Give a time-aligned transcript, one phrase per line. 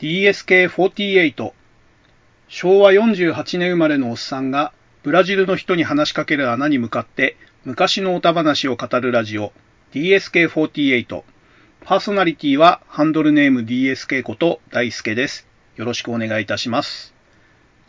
[0.00, 1.52] DSK48
[2.48, 4.72] 昭和48年生まれのおっさんが
[5.02, 9.52] ブラジルの人に話しかける穴に向かって昔の歌話を語るラジオ
[9.92, 11.22] DSK48
[11.80, 15.46] パーソナリティはハンドルネーム DSK こと大輔です。
[15.76, 17.14] よろしくお願いいたします。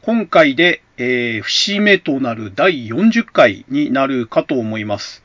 [0.02, 5.24] 今回で、えー、節目となる第40回になるかと思います。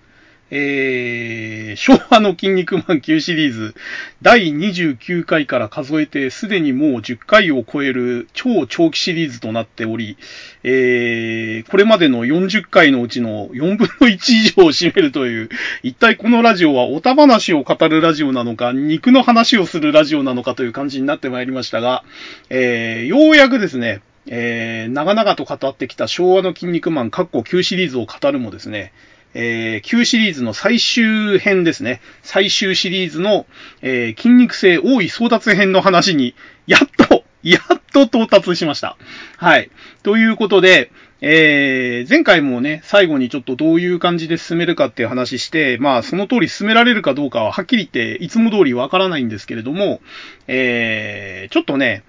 [0.54, 3.74] えー、昭和の筋肉マン9シリーズ
[4.20, 10.18] 第29回から数えてすでにもう10回を超える超長期シリーズとなっており、
[10.62, 15.48] えー、これまでの40回のうちの4分の1以上を占めるという、
[15.82, 22.04] 一体このラジオはおた話を語るラジオなのか、肉の話をするラジオなのかという感じになってまいりましたが、
[22.50, 28.92] えー、ようやくですね、えー、長々と語ってきた昭和の筋肉マン、カッコ9シリーズを語るもですね、
[29.34, 32.00] えー、旧シリーズの最終編ですね。
[32.22, 33.46] 最終シリーズの、
[33.80, 36.34] えー、筋肉性多い争奪編の話に、
[36.66, 38.96] やっと、 やっと到達しました。
[39.36, 39.70] はい。
[40.02, 50.00] ということで、えー、前回もね、最後にちょっとどういう感じで進めるかっていう話して、まあ、その通り進められるかどうかははっきり言って、いつも通りわからないんですけれども、
[50.48, 52.02] えー、ちょっとね、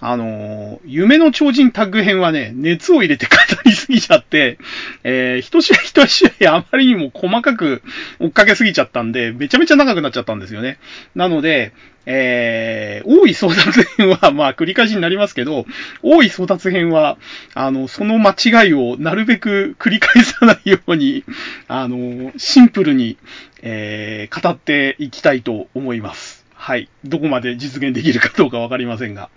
[0.00, 3.32] あのー、夢の超人タッグ編はね、熱を入れて語
[3.64, 4.58] りすぎちゃって、
[5.02, 7.82] えー、一試合一試合あまりにも細かく
[8.20, 10.78] 追っかけすぎちゃったんで、めちゃめちゃ長くなっちゃったんですよね。
[11.14, 11.72] なので、
[12.10, 15.66] えー、多い争奪編は、まあ、繰り返しになりますけど、
[16.02, 17.18] 多い争奪編は、
[17.54, 21.24] あの、その間違いをなるべく繰り返さないように、
[21.66, 23.18] あの、シンプルに、
[23.62, 26.37] えー、語っていきたいと思います。
[26.60, 26.90] はい。
[27.04, 29.30] どこまで実現できるかどうかわかりませんが。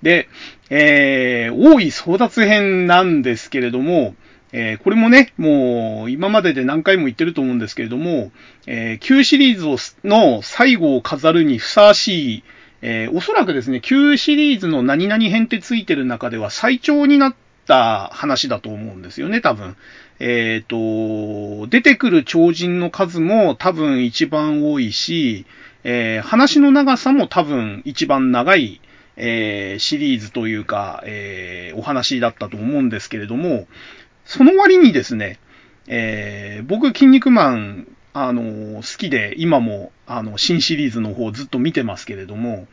[0.00, 0.28] で、
[0.70, 4.14] えー、多い争奪編なんですけれども、
[4.52, 8.30] えー、これもね、もう今までで何回も言ってると思うんですけれども、
[8.66, 12.44] えー、旧シリーズの最後を飾るにふさわしい、
[12.80, 17.34] えー、おそらくですね、旧シリーズの何々編ってついてる中では最長になっ
[17.66, 19.76] た話だと思うんですよね、多分。
[20.20, 25.44] えっ、ー、と、出てくる超人の数も多分一番多いし、
[25.84, 28.80] えー、話の長さも多分一番長い、
[29.16, 33.66] えー、シリーズというか、えー、お話だったと思うんですけれども、
[34.24, 35.38] その割にですね、
[35.86, 42.66] えー、僕、筋肉マン、あの好きで、今も、あの、新シリーズの方ずっと見てますけれども、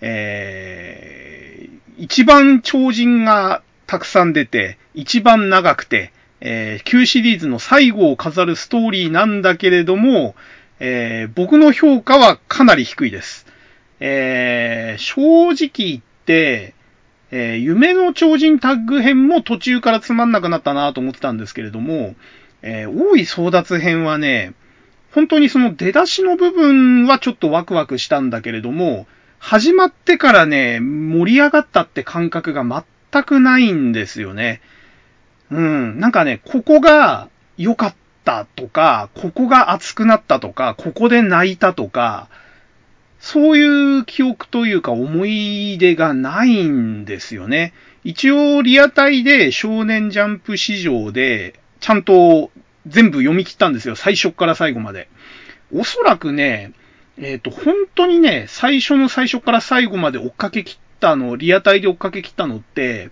[0.00, 10.34] えー、一番超人がたくさん出て、一番長くて、えー、旧シリーズの最後を飾るストーリーなんだけれども、
[10.78, 13.46] えー、僕の評価はかなり低いです。
[14.00, 16.74] えー、正直言って、
[17.30, 22.14] えー、夢の超人タッグ編も途中からつまんなくなったなと思ってたんですけれども、
[22.62, 24.54] えー、大い争奪編はね、
[25.12, 29.06] 本当にその出だしの部分はちょっとワクワクしたんだけれども、
[29.38, 34.60] 始まってからね、盛り上がったって感覚が全くないんですよね。
[35.50, 36.00] うん。
[36.00, 42.28] なんかね、ここが良かったったとか、ここが熱くなったとか、ここで泣いたとか、
[43.20, 47.72] そういう記憶というか思い出がないんですよね。
[48.04, 52.50] 一応リアタイで少年ジャンプ市場でちゃんと
[52.86, 53.96] 全部読み切ったんですよ。
[53.96, 55.08] 最初から最後まで。
[55.72, 56.72] おそらくね、
[57.18, 63.10] えっ、ー、と、本当にね、最初の最初から最後まで追っかけ切ったの、リアタイで追っかけ切ったのって、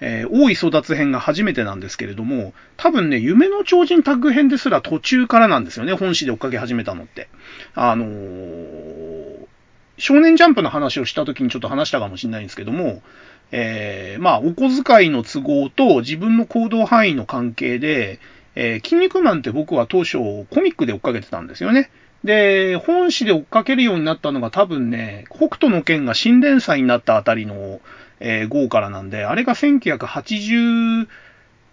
[0.00, 7.28] えー、大い争奪編が初めてなんですけれども、多分ね、夢の超人タッグ編ですら途中からなんですよね、本誌で追っかけ始めたのって。
[7.74, 9.46] あのー、
[9.98, 13.02] 少年ジャンプの話をした時にちょっと話したかもしれないんですけども、
[13.52, 18.18] えー、まあ、お小遣いの都合と自分の行動範囲の関係で、
[18.54, 20.18] えー、筋肉マンって僕は当初
[20.50, 21.90] コミックで追っかけてたんですよね。
[22.24, 27.80] で、本誌で追っかけるようになったのが多分ね、北斗の剣が新連載になったあたりの、
[28.20, 31.06] えー、号からなんで、あれが1982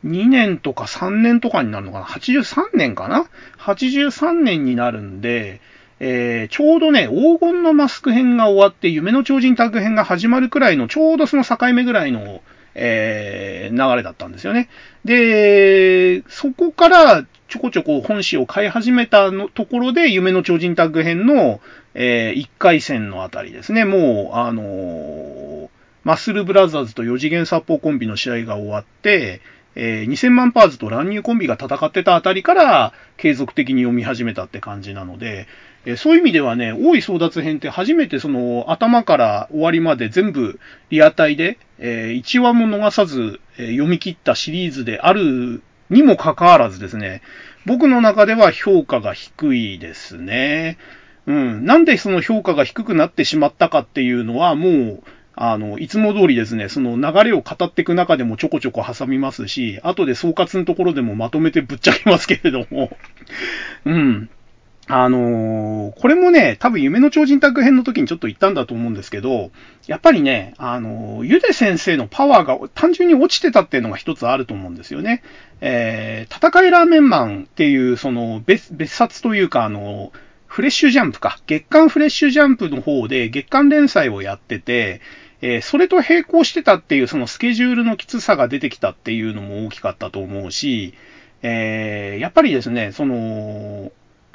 [0.03, 3.25] 年とか3年とかになるのかな ?83 年かな
[3.59, 5.61] ?83 年になるんで、
[5.99, 12.41] えー、ちょうどね、黄金のマスク編が終わって、夢の超人タッグ編が始まるくらいの、ちょうどその境目ぐらいの、
[12.75, 14.67] えー、流れだったんですよね。
[15.05, 21.61] で、そこからちょこちょこ本誌を買い始めたのところで、夢の超人タッグ編の、
[21.93, 23.85] えー、1回戦のあたりですね。
[23.85, 25.69] もう、あのー、
[26.03, 29.41] マッスルブラザーズと4次元殺法コンビの試合が終わって、
[29.75, 35.47] えー、2000万パーズと乱入コンビが戦ってたあたりから継続的に読み始めたって感じなので、
[35.85, 40.59] えー、そういう意味ではね、大い争奪編って初めてその頭から終わりまで全部
[40.89, 47.21] リアタイで、えー、1話も逃さず、え読み切ったシリーズであるにもかかわらずですね、
[47.65, 50.77] 僕の中では評価が低いですね。
[51.25, 51.65] うん。
[51.65, 55.03] なんでその評価が低くなってしまったかっていうのはもう、
[55.35, 62.95] あの、いつも通りですね、その流れを語っていく中でもちょこちょこ挟みますし、後で総括のところでもまとめてぶっちゃけますけれども、
[63.85, 64.29] うん。
[64.87, 69.51] あのー、これもね、多分夢の超人宅編の時にちょっと言ったんだと思うんですけど、
[69.87, 75.23] やっぱりね、あのー、ゆで先生のパワーが単純に落ちてたっていうのが一つあると思うんですよね。
[75.61, 80.11] えー、戦いラーメンマンっていう、その別、別冊というか、あの、
[80.53, 81.39] フレッシュジャンプか。
[81.47, 85.01] 月刊フレッシュジャンプの方で月刊連載をやってて、
[85.45, 90.93] えー、それと並行してたっていうそのスケジュールのきつさが出てきたっていうのも大きかったと思うし、
[91.41, 93.91] えー、やっぱりですね、その、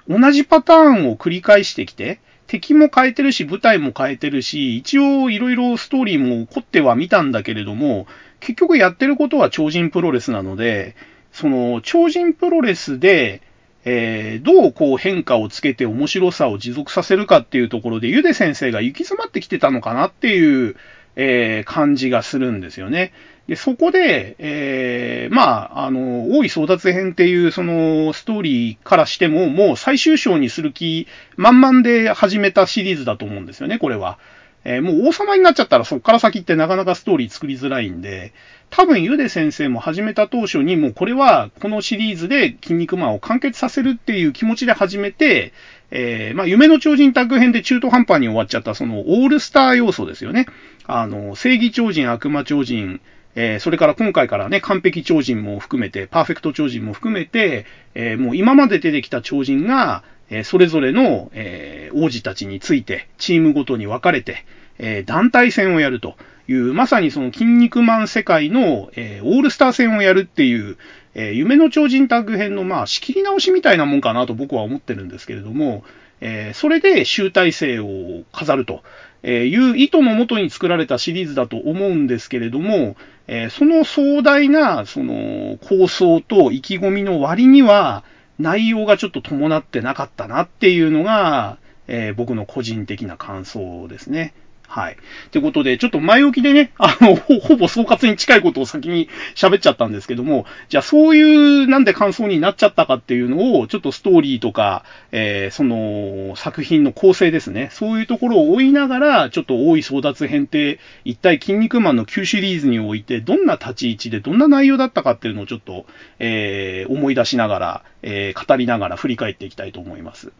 [0.06, 8.06] 同じパターンを繰り返してきて、敵も変えてるし、舞台も変えてるし、一応いろいろストーリーも凝ってはみたんだけれども、
[8.40, 10.94] 結局やってることは超人プロレスなので、
[11.32, 13.40] その超人プロレスで、
[13.86, 20.76] えー、どうこう変化をつけて面白さを持続させるかっていうところで、ゆで先生が行き詰まってきてたのかなっていう、
[21.20, 23.12] えー、感じがするんですよね。
[23.48, 34.18] で、そこで、えー、まあ、あの、大井争奪編っていうそのストーリーからしても、もう最終章にする気満々で始めたシリーズだと思うんですよね、これは。
[34.64, 38.32] えー、もう王様になっちゃったらそっから先ってなかなかストーリー作りづらいんで、
[38.70, 45.52] 多分ゆで先生も始めた当初にもうこれはこのシリーズで筋肉マンを完結させるっていう気持ちで始めて、
[45.90, 50.46] えー、まあ、夢の超人タッグ編で中途半端に終わっちゃったそのオールスター要素ですよね。
[50.88, 53.00] あの、正義超人、悪魔超人、
[53.34, 64.46] えー、それから今回からね、完璧超人も含めて、パーフェクト超人も含めて、えー、もう今まで出てきた超人が、えー、それぞれの、え王子たちについて、チームごとに分かれて、
[64.78, 66.16] え団体戦をやると
[66.48, 70.78] いう、まさにその筋肉マン世界の、えオールスター戦をやるっていう、
[71.14, 75.84] え夢の超人タッグ編の、まあ、仕切り直しみたいなもんかなと僕は思ってるんですけれども、
[76.20, 78.82] えそれで集大成を飾ると。
[79.22, 88.04] えいう意図のもとに作られたシリーズだと思うんですけれども、えその壮大な、その、構想と意気込みの割には、
[88.38, 94.34] 内容がちょっと伴ってなかったなっていうのが、え僕の個人的な感想ですね。
[94.70, 94.98] はい。
[95.30, 115.86] ということで、ちょっと前置きでね、 あの、ほぼ総括に近いことを先に喋っちゃったんですけども、じゃあそういうなんで感想になっちゃったかっていうのを、ちょっとストーリーとか、えー、その作品の構成ですね、そういうところを追いながら、ちょっと多い争奪編って、一体筋肉マンの旧シリーズにおいて、どんな立ち位置でどんな内容だったかっていうのをちょっと、
[116.18, 120.30] えー、思い出しながら、えー、語りながら振り返っていきたいと思います。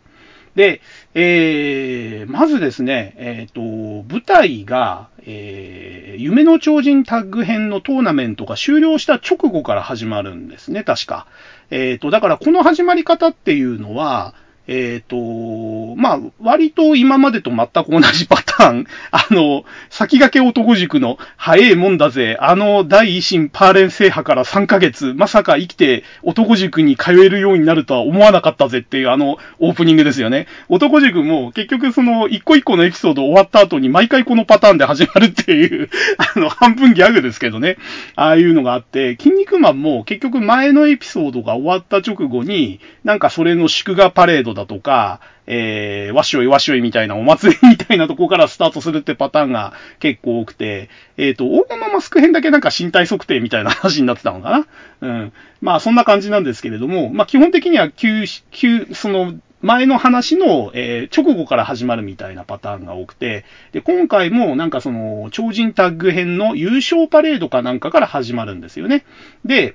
[0.58, 0.80] で、
[1.14, 11.28] えー、まずですね、えっ、ー、と、舞台が、えー、夢の超人タッグ編のトーナメントが終了した直後から始まるんですね、確か。
[11.70, 14.34] えっ、ー、と、だからこの始まり方っていうのは、
[14.68, 18.86] えっ、ー、と、まあ、割と今までと全く同じパターン。
[19.10, 22.36] あの、先駆け男塾の、早えもんだぜ。
[22.38, 30.46] あの、第一審パーレン制覇から3ヶ月、まさか生きて男塾に通えるようになるとは思わなかったぜっていうあの、オープニングですよね。
[30.68, 35.88] 男塾も結局その、一個一個のエピソード終わった後に毎回このパターンで始まるっていう、
[36.36, 37.78] あの、半分ギャグですけどね。
[38.16, 54.66] ああいうのがあって、筋肉マンも結局前のエピソードが終わった直後に、なんかそれの祝賀パレードだとか、えー、わしょいわしょいみたいなお祭りみたいなとこからスタートするってパターンが結構多くて、えっ、ー、と、黄金のマスク編だけなんか身体測定みたいな話になってたのかな？
[55.00, 55.32] うん。
[55.62, 69.04] まあ、そんな感じなんですけれども、まあ、基本的には旧、旧、その、前の話の、えー、直後から始まるみたいなパターンが多くて、で、今回もなんかその、超人タッグ編の優勝パレードかなんかから始まるんですよね。
[69.44, 69.74] で、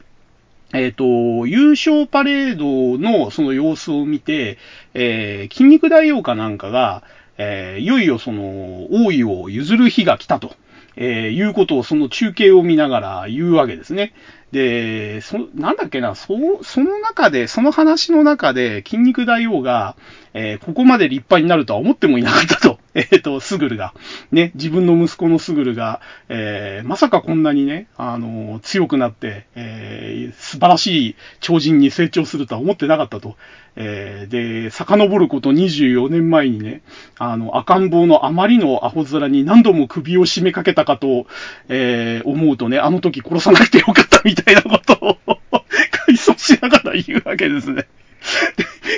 [0.74, 4.58] えっ、ー、と、優勝パレードのその様子を見て、
[4.96, 7.03] えー、筋肉大王かなんかが、
[7.38, 10.56] えー、いよいよその、王位を譲る日が来たと、
[10.96, 14.13] えー、いうことをその中継を見ながら言うわけですね。
[14.51, 19.96] で、そ、なんだっけな、そ、その中で、その話の中で、筋肉大王が、
[20.34, 22.80] えー、ここまで立派になるとは思ってもいなかったと。
[22.95, 23.93] えっ、ー、と、スグルが。
[24.31, 33.35] ね、自分の息子のスグルが、えー、まさかこんなにね、あの、強くなって、えー、素晴らしい超人に成長するとは思ってなかったと。
[33.75, 36.83] えー、で、遡ること24年前にね、
[37.17, 41.25] あの、赤ん坊のあまりのアホ面に何度も首を絞めかけたかと、
[41.69, 45.17] えー、思うとね、あの時殺さなくてよかったみたいなことを
[46.05, 47.88] 回想しながら言うわけですね。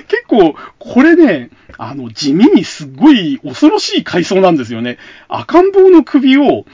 [0.08, 4.98] 結構、これね、あの、地味にすっごい恐ろしい階層なんですよね。
[5.28, 6.66] 赤ん坊の首を、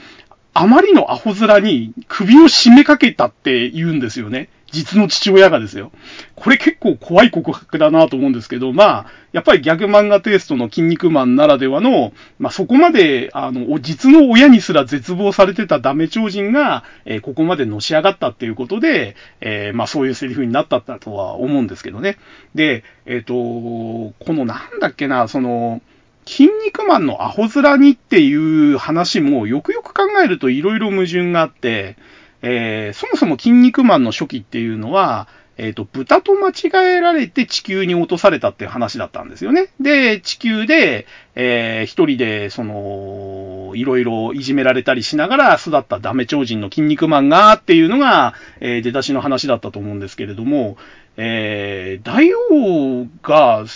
[0.54, 4.48] あまりのアホ面に首を締めかけたって言うんですよね。
[4.72, 5.92] 実の父親がですよ。
[6.34, 22.16] これ結構怖い告白だなと思うんですけど、まあ、やっぱりギャグ漫画テイストの筋肉マンならではの、まあそこまで、あの、実の親にすら絶望されてたダメ超人が、えー、ここまでのし上がったっていうことで、えー、まあそういうセリフになったとは思うんですけどね。
[22.54, 25.82] で、えっ、ー、と、このなんだっけな、その、
[26.24, 31.96] 筋肉マンのアホ面にっていう話もよくよく考えると色々矛盾があって、
[32.42, 39.68] えー、そもそも筋肉マンの初期っていうのは、えっ、ー、と、豚と間違えられて地球に落とされたっていう話だったんですよね。
[39.80, 50.78] で、地球で、えー、一人で、その、いろいろいじめられたりしながら育ったダメ超人の筋肉マンがっていうのが、えー、出だしの話だったと思うんですけれども、
[51.18, 53.66] えー、大王が、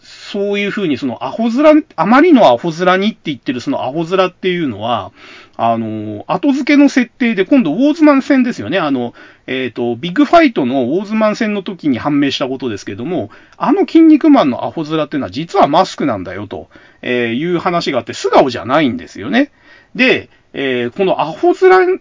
[0.00, 5.12] そういうふうにそのアホ面、あまりのアホ面にって言ってるそのアホ面っていうのは、
[5.58, 8.78] あの、後付けの設定で今度ウォーズマン戦ですよね。
[8.78, 9.14] あの、
[9.46, 16.68] えっ、ー、と、ビッグファイトのウォーズマン戦の時に判明したことですけども、あの筋肉マンのアホ面っていうのは実はマスクなんだよと、
[17.02, 19.50] えいう話があって素顔じゃないんですよね。
[19.94, 22.00] で、えー、このアホ面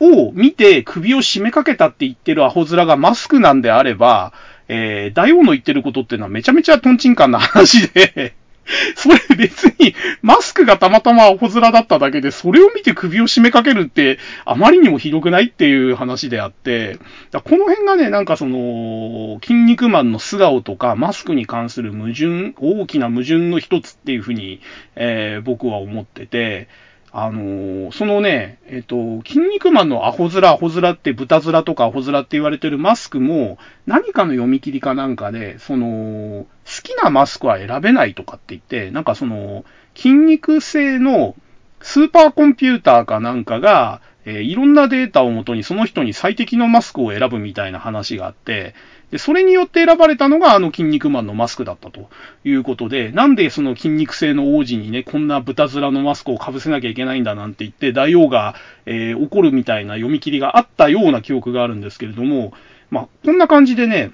[0.00, 4.32] を見て首を締めかけたって言ってるアホ面がマスクなんであれば、
[4.68, 8.34] えー、大王の言ってることっていうのはめちゃめちゃトンチンカンな話で
[8.94, 16.98] それ別に、マスクがたまたまアホ面だっただけで、それを見て首を締めかけるって、あまりにもひどくないっていう話であって、
[17.32, 24.60] この辺がね、なんかその、筋肉マンの素顔とか、マスクに関する矛盾、大きな矛盾の一つっていうふうに、
[24.96, 26.68] えー、僕は思ってて、
[27.12, 39.64] あのー、そのね、えっ、と、筋肉マンのアホ面、アホ面って豚面とかアホ面って言われてるマスクも、何かの読み切りかなんかで、その、好きなマスクは選べないとかって言って、なんかその、
[39.96, 41.34] 筋肉製の
[41.80, 48.74] スーパーコンピューターかなんかが、えー、いろんなデータをもとにその人に最適のマスクを選ぶみたいな話があって、
[49.10, 52.08] で、それによって選ばれたのがあの筋肉マンのマスクだったと。
[52.44, 58.54] いうことで、なんでその筋肉性の王子にね、こんな豚面のマスクを被せなきゃいけないんだなんて言って、大王が、
[58.86, 62.52] えー、怒るみたいな読み切りがあったような記憶があるんですけれども、
[62.90, 64.12] まあ、こんな感じでね、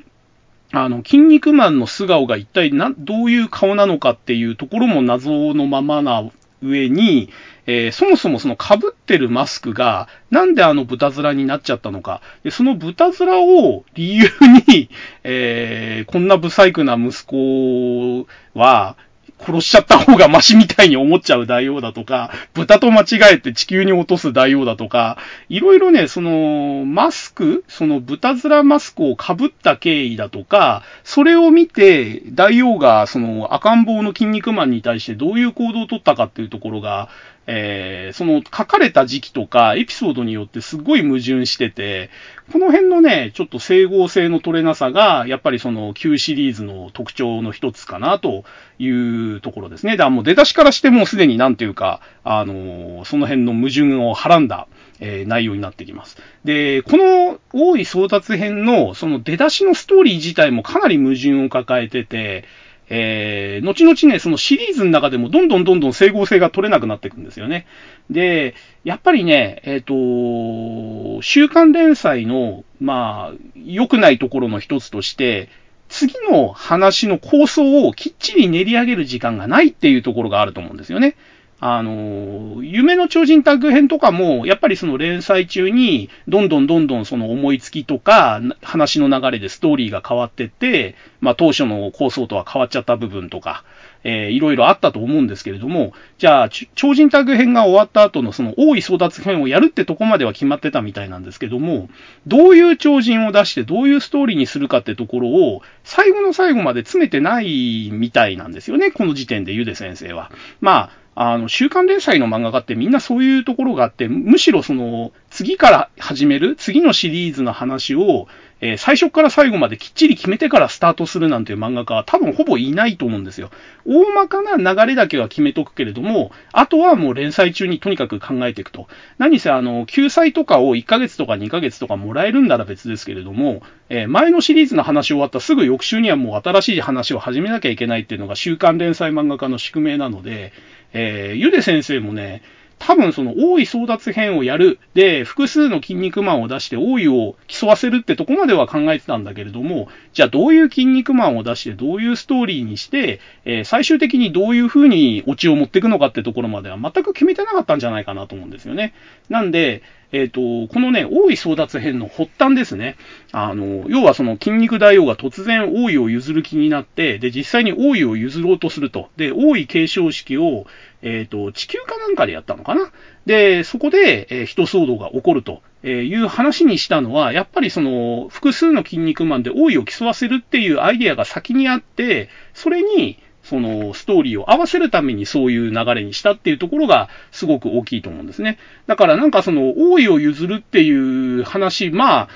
[0.73, 6.29] あの、筋肉マンの素顔が一体な、どういう顔なのかっていうところも謎のままな
[6.62, 7.31] 上に、
[7.67, 12.21] えー、そもそもその被ってるマスクが、なんであの豚面になっちゃったのか。
[12.45, 14.29] で、その豚面を理由
[14.69, 14.89] に、
[15.25, 18.97] えー、こんな不細工な息子は、
[19.39, 25.19] 殺しちゃった方がマシみたいに思っちゃう大王だとか、豚と間違えて地球に落とす大王だとか、
[25.51, 37.11] いろいろね、その、マスク、その豚面マスクを被った経緯だとか、それを見て、大王がその赤ん坊の筋肉マンに対してどういう行動をとったかっていうところが、
[37.47, 42.11] えー、その書かれた時期とかエピソードによってすごい矛盾してて、
[42.53, 48.45] この辺のね、ちょっと整合性の取れなさが、やっぱりその旧シリーズの特徴の一つかなと
[48.79, 49.93] いうところですね。
[49.93, 54.67] だからもう出だしからしてもうすでになんていうか、あのー、その辺の矛盾をはらんだ、
[55.00, 56.19] えー、内容になってきます。
[56.45, 62.45] で、この大井争奪編のその出だしのストーリー自体もかなり矛盾を抱えてて、
[62.88, 67.66] えー、後々ね、そのシリーズの中でもどんどんどんどん整合性が取れなくなっていくんですよね。
[68.11, 75.49] で、やっぱりね、えっ、ー、と、週刊連載の、まあ、良くないところの一つとして、
[75.88, 81.16] 次の話の構想をきっちり練り上げる時間がないっていうところがあると思うんですよね。
[81.59, 93.65] あの、夢の超人タッグ編とかも、やっぱりその連載中に、どんどんどんどんその思いつきとか、話の流れでストーリーが変わってって、まあ当初の構想とは変わっちゃった部分とか、
[94.05, 101.89] えー、いろいろあったと思うんですけれども、じゃあ、超人タッグ編が終わった後のその大い争奪編をやるってとこまでは決まってたみたいなんですけども、
[102.27, 110.31] どういう超人を出してどういうストーリーにするかってところを、最後の最後まで詰めてないみたいなんですよね、この時点でゆで先生は。
[110.61, 118.26] まあ、あの、週刊連載の漫画家ってみんなそういうところがあって、むしろその、次から始める、次のシリーズの話を、
[118.62, 123.50] えー、最初から最後まできっちり決めてからスタートするなんていう漫画家は多分ほぼいないと思うんですよ。
[123.85, 128.88] 大まかな流れだけは決めとくけれども、あとはもう連載中にとにかく考えていくと。
[129.19, 140.55] 何せあの、救済とかを1ヶ月とか2ヶ月とかもらえるんなら別ですけれども、えー、前のシリーズの話終わったすぐ翌週にはもう新しい話を始めなきゃいけないっていうのが週刊連載漫画家の宿命なので、
[140.95, 142.40] えー、ゆで先生もね、
[142.78, 144.78] 多分その王位争奪編をやる。
[144.95, 158.92] で、複数の筋肉マンを出して王位を競わせるってとこまでは考えてたんだけれども、じゃあどういう筋肉マンを出してどういうストーリーにして、えー、最終的にどういう風にオチを持っていくのかってところまでは全く決めてなかったんじゃないかなと思うんですよね。
[159.30, 159.83] なんで、
[160.13, 162.97] えっ、ー、と、このね、王位争奪編の発端ですね。
[163.33, 169.11] あの、要はその筋肉大王が突然王位を譲る気になって、で、実際に王位を譲ろうとすると。
[169.17, 170.67] で、王位継承式を、
[171.03, 172.91] えっ、ー、と、地球かなんかでやったのかな。
[173.27, 188.59] で、そこで、えー、人騒動が起こるとえいう話にしたのは、やっぱりその、複数の筋肉マンで王位を競わせるっていうアイデアが先にあって、それに、そのストーリーを合わせるためにそういう流れにしたっていうところがすごく大きいと思うんですね。
[188.87, 192.29] だからなんかその王位を譲るっていう話、まあ、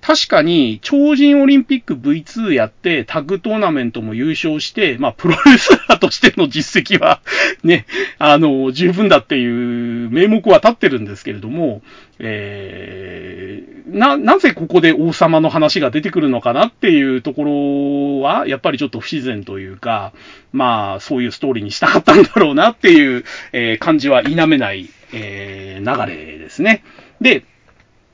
[0.00, 7.20] 確かに、超人オリンピック V2 やって、タッグトーナメントも優勝して、まあ、プロレスーとしての実績は
[7.62, 7.86] ね、
[8.18, 11.82] あの、十分だっていう名目は立ってるんですけれども、
[12.18, 20.12] えー、な、なぜここで王様の話が出てくるのかなっていうところは、やっぱりちょっと不自然というか、
[20.52, 26.82] まあ、そういうストーリーにしたかったんだろうなっていう、えー、感じは否めない、えー、流れですね。
[27.20, 27.44] で、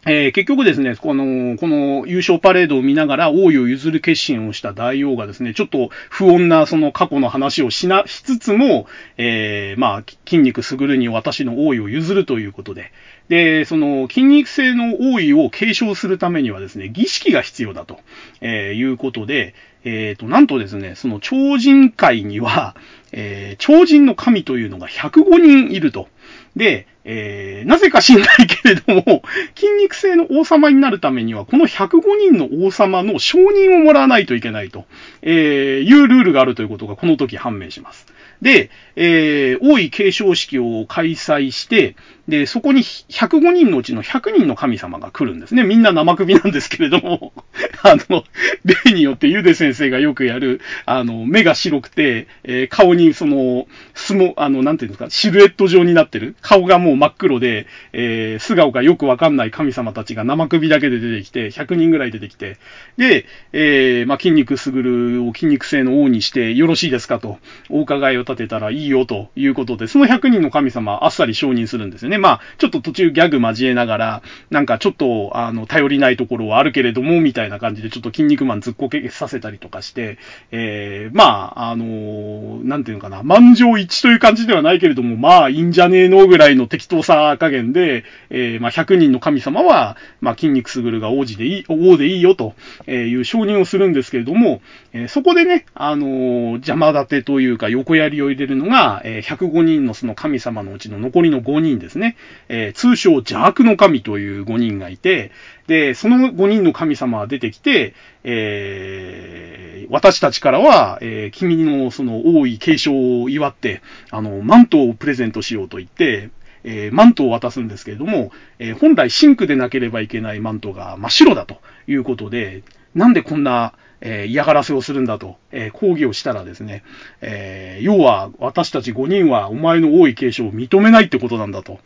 [0.04, 12.90] えー、結局ですね、この、この優勝パレードを見ながら王位を譲る決心をした大王がですね、ちょっと不穏なその過去の話をしな、しつつも、えー、まあ、筋肉すぐるに私の王位を譲るということで、
[13.28, 18.00] で、その筋肉性の王位を継承するためにはですね、儀式が必要だと、
[18.40, 19.54] えー、いうことで、
[19.84, 22.74] えっ、ー、と、なんとですね、その超人界には、
[23.12, 26.08] えー、超人の神というのが105人いると。
[26.56, 29.22] で、えー、なぜか知んないけれども、
[29.56, 34.84] 筋肉性の王様になるためには、この105人の王様の承認をもらわないといけないと、
[35.22, 38.06] えー、いうルールがあるということがこの時判明します。
[38.40, 41.96] で、えー、王位継承式を開催して、
[42.28, 45.64] で、そこに105人のうちの100人の神様が来るんですね。
[45.64, 47.32] みんな生首なんですけれども、
[47.82, 48.24] あの、
[48.64, 56.36] 例によってゆで先生がよくやる、あの、目が白くて、えー、顔にその、相撲、あの、なんていうんですか、シルエット状になってる。
[56.42, 62.56] 顔がもう真っ黒で、えー、素顔がよくわかんない神様たちが生首だけで出てきて、100人ぐらい出てきて、
[62.98, 72.18] で、えー、まあ、筋肉すぐるを筋肉性の王にしてよろしいですかと、お伺いを立てたらいいいよということで、その100人の神様あっさり承認するんですよね。
[72.18, 80.18] まあ、ちょっと途中ギャグ交えながら、なんかちょっと、あの、頼りないところはあるけれども、みたいな感じで、ちょっと筋肉マンずっこけさせたりとかして、
[80.50, 92.54] えー、まあ、あのなんていうのかな、満場一致という感じではないけれども、まあ、いいんじゃねえのぐらいの適当さ加減で、えー、まあ、100人の神様は、まあ、筋肉すぐるが王子でいい、王でいいよと
[92.88, 94.60] いう承認をするんですけれども、
[94.92, 98.71] えー、そこでね、あの邪魔立てというか横槍を入れるのが、
[99.04, 102.16] え、105人のその神様のうちの残りの5人ですね。
[102.48, 105.30] え、通称邪悪の神という5人がいて、
[105.66, 116.30] で、その5人の神様が出てきて、えー、私たちからは、えー、君のその王位継承を祝って、あの、マントをプレゼントしようと言って、
[116.64, 122.62] えー、マントを渡すんですけれども、え、本来シンクでなければいけないマントが真っ白だということで、
[122.94, 126.82] なんでこんな、えー、嫌がらせをするんだと、えー、抗議をしたらですね、
[127.20, 131.78] えー、要は私たち5人はお前の王位継承を認めないってことなんだと、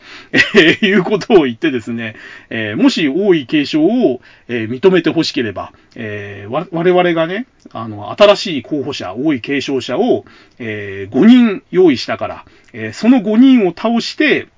[0.56, 2.16] えいうことを言ってですね、
[2.48, 10.24] えもし王位継承を、え認めてほしければ、え我々がね、あの、新しい候補者、王位継承者を、
[10.58, 14.48] え5人用意したから、えその5人を倒して、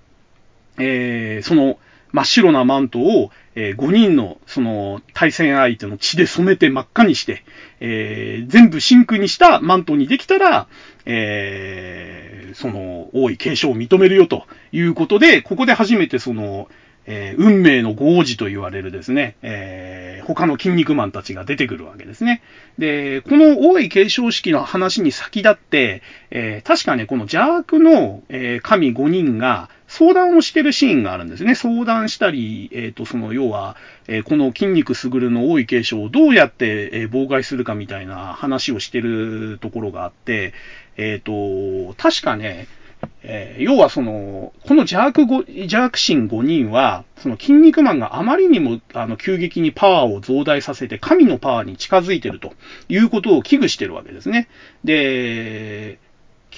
[0.78, 1.78] えーその
[2.12, 7.42] 真っ白なマントを、えー、5人のその対戦相手の血で染めて真っ赤にして、
[7.80, 10.68] えー、全部真空にしたマントにできたら、
[11.04, 16.68] えー、その王位継承を認めるよということで、ここで初めてその、
[17.10, 22.42] えー、運命の豪子と言われるですね、えー、他の筋肉マンたちが出てくるわけですね。
[22.78, 31.54] で、この王位継承式の話に先立って、えー、確かね、この邪悪の、え、神5人が、相談をしてるシーンがあるんですね。
[31.54, 40.52] 相談したり、えっ、ー、と、その、要は、えー、この筋肉すぐるの多い継承をどうやって、えー、妨害するかみたいな話をしてるところがあって、
[40.98, 42.68] えっ、と、確かね、
[43.22, 52.52] え要はその、この邪悪邪悪神5人は、その筋肉マンがあまりにも、あの、急激にパワーを増大させて、神のパワーに近づいてると
[52.88, 54.48] いうことを危惧してるわけですね。
[54.84, 55.98] で、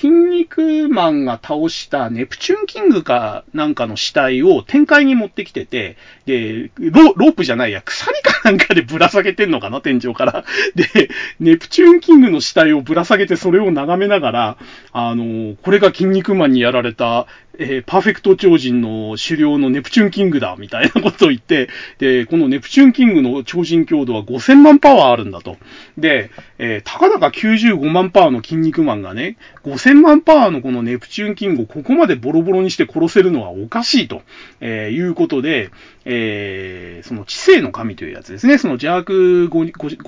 [0.00, 10.46] 筋肉マンが倒したネプチューンキングかなんかの死体を展開に持ってきてて、で、ロープじゃないや、鎖かなんかでぶら下げてんのかな、天井から。
[10.74, 14.56] で、ネプチューンキングの死体をぶら下げてそれを眺めながら、
[14.92, 17.26] あの、これが筋肉マンにやられた、
[17.58, 25.58] えー、パーフェクト超人の狩猟のネプチューンキングだ、みたいなことを言って、で、このネプチューンキングの超人強度は5000万パワーあるんだと。
[25.98, 26.30] で、
[26.62, 34.20] えー、たかだか95万パワーの筋肉マンがね、5000万パワーのこのネプチューンキングをここまでボロボロにして殺せるのはおかしいと、
[34.60, 35.70] えー、いうことで、
[36.04, 38.58] えー、その知性の神というやつですね。
[38.58, 39.64] その邪悪五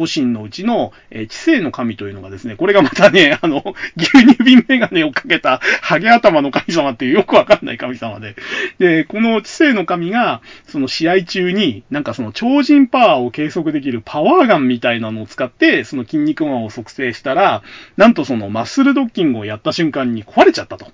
[0.06, 8.36] 神のうちの、え、知性の神というのがですね、これがまたね、 あの、牛乳瓶メガネをかけたハゲ頭の神様っていうよくわかんない神様で。
[8.78, 17.62] で、この知性の神が、その試合中に、なんかその超人パワーを計測できるパワーガンみたいなのを使って、その筋肉マを測定したら、
[17.96, 20.86] なんとそのマッスルドッキングをやった瞬間に壊れちゃったと。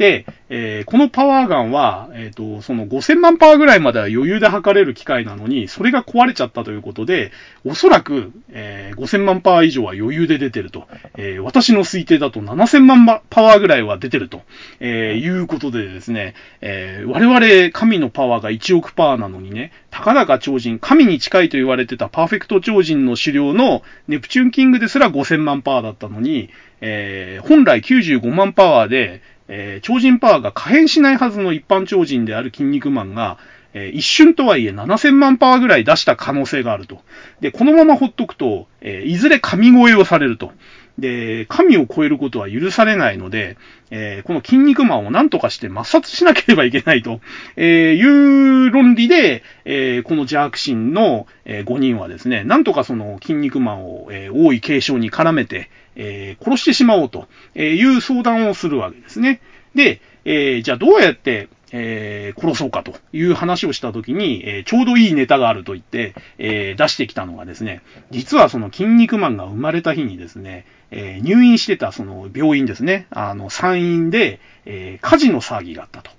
[0.00, 7.32] で、えー、このパワーガンは、えっ、ー、と、その5000万パワーぐらいまでは余裕で測れる機械なのに、それが壊れちゃったということで、
[7.66, 10.88] おそらく、えー、5000万パワー以上は余裕で出てると。
[11.18, 14.40] え、私の推定だと7000万パワーぐらいは出てると、
[14.80, 16.32] え、いうことでですね、
[16.62, 26.48] え、我々神のパワーが1億パワーなのにね、たかだか超人、神に近いと言われてたパーフェクト超人の狩猟のネプチューンキングですら5000万パワーだったのに、
[26.80, 29.20] え、本来95万パワーで、
[29.52, 33.36] えー、超人パワーが可変しないはずの一般超人である筋肉マンが、
[33.74, 37.02] えー、一瞬とはいえ7000万パワーぐらい出した可能性があると。
[37.40, 40.52] で、このままほっとくと、えー、いずれ神声をされると。
[41.00, 43.56] で、神を超えることは許されないので、
[43.90, 47.20] えー、この筋肉マンを何とかして抹殺しなければいけないと、
[47.56, 59.40] えいう論理で、えこの邪悪神の、え5人はですね、なんとかその筋肉マンを、え王位継承に絡めて、え殺してしまおうという相談をするわけですね。
[59.74, 76.10] で、えじゃあどうやって、えー、殺そうかという話をしたときに、えー、ちょうどいいネタがあると言って、えー、出してきたのがですね、実はその筋肉マンが生まれた日にですね、え、入院してたその病院ですね、あの、産院で、えー、火事の騒ぎがあったと。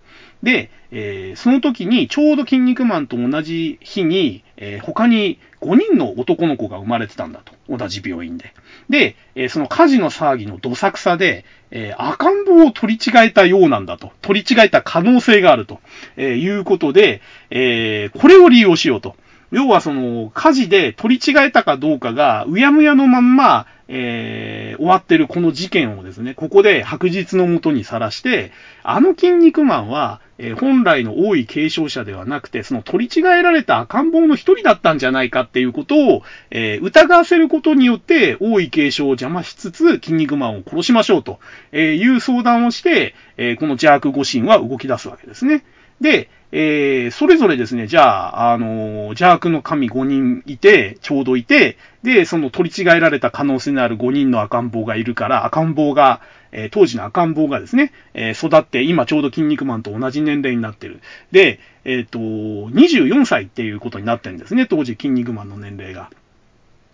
[0.44, 7.54] で、えー、その時にちょうど筋肉マンと同じ日に、えー、他に5人の男の子が生まれてたんだと。
[7.70, 8.54] 同じ病院で。
[8.90, 14.12] で、えー、その火事の騒ぎのどさくさで、え赤ん坊を取り違えたようなんだと。
[14.22, 15.80] 取り違えた可能性があると、
[16.18, 19.16] えいうことで、えこれを利用しようと。
[19.52, 41.40] 要はその、火事で取り違えたかどうかが、うやむやのまんま、えー、終わってるこの事件をですね、ここで白日のもとにさらして、あの筋肉マンは、えー、本来の王位継承者ではなくて、その取り違えられた赤ん坊の一人だったんじゃないかっていうことを、えー、疑わせることによって、王位継承を邪魔しつつ、筋肉マンを殺しましょうと
[41.74, 45.66] いう相談をして、えこの邪悪誤神は動き出すわけですね。
[46.00, 61.00] で、えー、それぞれですね、じゃあ、あのー、邪悪の神5人いて、ちょうどいて、で、その取り違えられた可能性のある5人の赤ん坊がいるから、赤ん坊が、えー、当時の赤ん坊がですね、えー、育って、今ちょうど筋肉マンと同じ年齢になってる。
[61.32, 66.10] で、えっ、と、24歳っていうことになってるんですね、当時筋肉マンの年齢が。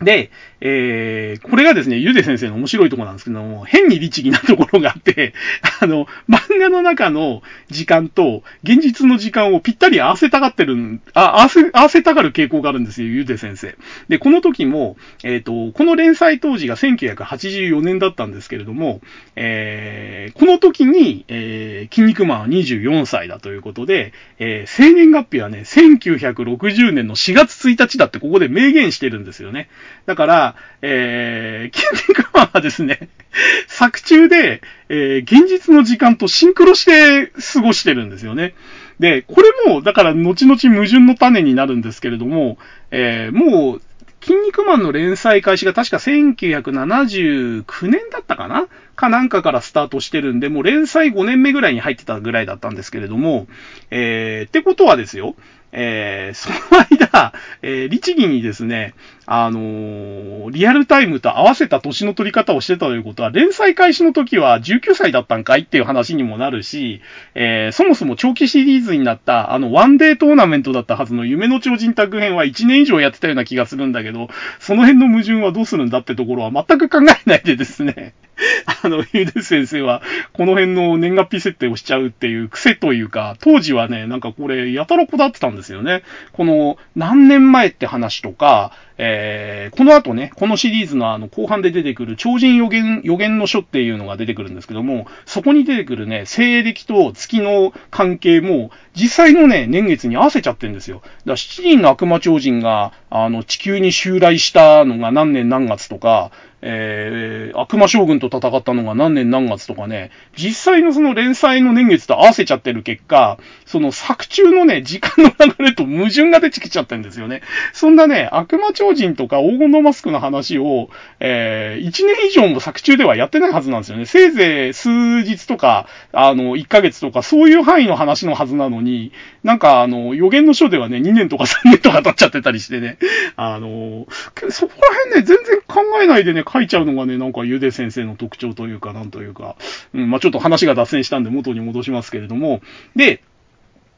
[0.01, 0.29] で、
[0.61, 5.33] えー、これがですね、ゆで先生の面白いところなんですけども、変に律儀なところがあって、
[5.81, 13.75] あの、漫画の中の時間と現実の時間をぴったり合わせたがってるあ、合わせ、合わせたがる傾向があるんですよ、ゆで先生。
[14.07, 19.01] で、この時も、えっ、ー、と、この連載当時が1984年だったんですけれども、
[19.35, 29.69] えー、この時に、えー、筋肉マンは24歳だということで、えー、生年月日はね、1960年の4月1日だってここで明言してるんですよね。
[30.05, 33.09] だから、えー、筋肉マンはですね、
[33.67, 38.53] 作中で、えー、現実の時間とシンクロして過ごしてるんですよね。
[38.99, 42.57] で、これも、だから、後々矛盾の種になるんですけれども、
[42.91, 43.81] えー、もう、
[44.21, 48.67] 筋肉マンの連載開始が確か1979年だったかな？
[48.95, 53.47] かなんかからスタートしてるんで、もう連載5年目ぐらいに入ってたぐらいだったんですけれども、
[53.91, 55.35] えー、ってことはですよ、
[55.71, 56.55] えー、その
[56.89, 58.93] 間、 えー、律儀にですね、
[59.25, 67.01] あのー、リアルタイムと合わせた年の取り方をしてたということは、連載開始の時は19歳だったんかいっていう話にもなるし、
[67.35, 78.13] えー、そもそも長期シリーズになった、あの、ワンデートーナメントだったはずの夢の超人宅編は1年以上やってたような気がするんだけど、その辺の矛盾はどうするんだってところは全く考えないでですね、
[78.83, 80.01] あの、ゆうで先生は、
[80.33, 86.03] この辺の年月日設定をしちゃうっていう癖というか、当時はね、なんかこれ、やたらこだってたんですですよね。
[86.31, 100.97] この、何年前って話とか、えー、この後ね、このシリーズのあの後半で出てくる超人予言、予言の書っていうのが出てくるんですけども、そこに出てくるね、西暦と月の関係も、実際のね、年月に合わせちゃってるんですよ。
[100.97, 106.31] だから七人の悪魔超人が、あの、地球に襲来したのが何年何月とか、
[106.61, 117.41] えー、悪魔将軍と戦ったのが何年何月とかね、実際のその連載の年月と合わせちゃってる結果、その作中のね、時間の流れと矛盾が出てきちゃってるんですよね。
[117.73, 124.05] そんなね、悪魔超人とか黄金のマスクの話を、えー、1年以上も作中ではやってないはずなんですよね。
[124.05, 124.89] せいぜい数
[125.23, 129.11] 日とか、あの、1ヶ月とか、そういう範囲の話のはずなのに、
[129.43, 132.97] なんか、あの、予言の書ではね、2年とか3年とか経っちゃってたりしてね、
[133.35, 134.07] あの、
[134.49, 139.55] そこら辺ね、全然考えないでね、書いちゃうのがね、なんかゆで先生の特徴というか、なんというか、
[139.93, 142.61] うん、まあちょっと話が脱線したんで元に戻しますけれども、
[142.95, 143.21] で、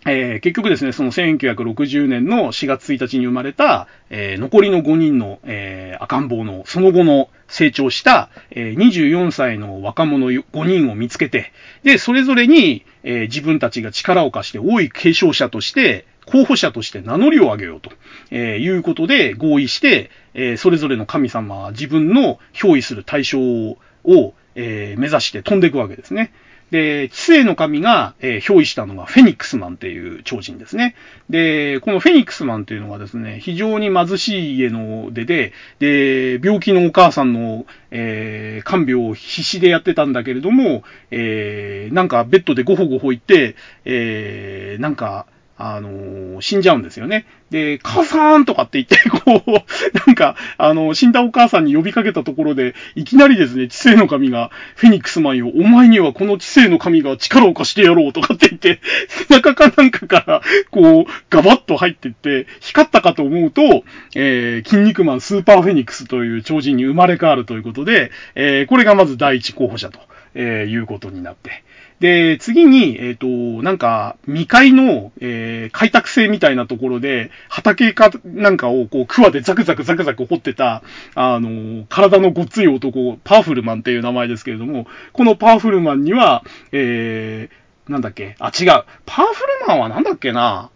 [0.06, 11.52] えー、結局ですね、その1960年の4月1日に生まれた、えー、残りの5人の、えー、赤ん坊のその後の成長した、え、24歳の若者5人を見つけて、
[11.84, 17.92] で、それぞれに、え、自分たちが力を貸して多い継承者として、候補者として名乗りを上げようと、
[18.30, 26.32] えー、いうことで合意して、えー、それぞれの神様は自分の憑依する対象を、えー、目指して飛んでいくわけですね。
[26.72, 30.96] で、知性の神が、えー、憑依したのがフェニックスマンっていう超人ですね。
[31.30, 43.56] で、このフェニックスマンっていうのがですね、非常に貧しい家の出で、で、病気のお母さんの、えー、看病を必死でやってたんだけれども、えー、なんかベッドでゴホゴホ言って、
[43.86, 45.26] えー、なんか、
[45.62, 47.26] あの、死んじゃうんですよね。
[47.52, 49.52] で、母さんとかって言って、こう、
[50.08, 60.42] なんか、あの、死んだお母さんに呼びかけたところで、いきなりですね、知性の神が、フェニックスマンよ、お前にはこの知性の神が力を貸してやろうとかって言って、背中かなんかから、
[60.72, 63.84] こう、ガバッと入ってって、光ったかと思うと、
[64.16, 70.00] えー、筋肉マンスーパーフェニックスという超人に生まれ変わるということで、えー、これがまず第一候補者と、
[70.36, 71.64] えー、いうことになって、
[72.00, 80.82] で、次に、えっ、ー、と、なんか、未開の、えー、開拓性みたいなところで、畑かなんかを、こう、桑でザクザクザクザク掘ってた、
[81.16, 88.36] あの、体のごっつい男、パワフルマンっていう名前ですけれども、このパワフルマンには、えー、なんだっけ？
[88.40, 88.68] あ、違う。
[89.06, 90.70] パワフルマンはなんだっけな？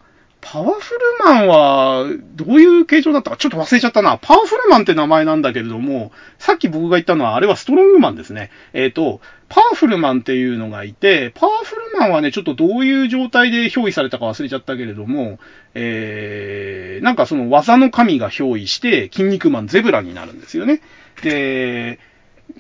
[0.46, 4.18] パワフルマンは、どういう形状だったかちょっと忘れちゃったな。
[4.18, 8.52] パワフルマンって名前なんだけれども、さっき僕が言ったのは、あれはストロングマンですね。
[8.74, 15.40] えっ、ー、と、パワフルマンっていうのがいて、パワフルマンはね、ちょっとどういう状態で憑依されたか忘れちゃったけれども、
[15.76, 20.82] えー、なんかその技の神が憑依して、筋肉マンゼブラになるんですよね。
[21.22, 22.00] で、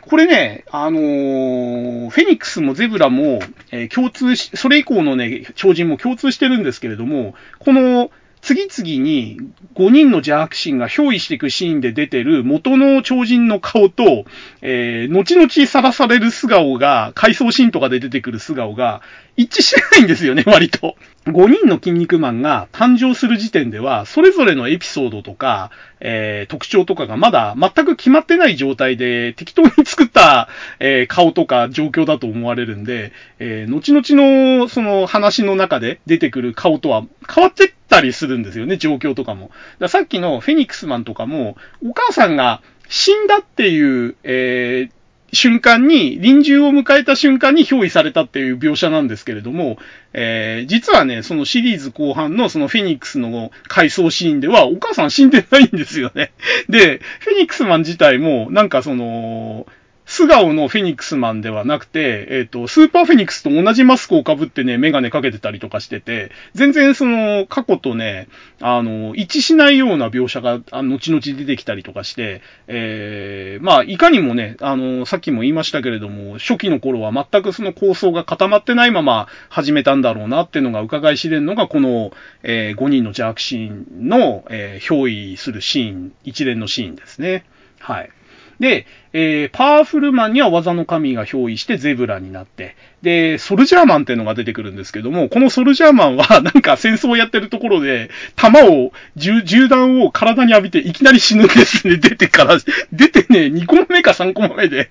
[0.01, 3.39] これね、あのー、フェニックスもゼブラも、
[3.71, 8.11] えー、共通し、それ以降のね、超人も共通してるんですけれども、この、
[8.43, 9.37] 次々に
[9.75, 14.25] 5人の邪悪神が憑依していくシーンで出てる元の超人の顔と、
[14.61, 19.01] えー、後々さらされる素顔が、回想シーンとかで出てくる素顔が
[19.37, 20.97] 一致しないんですよね、割と。
[21.25, 30.49] 5人の筋肉マンが誕生する時点では、それぞれのエピソードとか、えー、特徴とかがまだ全く決まってない状態で、適当に作った、
[30.81, 39.51] えー、顔とか状況だと思われるんで、えー、後々のその話の中で出てくる顔とは変わってったりするんですよね、状況とかも。
[39.79, 49.77] ださっきのフェニックスマンとかも、お母さんが死んだっていう、えー、瞬間に、臨終を迎えた瞬間に憑依されたっていう描写なんですけれども、
[50.13, 56.33] えー、実はね、そのシリーズ後半のそのフェニックスの回想シーンでは、お母さん死んでないんですよね。
[56.69, 59.65] で、フェニックスマン自体も、なんかその、
[60.13, 68.27] 素顔のフェニックスマンではなくて、えっ、ー、と、スーパーフェニックスと同じマスクをかぶってね、メガネかけてたりとかしてて、全然その、過去とね、
[68.61, 82.11] あの、一致しないような描写が、あ後々出てきたりとかして、えー、まあ、いかにもね、あの、さっきも言いましたけれども、初期の頃は全くその構想が固まってないまま始めたんだろうなっていうのが伺い知れるのが、この、
[82.43, 87.45] えー、5人のジャークシーンの、えー、憑依するシーン、一連のシーンですね。
[87.79, 88.11] はい。
[88.59, 101.97] で、えー、パワフルマンには技の神が憑依してゼブラになって、で、ソルジャーマンっていうのが出てくるんですけども、このソルジャーマンはなんか戦争をやってるところで、弾を、銃弾を体に浴びていきなり死ぬんですね。
[101.97, 102.57] 出てから、
[102.91, 104.89] 出てね、2個目か3個目で、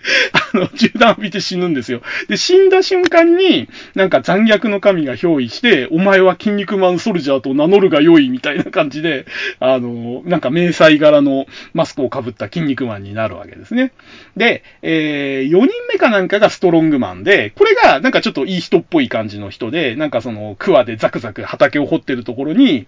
[0.54, 2.02] あの、銃弾浴びて死ぬんですよ。
[2.28, 9.24] で、死んだ瞬間に、なんか残虐の神が憑依して、お前は筋肉マンソルジャーと名乗るが良いみたいな感じで、
[9.58, 13.92] あの、なんか迷彩柄のマスクを被った筋肉マンになるわけですね。
[14.36, 22.86] で、えー、4人目かなんかがストロングマンで、これがなんかちょっといい人っぽい感じの人で、なんかその、クワでザクザク畑を掘ってるところに、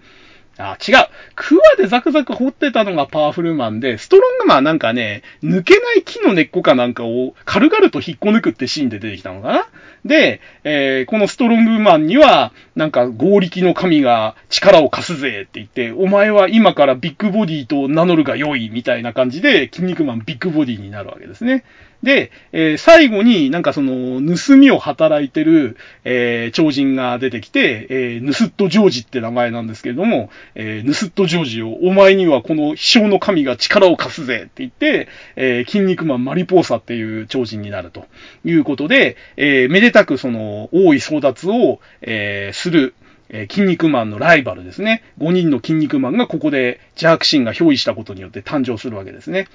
[0.56, 0.96] あ、違う。
[1.34, 9.66] クワでザクザク掘ってたのがパワフルマンで、ストロングマンなんかね、抜けない木の根っこかなんかを軽々と引っこ抜くってシーンで出てきたのかな？
[10.04, 21.64] で、えー、このストロングマンには、なんか合力の神が力を貸すぜって言って、お前は今からビッグボディと名乗るが良いみたいな感じで、筋肉マンビッグボディになるわけですね。
[22.04, 38.06] で、えー、最後になんかその、盗みを働いてる、えー、超人が出てきて、えー、ヌスットジョージって名前なんですけれども、えー、ヌスットジョージを、お前にはこの秘書の神が力を貸すぜって言って、えー、筋肉マンマリポーサっていう超人になると
[38.44, 42.94] いうことで、えー、めでたくその、大い争奪を、えー、する、
[43.30, 45.02] えー、筋肉マンのライバルですね。
[45.18, 49.48] 5人の筋肉マンがここでジャークシンが憑依したことによって誕生するわけですね。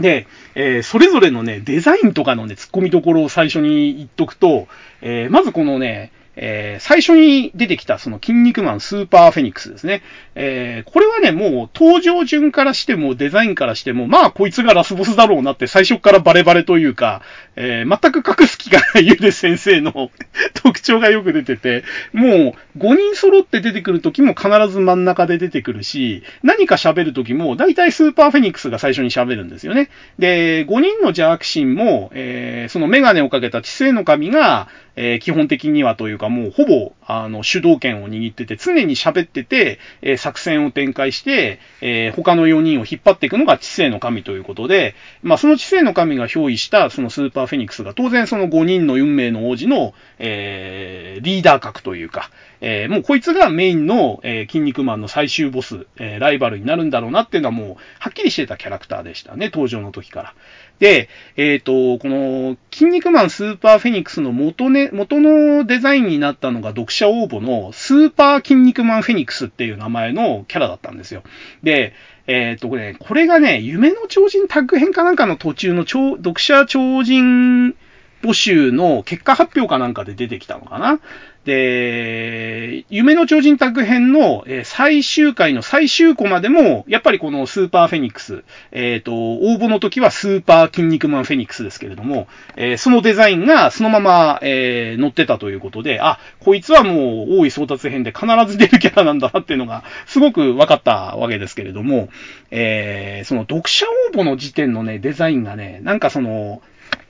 [0.00, 4.68] で、えー、それぞれのね、デザインとかのね、突っ込みどころを最初に言っとくと、
[5.00, 10.02] えー、まずこのね、えー、最初に出てきたそのキン肉マンスーパーフェニックスですね。
[10.34, 17.20] えー、これはね、もう登場順からしてもデザインからしても、まあこいつがラスボスだろうなって最初からバレバレというか、
[17.56, 20.10] えー、全く隠す気がないゆで先生の
[20.54, 29.90] 特徴がよく出てて、もう5人揃って出てくるときも必ず真ん中で出てくるし、何か喋るときも大体スーパーフェニックスが最初に喋るんですよね。
[30.18, 60.34] で、5人の邪悪神も、えー、そのメガネをかけた知性の神が、えー、基本的にはというかもうほぼ、あの、主導権を握ってて、常に喋ってて、えー、作戦を展開して、えー、他の4人を引っ張っていくのが知性の神ということで、まあ、その知性の神が憑依したそのスーパーフェニックスが当然その5人の運命の王子の、えー、リーダー格というか、えー、もうこいつがメインの、えー、筋肉マンの最終ボス、えー、ライバルになるんだろうなっていうのはもう、はっきりしてたキャラクターでしたね、登場の時から。
[60.80, 71.22] で、えっ、ー、と、この、キン肉マンスーパーフェニックスの元ね、元のデザインになったのが読者応募のスーパーキン肉マンフェニックスっていう名前のキャラだったんですよ。
[71.62, 71.92] で、
[72.26, 77.76] えっ、ー、と、これ、これがね、夢の超人タッグ編かなんかの途中の読者超人
[78.22, 81.00] 募集の結果発表かなんかで出てきたのかな。
[81.44, 102.10] で、夢の超人タッグ編の最終回の最終回までも、やっぱりこのスーパーフェニックス、えっ、ー、と、応募の時はスーパー筋肉マンフェニックスですけれども、えー、そのデザインがそのまま、えー、載ってたということで、あ、こいつはもう大い争奪編で必ず出るキャラなんだなっていうのが、すごく分かったわけですけれども、
[102.50, 106.60] えー、その読者応募の時点のね、デザインがね、なんかその、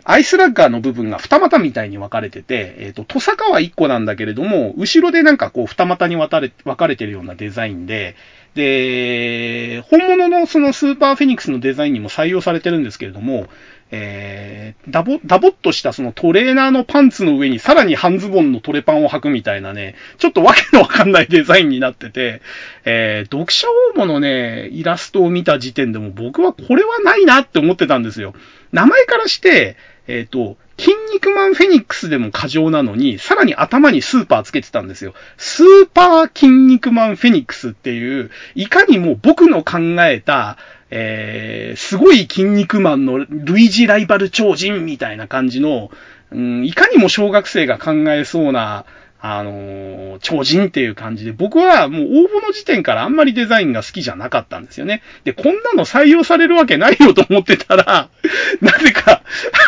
[0.05, 8.17] アイスラッガーの部分が二股みたいに分かれてて、えっ、ー、と、トサカは一個なんだけれども、後ろでなんかこう二股に分かれ分かれてるようなデザインで、
[8.55, 13.47] で、本物のそのスーパーフェニックスのデザインにも採用されてるんですけれども、
[13.93, 22.41] えー、ダボ、ダボっとしたそのトレーナーのパンツの上にさらに半ズボンのトレパンを履くみたいなね、ちょっとわけのわかんないデザインになってて、
[22.85, 28.35] えー、読者応募のね、イラストを見た時点でも僕はこれはないなって思ってたんですよ。
[28.73, 35.15] 名前からして、えっ、ー、と、キン肉マンフェニックスでも過剰なのに、さらに頭にスーパーつけてたんですよ。
[35.37, 40.57] スーパーキン肉マンフェニックスっていう、いかにも僕の考えた、
[40.91, 45.91] えー、すごい筋肉マンの類似ライバル超人みたいな感じの、
[46.33, 48.87] うん、いかにも小学生が考えそうな、
[49.23, 55.03] あのー、超人っていう感じで、僕はもう応募の時点からあんまりデザインが好きじゃなかったんですよね。
[55.25, 58.09] で、こんなの採用されるわけないよと思ってたら、
[58.61, 59.23] なぜか、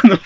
[0.05, 0.19] あの、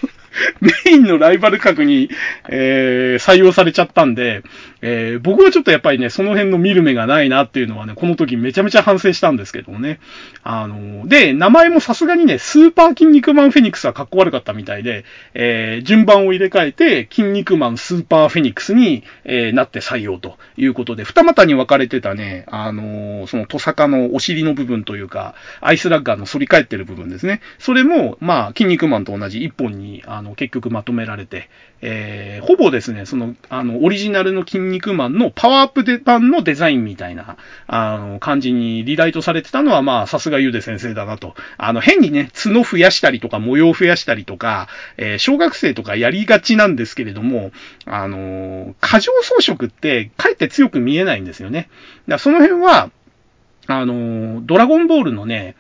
[0.61, 2.11] メインのライバル格に、
[2.49, 4.43] えー、採用されちゃったんで、
[4.83, 10.01] えー、僕はちょっとやっぱりね、その辺の見る目がないなっていうのはね、この時めちゃめちゃ反省したんですけどもね。
[10.43, 27.41] あの、で、名前もさすがにね、スーパー筋肉マンフェニックスはかっこ悪かったみたいで、えー、順番を入れ替えて、筋肉マンスーパーフェニックスに、え、なって採用ということで、二股に分かれてたね、あのそのトサカのお尻の部分というか、アイスラッガーの反り返ってる部分ですね。
[27.59, 31.49] それも、まあ、筋肉マンと同じ一本に、あの、結局まとめられて、
[31.83, 37.37] えー、ほぼですね、その、あの、オリジナルの筋肉マンのパワーアップデ版のデザインみたいな、
[37.67, 41.35] あの、感じにリライトされてたのは、まあ、さすがゆうで先生だなと。
[41.59, 47.53] あの、変にね、角増やしたりとか、模様増やしたりとか、えー、小学生とかやりがちなんですけれども、
[47.85, 51.69] あの、過剰装飾って、かえって強く見えないんですよね。
[52.09, 52.91] だその辺は、
[53.67, 55.57] あの、ドラゴンボールのね、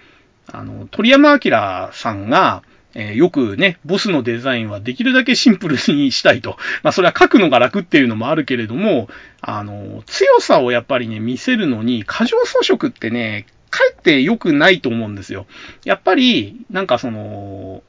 [0.50, 1.50] あの、鳥山明
[1.92, 2.62] さんが、
[2.98, 6.56] えー、よくね、ボスのデザインはできるだけシンプルにしたいと。
[6.82, 9.10] まあ、それは書くのが楽っていうのもあるけれども、
[9.42, 15.46] あの、強さをやっぱりね、見せるのに、過剰装飾ってね、かえって良くないと思うんですよ。
[15.84, 17.82] やっぱり、なんかその、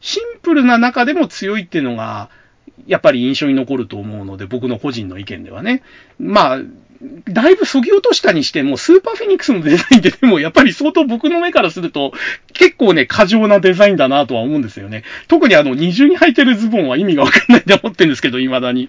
[0.00, 2.28] シンプルな中でも強いっていうのが、
[2.88, 5.82] やっぱり印象に残ると思うので、僕の個人の意見ではね。
[6.18, 6.60] まあ、
[7.28, 12.12] だいぶ削ぎ落としたにしても、スーパーフェニックスのデザインってでもやっぱり相当僕の目からすると、
[12.52, 15.04] 結構ね、過剰なデザインだなとは思うんですよね。
[15.28, 18.88] 特にあの、二重に履いてるズボンは意味がわかんないって思ってるんですけど、未だに。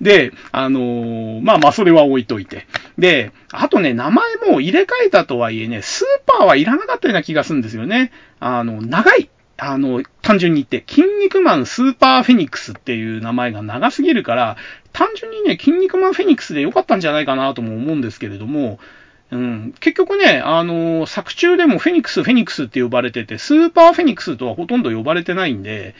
[0.00, 2.66] で、あのー、まあまあ、それは置いといて。
[2.98, 8.12] で、あとね、名前も入れ替えたとはいえね、スーパーはいらなかったような気がするんですよね。
[8.40, 9.30] あの、長い。
[9.60, 14.56] あの、単純に言って、キン肉マンスーパーフェニックスっていう名前が長すぎるから、
[14.92, 18.78] 単純にね、キン肉マンフェニックスで良かったんじゃないかなとも思うんですけれども、
[19.32, 25.96] うん、結局ね、あの、作中でもフェニックス、フェニックスって呼ばれてて、スーパーフェニックスとはほとんど呼ばれてないんで、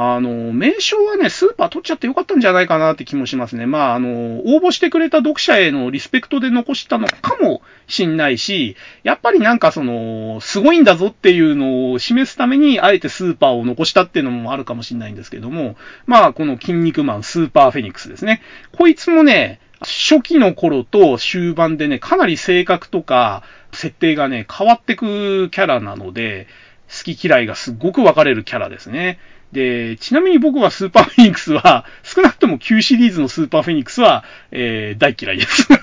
[0.00, 3.66] あの、名称はね、スーパー取っちゃってよかったんじゃないかなって気もしますね。
[3.66, 4.08] まあ、あの、
[4.46, 15.74] 応募してくれた読者へのリスペクトで残したのかもしんないし、やっぱりなんかその、すごいんだぞっていうのを示すために、あえてスーパーを残したっていうのもあるかもしんないんですけども、
[16.06, 18.40] まあ、この筋肉マンスーパーフェニックスですね。
[18.70, 23.42] こいつもね、初期の頃と終盤でね、かなり性格とか
[23.72, 26.46] 設定がね、変わってくキャラなので、
[26.88, 29.18] 好き嫌いがすっごく分かれるキャラですね。
[29.52, 35.68] で、ちなみに僕はスーパーフェニックスは、 少なくとも旧シリーズのスーパーフェニックスは、えー、大嫌いです。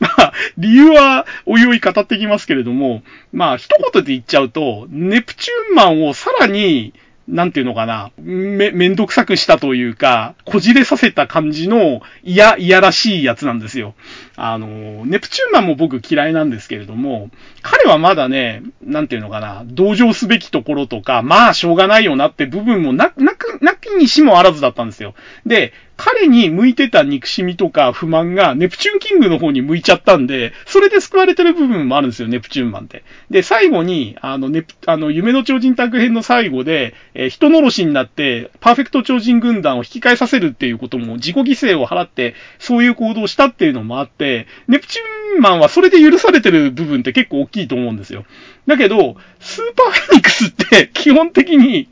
[0.00, 6.92] まあ、理由はおいおい語ってきますけれども、まあ、一言で言っちゃうと、ネプチューンマンをさらに
[7.28, 13.94] なんていうのかな、め、めんどくさくしたというか、こじれさせた感じの、いや、いやらしいやつなんですよ。
[14.36, 17.30] あの、ネプチューンマンも僕嫌いなんですけれども、
[17.60, 25.14] 彼はまだね、なんていうのかな、同情すべきところとか、まあ、しょうがないよなって部分もな、なく、なきにしもあらずだったんですよ。
[25.46, 25.72] で、
[26.04, 33.04] 彼に向いてた憎しみとか不満がネプチューンキングの方に向いちゃったんで、それで救われてる部分もあるんですよ、ネプチューンマンって。
[33.30, 44.21] で、最後に、あの、ネプ、あの、夢の超人宅編の最後で、えー、人殺しになって、パーフェクト超人軍団を引き返させるっていうことも自己犠牲を払って、そういう行動をしたっていうのもあって、
[44.68, 48.24] ネプチューンマンはそれで許されてる部分って結構大きいと思うんですよ。
[48.66, 51.88] だけど、スーパーフェニックスって基本的に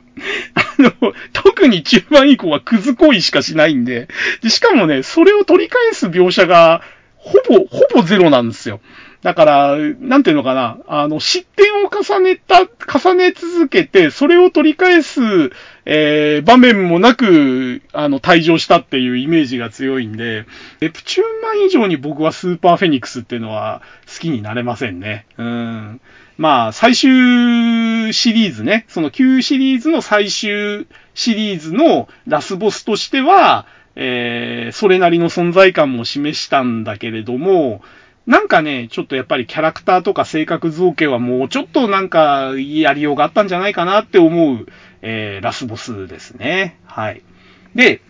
[0.53, 4.07] あの、特に中盤以降はクズ行為しかしないんで、
[4.41, 6.81] で、しかもね、それを取り返す描写が、
[7.17, 8.81] ほぼ、ほぼゼロなんですよ。
[9.21, 15.21] だから、なんていうのかな、あの、失点を重ねた、重ね続けて、それを取り返す、
[15.85, 20.45] えー、場面もなく、あの、退場したっていうイメージが強いんで、
[20.79, 25.25] ネプチューンマン以上に僕はスーパーフェニックスっていうのは好きになれませんね。
[25.37, 26.01] うん。
[26.37, 33.65] まあ、最終シリーズね、その旧シリーズの最終シリーズのラスボスとしては、
[33.95, 37.81] えー、それなりの存在感も示したんだけれども、
[38.27, 44.67] なんかね、ちょっとやっぱりキャラクターとか性格造形はもうちょっとなんかやりようがあったんじゃないかなって思う、
[45.01, 46.77] えー、ラスボスですね。
[46.85, 47.21] はい。
[47.75, 48.01] で、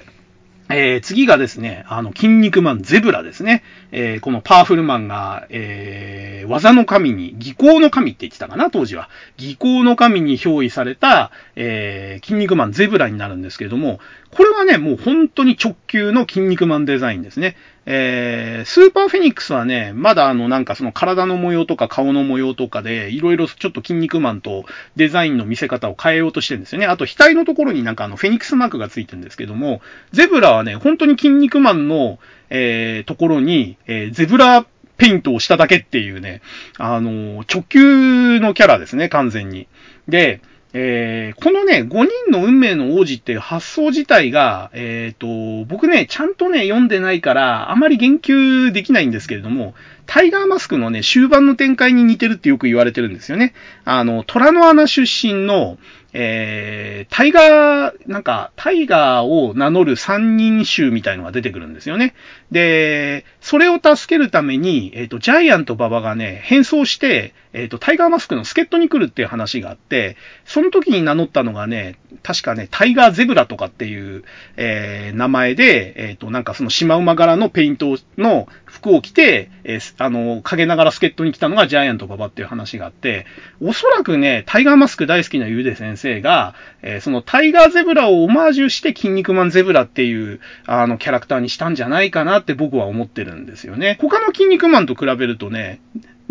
[0.70, 3.64] えー、次がですね、あの、筋肉マンゼブラですね。
[3.92, 9.10] えー、このパワフルマンが、えー、技の神に、技巧の神って言ってたかな、当時は。
[9.38, 14.00] 技巧の神に憑依された、えー、筋肉マンゼブラになるんですけれども、
[14.32, 17.58] これはね、もう本当に直球の筋肉マンデザインですね。
[17.86, 24.66] えー、スーパーフェニックスはね、まだあのなんかその体の模様とか顔の模様とかで、いろいろちょっと筋肉マンと
[24.96, 26.86] デザインの見せ方を変えようとしてるんですよね。
[26.86, 29.82] あと額のところになんかあのフェニックスマークがついてるんですけども、
[30.12, 32.20] ゼブラはね、本当に筋肉マンの、
[32.52, 34.66] えー、ところに、えー、ゼブラ
[34.98, 36.42] ペイントをしただけっていうね、
[36.78, 39.68] あの直球のキャラですね、完全に。
[40.08, 40.42] で、
[40.74, 49.74] えー、このね、5人の運命の王子っていう発想自体が、えっ、ー、と、僕ね、ちゃんとね、読んでないから、あまり言及できないんですけれども、
[50.06, 53.54] タイガーマスクのね、終盤の展開に似てるってよく言われてるんですよね。
[53.84, 55.78] あの、虎の穴出身の、
[56.14, 62.14] えー、タイガー、なんか、タイガーを名乗る三人衆みたいのが出てくるんですよね。
[62.52, 74.24] で、それを助けるために、えっ、ー、と、ジャイアント馬場がね、変装して、えっ、ー、と、タイガーマスクの助っ人に来るっていう話があって、その時に名乗ったのがね、確かね、タイガーゼブラとかっていう、
[74.58, 83.26] えー、名前で、えっ、と、なんかそのシマウマ柄のペイントの服を着て、えあの、陰ながら助っ人に来たのがジャイアント馬場っていう話があって、
[83.62, 93.98] おそらくね、タイガーマスク大好きなゆうで先生が、えー、そのタイガーゼブラをオマージュして筋肉マンゼブラっていう、あの、キャラクターにしたんじゃないかなって僕は思ってるんですよね。
[94.00, 95.82] 他の筋肉マンと比べるとね、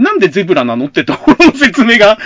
[0.00, 2.18] なんでゼブラなのってところの説明が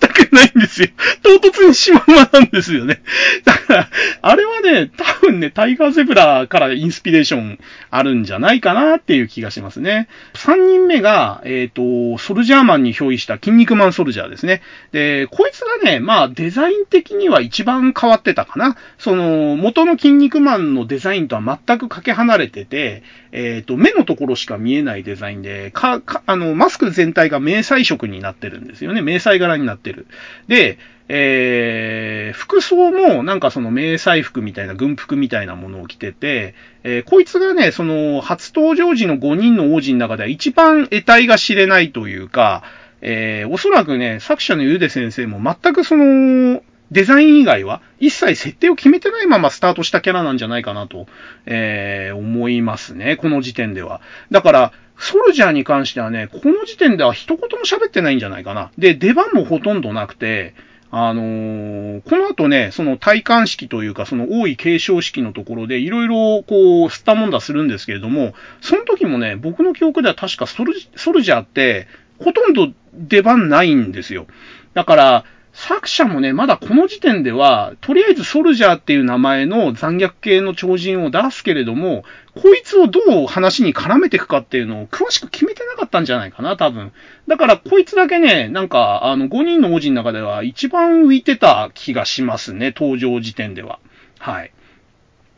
[0.00, 0.88] 全くくないんですよ。
[1.22, 3.02] 唐突にシマウマなんですよね。
[3.44, 3.88] だから、
[4.22, 7.58] あれはね、多分ね、タイガーゼブラからインスピレーション
[7.90, 10.08] あるんじゃないかなっていう気がしますね。
[10.34, 14.62] 3人目が、えっ、ー、と、ソルジャーマンに憑依した筋肉マンソルジャーですね。
[14.92, 18.76] で、こいつがね、まあ、デザイン的には一番変わってたかな。
[18.98, 23.02] その、元の筋肉マンのデザインとは全くかけ離れてて、
[23.32, 29.02] えっ、ー、と、目のところしか見えないデザインで、か、か、あの、マスク全体が迷彩色になってるんですよね。
[29.02, 30.06] 迷彩柄になってる。
[30.48, 30.78] で、
[31.08, 36.54] えー、服装もなんかその迷彩服みたいな軍服みたいなものを着てて、
[36.84, 42.62] えー、こいつがね、その初登場時の5人の王子の中では一番得体が知れないというか、
[43.00, 51.06] えー、おそらくね、作者のゆで先生も全くその、デザイン以外は一切設定を決めてないままスタートしたキャラなんじゃないかなと、
[51.46, 53.16] えー、思いますね。
[53.16, 54.00] この時点では。
[54.30, 58.70] だから、ソルジャーに関してはね、この時点では一言も喋ってないんじゃないかな。
[58.78, 60.54] で、出番もほとんどなくて、
[60.90, 71.86] あのー、この後ね、その体感式というか、その王位継承式のところで、いろいろこう、吸ったもんだするんですけれども、その時もね、僕の記憶では確かソルソルジャーって、
[72.18, 74.26] ほとんど出番ないんですよ。
[74.74, 75.24] だから、
[75.60, 82.04] 作者もね、まだこの時点では、とりあえずソルジャーっていう名前の残虐系の超人を出すけれども、
[82.36, 86.92] こいつをどう話に絡めていくかっていうのを詳しく決めてなかったんじゃないかな、多分。
[87.26, 93.80] だから、こいつだけね、なんか、あの、5人の王子の中では一番浮いてた気がしますね、登場時点では。
[94.20, 94.52] はい。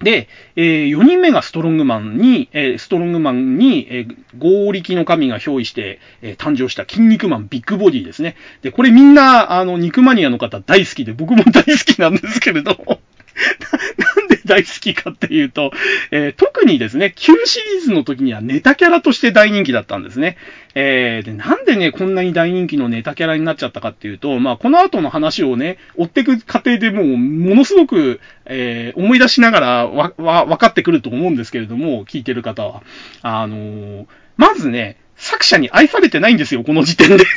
[0.01, 8.34] で、えー、4人目がストロングマンに、えー、ストロングマンに、えー、合力の神が憑依して、え、誕生した筋肉マンビッグボディですね。
[8.62, 13.01] で、これみんな、あの、肉マニアの方大好きで、僕も大好きなんですけれども
[14.51, 15.70] 大好きかっていうと、
[16.11, 20.36] えー、特にですね、旧シリーズの時にはネタキャラとして大人気だったんですね。
[20.74, 32.82] えー、で、なんでね、こんなに大人気のネタキャラになっちゃったかっていうと、まあ、この後の話をね、追っていく過程でもう、ものすごく、えー、思い出しながらわ、わ、分かってくると思うんですけれども、聞いてる方は。
[33.22, 37.24] あのー、まずね、作者に愛されてないんですよ、この時点で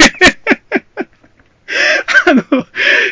[2.25, 2.43] あの、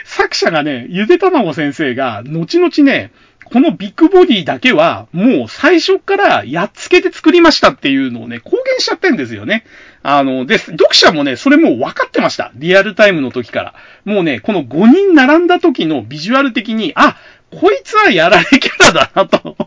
[0.06, 3.12] 作者がね、ゆでたまご先生が、後々ね、
[3.46, 9.66] このビッグボディだけは、もう最初からやっつけて作りましたっていうのをね、公言しちゃってんですよね。
[10.04, 12.52] あの、で、読者もね、それもう分かってました。
[12.56, 13.74] リアルタイムの時から。
[14.06, 17.18] もうね、この5人並んだ時のビジュアル的に、あ、
[17.52, 19.58] こいつはやられキャラだなと。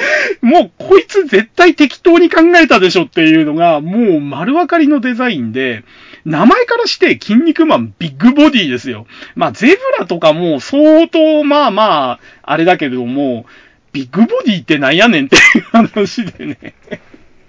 [0.40, 5.84] もうこいつ絶対適当に考えたでしょっていうのが、もう丸分かりのデザインで、
[6.24, 9.06] 名前からして筋肉マンビッグボディですよ。
[9.34, 13.46] まあ、ゼブラとかも相当まあまあ、あれだけども、
[13.92, 16.74] ビッグボディってなんやねんっていう話でね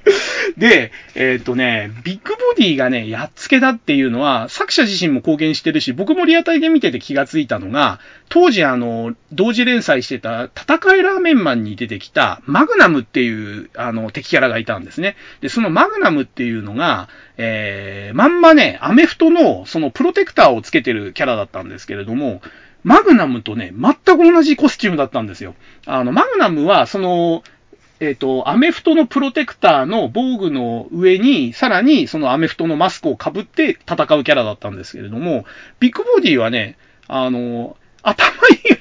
[0.58, 8.00] で、えっ、とね、ビッグボディがね、やっつけだっていうのは、作者自身も公言してるし、僕もリアタイで見てて気がついたのが、
[8.30, 15.16] 当時あの、同時連載してた、戦いラーメンマンに出てきた、マグナムっていう、あの、敵キャラがいたんですね。
[15.42, 22.42] で、そのマグナムっていうのが、えー、まんまね、アメフトの、そのプロテクターをつけてるキャラだったんですけれども、
[22.84, 25.56] マグナムとね、全く同じコスチュームだったんですよ。
[25.86, 27.44] あの、マグナムは、その、
[28.02, 35.46] えっ、ー、と、アメフトのプロテクターの防具の上に、さらにそのアメフトのマスクをかぶって戦うキャラだったんですけれども、
[35.80, 36.78] ビッグボディはね、
[37.08, 38.32] あの、頭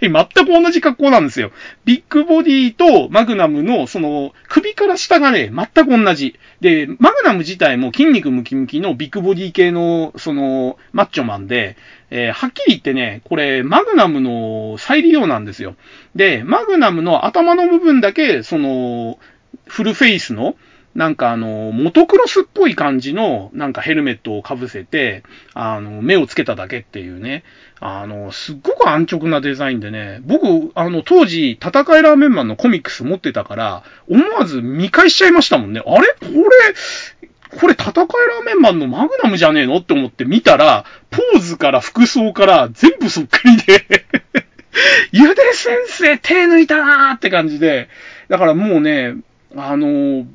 [0.00, 1.50] 以外全く同じ格好なんですよ。
[1.84, 6.38] ビッグボディとマグナムの、その、首から下がね、全く同じ。
[6.60, 11.76] で、マグナム自体も筋肉ムキムキのビッグボディ系の、その、マッチョマンで、
[12.10, 15.76] えー、はっきり言ってね、これ、マグナムの再利用なんですよ。
[16.14, 19.18] で、マグナムの頭の部分だけ、その、
[19.66, 20.56] フルフェイスの、
[20.94, 25.22] なんかあの、モトクロスっぽい感じの、なんかヘルメットをかぶせて、
[25.54, 27.44] あの、目をつけただけっていうね。
[27.82, 35.80] あの、すっごく安直なデザインでね、僕、あの、当時、戦いラーメンマンのコミックス持ってたから、思わず見返しちゃいましたもんね。
[35.80, 36.08] あれ？
[36.20, 39.78] これ、これ戦いラーメンマンのマグナムじゃねえの？
[39.78, 44.04] って思って見たら、ポーズから服装から全部そっくりで。
[45.10, 47.88] ゆで先生手抜いたなーって感じで、
[48.28, 49.14] だからもうね、
[49.56, 50.26] あの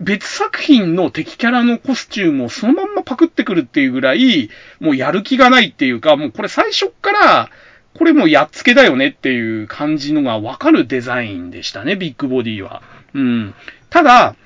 [0.00, 7.50] 別作品の敵キャラのコスチュームをそのまんまパクってくるっていうぐらい、もうやる気がないっていうか、もうこれ最初っから、
[7.94, 12.82] これもうやっつけだよねっていう感じのがわかるデザインでしたね、ビッグボディは。
[13.14, 13.54] うん。
[13.88, 14.36] ただ、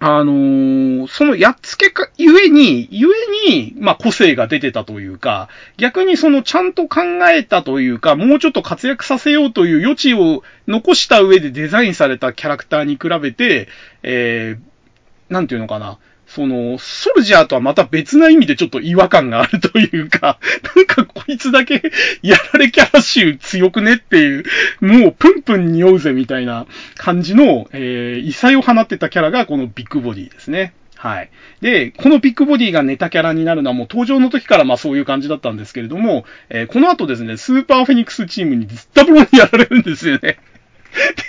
[0.00, 3.08] あのー、そのやっつけか、ゆえに、ゆ
[3.48, 13.68] えに、まあ、個性が出てたというか、逆にそのちゃんと考えたというか、もうちょっと活躍させようという余地を残した上でデザインされたキャラクターに比べて、
[14.02, 15.98] えー、なんていうのかな。
[16.34, 20.40] その、ソルジャーとはまた別な意味でちょっと違和感があるというか、
[20.74, 21.80] なんかこいつだけ
[22.22, 24.44] やられキャラ臭強くねっていう、
[24.80, 26.66] もうプンプン匂うぜみたいな
[26.96, 30.72] 感じの、えー、異彩を放ってたキャラがこのビッグボディですね。
[30.96, 31.30] はい。
[31.60, 40.38] で、このビッグボディがネタキャラになるのはもう登場の時からまあそういう感じだったんですけれども、えー、この後ですね、スーパーフェニックスチームにずったぼろにやられるんですよね。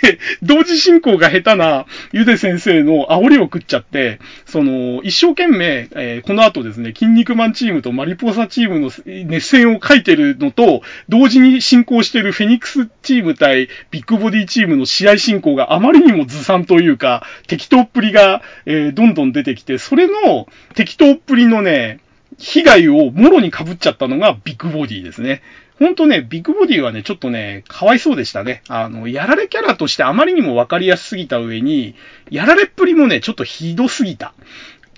[0.02, 8.90] で、 同時進行が下手なゆで先生の煽りを食っちゃって、その、一生懸命、えー、この後ですね、筋肉マンチームとマリポーサチームの
[9.26, 22.00] 熱戦を書いてるのと、同時に進行してるフェニックスチーム対ビッグボディチームの試合進行があまりにもずさんというか、適当っぷりが、えー、どんどん出てきて、それの適当っぷりのね、
[22.38, 25.42] 被害をもろに被っちゃったのがビッグボディですね。
[25.78, 28.62] ほんとね、ビッグボディはね、ちょっとね、かわいそうでしたね。
[28.68, 31.94] あの、やられキャラとしてあまりにもわかりやすすぎた上に、
[32.30, 34.32] やられっぷりもね、ちょっとひどすぎた。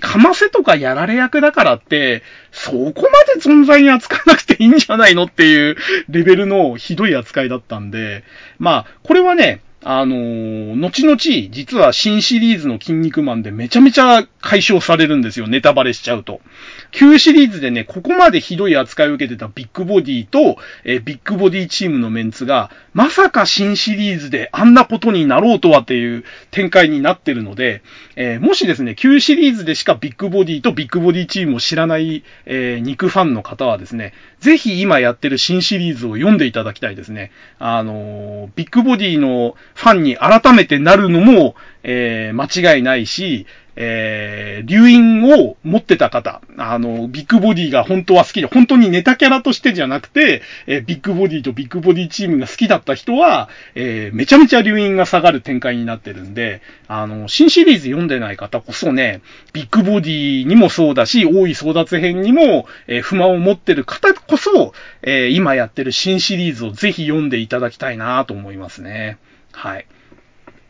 [0.01, 2.23] かませとかやられ役だからって、
[2.53, 2.93] そこま
[3.35, 5.77] で存在に扱わなくていいんじゃないのっていう
[6.09, 8.23] レベルのひどい扱いだったんで、
[8.59, 9.61] まあ、これはね、
[9.91, 11.17] あのー、後々、
[11.51, 15.47] 実は新シリーズの筋肉マンでめちゃめちゃ解消されるんですよ。
[15.47, 16.43] ネタバレしちゃうと。
[16.91, 27.81] 旧シリーズでね、ここまでひどい扱いを受けてたビッグボディと、えー、ビッグボディチームのメンツが、まさか新シリーズであんなことになろうとはっていう展開になってるので、
[28.15, 37.31] えー、もしですね、旧シリーズでしかビッグボディとビッグボディチームを知らない、肉ファンの方はですね、ぜひ今やってる新シリーズを読んでいただきたいですね。
[37.59, 41.55] あのビッグボディのファンに改めてなるのも、
[41.85, 59.21] えー、間違いないし、えー、留飲を持ってた方、あの、ビッグボディが本当は好きで、本当にネタキャラとしてじゃなくて、えー、ビッグボディとビッグボディチームが好きだった人は、えー、めちゃめちゃ留飲が下がる展開になってるんで、あの、新シリーズ読んでない方こそね、
[59.53, 64.73] ビッグボディにもそうだし、大井争奪編にも、え、不満を持ってる方こそ、
[65.03, 69.19] えー、今やってる新シリーズをぜひ読んでいただきたいなと思いますね。
[69.59, 69.87] はい。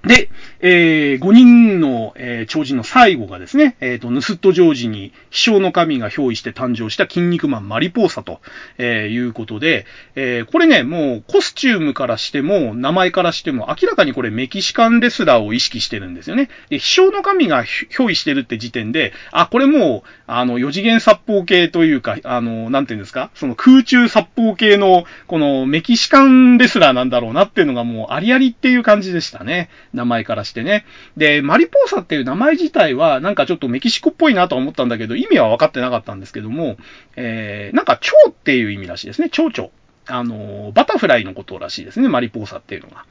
[0.09, 0.31] で、
[0.61, 8.41] えー、5人の、えー、超人の最後がですね、えっ、ー、と、ヌスットジョージに飛翔の神が憑依して誕生した筋肉マンマリポーサと、
[8.79, 9.85] えー、いうことで、
[10.15, 16.49] えー、これね、もうコスチュームからしても、名前からしても、明らかにこれメキシカンレスラーを意識してるんですよね。
[16.71, 29.69] で、飛翔の神が憑依してるって時点で、あ、これもう、あの、四次元殺法系というか、あの、なんていうんですか、その空中殺法系の、このメキシカンレスラーなんだろうなっていうのがもうありありっていう感じでしたね。
[29.99, 30.87] 名前からしてね。
[31.17, 36.79] で、マリポーサっていう名前自体は、なんかちょっとメキシコっぽいなと思ったんだけど、意味は分かってなかったんですけども、
[37.17, 39.29] えー、なんか蝶っていう意味らしいですね。
[39.29, 39.71] 蝶々。
[40.09, 43.05] あの、バタフライのことらしいですね、マリポーサっていうのが。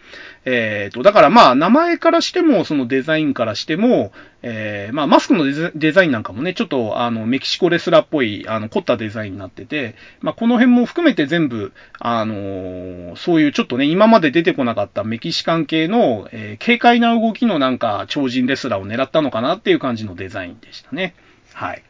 [0.46, 5.46] えっ、ー、と、だからまあ、名前からしても、そのデザインからしても、えー、まあ、マスクの
[5.76, 21.14] デザインなんかもね、ちょっと、あの、メキシコレスラーっぽい、あの、凝ったデザインになってて、まあ、この辺も含めて全部、あのそういうちょっとね、今まで出てこなかったメキシカン系の、えー、軽快な動きのなんか、超人レスラーを狙ったのかなっていう感じのデザインでしたね。
[21.54, 21.84] はい。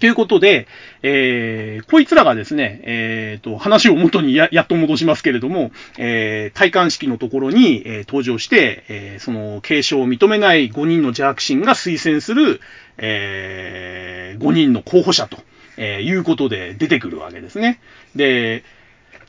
[0.00, 0.68] ということで、
[1.02, 12.60] えー、こいつらがですね、えっ、ー、と、話を元にや やっと戻しますけれども、えー、体感式のところに、えー、登場して、えー、その継承を認めない5人の邪悪心が推薦する、
[12.96, 15.38] えー、5人の候補者と、
[15.76, 17.80] えー、いうことで出てくるわけですね。
[18.14, 18.62] で、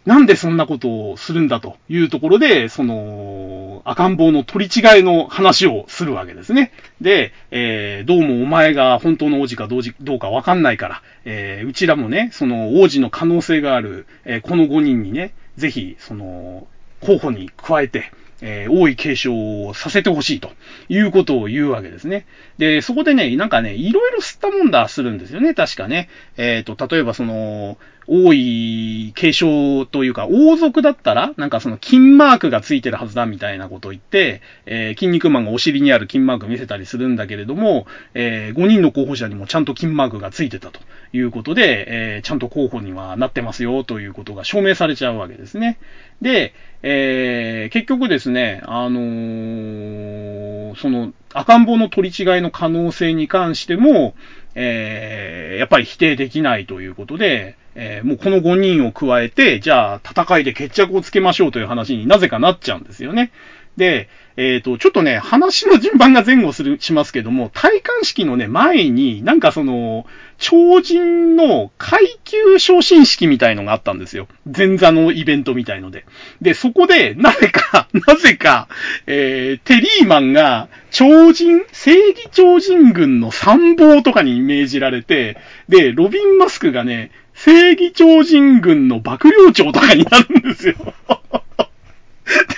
[0.05, 6.71] なんでそんなことをするんだというところで、その、赤ん坊の取り違いの話をするわけですね。
[7.01, 16.67] で、えー、どうもお前が本当の王子かどうどうかわかんないから、えー、うちらもね、その王子の可能性がある、えー、この5人にね、ぜひ、その、
[17.01, 20.51] 候補に加えて、えー、王位継承をさせてほしいと
[20.87, 22.25] いうことを言うわけですね。
[22.57, 26.09] で、そこでね、なんかね、いろいろ吸ったもんだするんですよね、確かね。
[26.37, 27.77] えっ、ー、と、例えばその、
[28.09, 37.85] 王位継承というか、王族だったら、なんかその金マークがついてるはずだみたいなことを言って、えー、筋肉マンがお尻にある金マーク見せたりするんだけれども、
[38.15, 40.79] えー、5人の候補者にもちゃんと金マークがついてたと
[41.13, 41.85] いうことで、
[42.15, 45.77] えー、ちゃんと候補にはなってますよということが証明されちゃうわけですね。
[46.21, 54.15] で、えー、結局ですね、あのー、その赤ん坊の取り違いの可能性に関しても、
[54.55, 63.31] えー、やっぱり否定できないということで、えー、もうこの5人を加えて、じゃあ戦いで決着をつけましょうという話になぜかなっちゃうんですよね。
[63.77, 70.05] で、えっ、ー、と、ちょっとね、話の順番が前後する、しますけども、戴冠式のね、前に、なんかその、
[70.37, 74.27] 超人の階級昇進式みたいのがあったんですよ。
[74.45, 76.05] 前座のイベントみたいので。
[76.41, 78.67] で、そこで、なぜか、 なぜか、
[79.07, 85.37] えー、テリーマンが、超人、正義超人軍の参謀とかに命じられて、
[85.69, 87.11] で、ロビン・マスクがね、
[87.41, 90.75] 正義超人軍の幕僚長とかになるんですよ。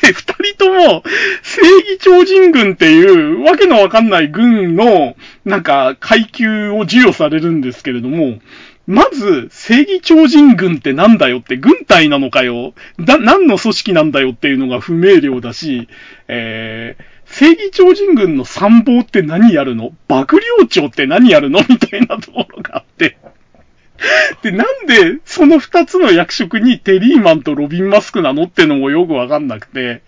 [0.01, 1.03] で、二人とも、
[1.43, 5.15] 正義超人軍っていうわけのわかんない軍の、
[5.45, 8.39] なんか、階級を授与されるんですけれども、
[8.87, 15.87] まず、正義超人軍ってなんだよって、軍隊なのかよだ、何の組織なんだよっていうのが不明瞭だし、
[16.27, 19.93] えー、正義超人軍の参謀って何やるの？
[20.09, 21.59] 幕僚長って何やるの？
[21.69, 23.17] みたいなところがあって。
[24.41, 30.01] で、なんで、その二つの役職にテリーマンとロビン・マスクなのってのもよくわかんなくて。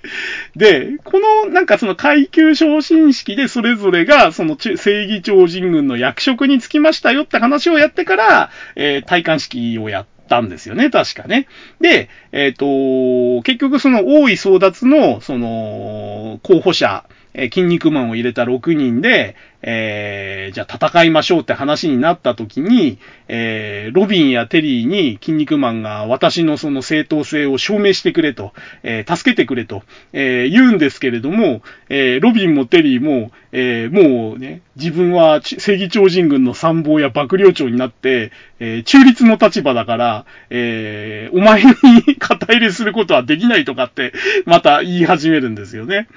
[0.55, 11.47] で、この、なんかその階級昇進式でそれぞれが、その正義超人軍の役職につきましたよって話をやってから、えー、体感式をやったんですよね、確かね。
[11.79, 22.99] で、えっ、ー、と、結局その大井争奪の、その、候補者、え筋肉マンを入れた6人で、えー、じゃあ戦いましょうって話になった時に、
[23.29, 28.51] えー、ロビンやテリーに筋肉マンが私のその正当性を証明してくれと、
[28.83, 41.73] えー、助けてくれと、え、言うんですけれども、え、ロビンもテリーも、え、もうね、自分は正義超人軍の参謀や幕僚長になって、え、中立の立場だから、え、お前に
[42.19, 44.13] 肩入れすることはできないとかって、
[44.45, 46.07] また言い始めるんですよね。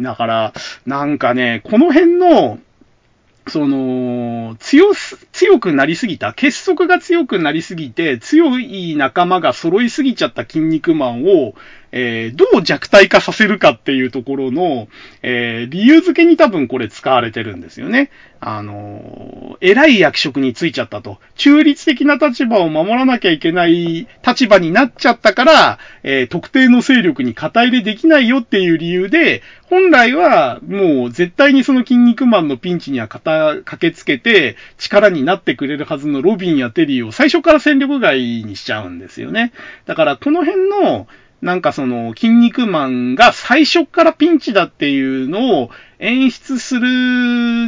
[0.00, 0.52] だから、
[0.86, 2.58] なんかね、この辺の、
[3.46, 11.54] その、強す、強くなりすぎた、結束が強くなりすぎて、強い仲間が揃いすぎちゃった筋肉マンを、
[11.96, 14.88] えー、どう弱体化させるかっていうところの、
[15.22, 18.10] えー、理由付けに多分これ使われてるんですよね。
[18.40, 21.18] あのー、偉い役職についちゃったと。
[21.36, 39.52] 中立的な立場を守らなきゃいけない立場になっちゃったから、え、特定の勢力に肩入れできないよっていう理由で、本来はもう絶対にその筋肉マンのピンチには肩、駆けつけて力になってくれるはずのロビンやテリーを最初から戦力外にしちゃうんですよね。
[39.86, 41.06] だからこの辺の、
[41.44, 46.80] なんかその、筋肉マンが最初からピンチだっていうのを演出する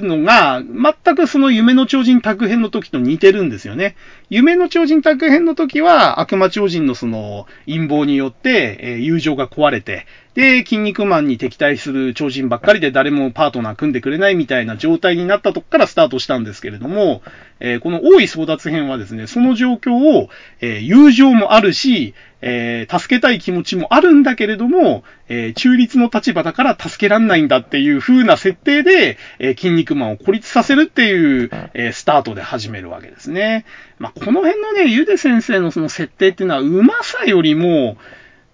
[0.02, 0.62] のが、
[1.04, 3.94] 全くその夢の超人宅編の時と似てるんですよね。
[4.30, 17.20] 夢の超人宅編の時は、悪魔超人のその陰謀によって、え友情が壊れて、で、筋肉マンに敵対する超人ばっかりで誰もパートナー組んでくれないみたいな状態になったとこからスタートしたんですけれども、
[17.60, 20.28] えー、この大井争奪編はですね、その状況を、
[20.60, 33.64] えー、友情もあるし、えー、助けたい気持ちもあるんだけれども、え中立の立場だから助けらんないんだっていう風な設定で、え筋肉マンを孤立させるっていう、えスタートで始めるわけですね。
[33.98, 37.96] まあ、この辺のね、ゆで先生のその設定っていうのは、うまさよりも、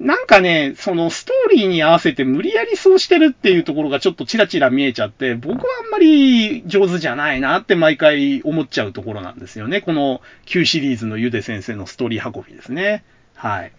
[0.02, 9.80] なんかね、そのストーリーに合わせて無理やりそうしてるっていうところがちょっとチラチラ見えちゃって、僕はあんまり上手じゃないなって毎回思っちゃうところなんですよね。
[9.80, 13.04] この旧シリーズのゆで先生のストーリー運びですね。
[13.36, 13.72] はい。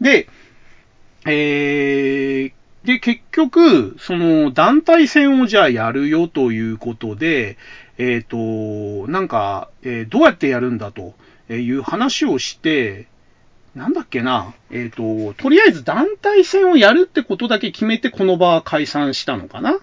[0.00, 0.28] で、
[1.26, 2.52] えー、
[2.86, 7.58] で、結局、その団体戦をじゃあやるよということで、
[7.98, 11.14] えっ、ー、と、なんか、えー、どうやってやるんだと
[11.50, 13.08] いう話をして、
[13.76, 19.78] なんだっけな、えっ、ー、と、とりあえず団体戦をやるってことだけ決めてこの場は解散したのかな。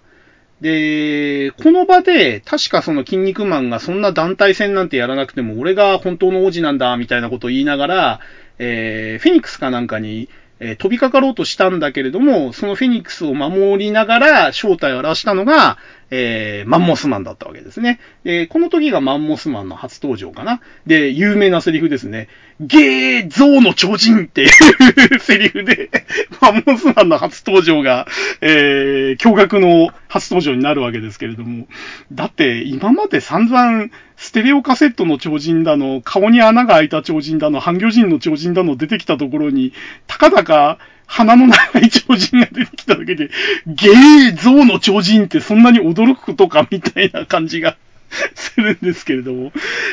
[0.62, 8.20] で、この場で、確かその筋肉マンがそんな団体戦なんてやらなくても、俺が本当の王子なんだ、みたいなことを言いながら、
[8.58, 10.28] えー、フェニックスかなんかに、
[10.60, 15.78] えー、飛びかかろうとしたんだけれども、そのフェニックスを守りながら正体を表したのが、
[16.16, 18.00] えー、マンモスマンだったわけですね。
[18.24, 20.62] で、この時がマンモスマンの初登場かな。
[20.86, 22.28] で、有名なセリフですね。
[22.60, 25.90] ゲーゾウの超人っていうセリフで、
[26.40, 28.06] マンモスマンの初登場が、
[28.42, 31.68] えー、驚愕の初登場になるわけですけれども。
[32.12, 39.74] だって、今まで散々、ステレオカセットの超人だの、顔に穴が開いた超人だの、半魚人の超人だの出てきたところに、
[40.06, 40.78] たかだか、
[41.14, 43.30] 鼻の長い超人が出てきただけで、
[43.68, 47.78] ゲーゾウの超人ってそんなに驚くことかみたいな感じが
[48.34, 49.52] するんですけれども。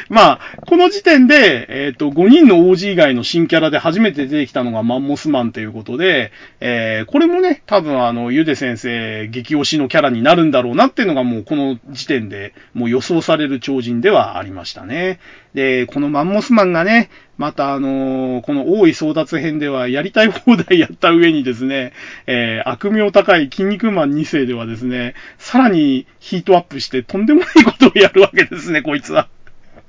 [0.09, 15.18] まあ、この時点で、えっ、ー、と、5人の王子以外の新キャラで初めて出てきたのがマンモスマンということで、えー、これもね、多分あの、ゆで先生激推しのキャラになるんだろうなっていうのがもうこの時点でもう予想される超人ではありましたね。
[15.55, 21.92] で、このマンモスマンがね、また、あのー、この大井争奪編ではやりたい放題やった上にですね、
[22.26, 29.28] えー、悪名高い筋肉マン2世ではですね、さらにヒートアップしてとんでもないことをやるわけですね、こいつは。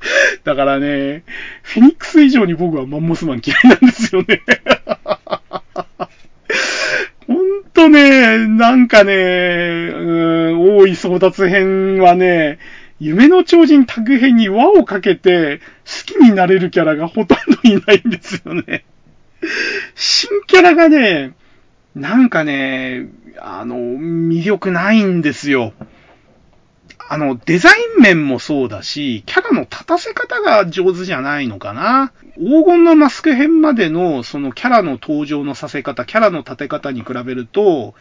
[0.43, 1.23] だからね、
[1.61, 4.41] フェニックス以上に僕はマンモスマン嫌いなんですよね。
[7.27, 9.99] ほんとね、なんかね、う
[10.51, 12.59] ん、大井争奪編はね、
[13.01, 15.59] 夢の超人タグ編に輪をかけて
[16.07, 18.85] 好きになれるキャラがほとんどいないんですよね。
[19.95, 21.33] 新キャラがね、
[21.95, 23.07] なんかね、
[23.39, 25.73] あの、魅力ないんですよ。
[27.09, 32.13] あの、デザイン面もそうだし、キャラの立たせ方が上手じゃないのかな。
[32.35, 37.95] 黄金のマスク編までの、そのキャラの登場のさせ方、キャラの立て方に比べると、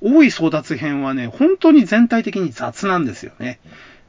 [0.00, 3.60] 多い争奪編はね、本当に全体的に雑なんですよね。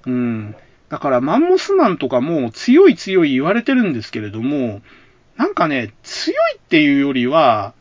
[0.07, 0.55] うん。
[0.89, 4.81] だからマンモスマンとかも強い強い言われてるんですけれども、
[5.35, 7.73] なんかね、強いっていうよりは、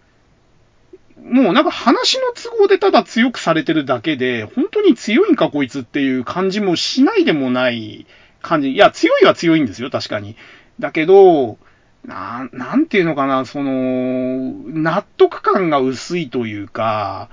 [1.22, 8.06] もうなんか話の都合でただ強くされてるだけで、本当に強いんかこいつっていう感じもしないでもない
[8.42, 8.72] 感じ。
[8.72, 10.36] いや、強いは強いんですよ、確かに。
[10.78, 11.58] だけど、
[12.04, 17.30] な、なんていうのかな、その、納得感が薄いというか、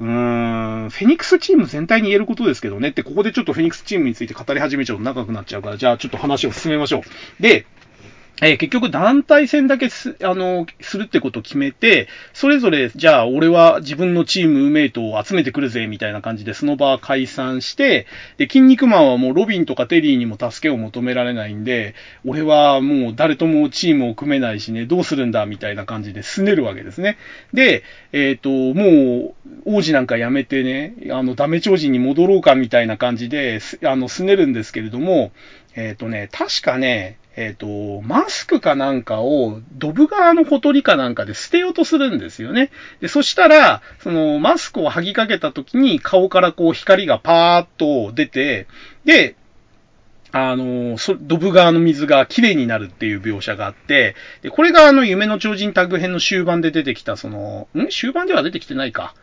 [0.00, 7.42] うーん、フェニックスチーム全体に言えることですけどねって、ここでちょっとフェニックスチームについて語り始めちゃうと長くなっちゃうから、じゃあちょっと話を進めましょう。
[7.42, 7.66] で、
[8.42, 18.06] えー、結局団体戦だけす、あの、するってことを決めて、それぞれ、じゃあ俺は自分のチームメイトを集めてくるぜ、みたいな感じでその場は解散して、
[18.38, 27.18] で、筋肉マンはもうロビンとかテリーにも助けを求められないんで、俺はもう誰ともチームを組めないしね、どうするんだ、みたいな感じで拗ねるわけですね。
[27.52, 27.82] で、
[28.12, 29.34] えっ、ー、と、もう、
[29.66, 35.32] 王子なんかやめてね、あの、ダメ超人に戻ろうか、みたいな感じで、あの、拗ねるんですけれども、
[35.76, 42.70] えっ、ー、とね、確かね、えっ、ー、と、マスクかなんかをドブ川のほとりかなんかで捨てようとするんですよね。
[43.00, 48.66] で、そしたら、そのマスクを剥ぎかけた時に顔からこう光がパーッと出て、
[49.04, 49.36] で、
[50.32, 57.88] あの、そ、ドブ川の水が綺麗になるっていう描写があって、で、これがあの、夢の超人タッグ編の終盤で出てきた、その、ん？
[57.88, 59.14] 終盤では出てきてないか。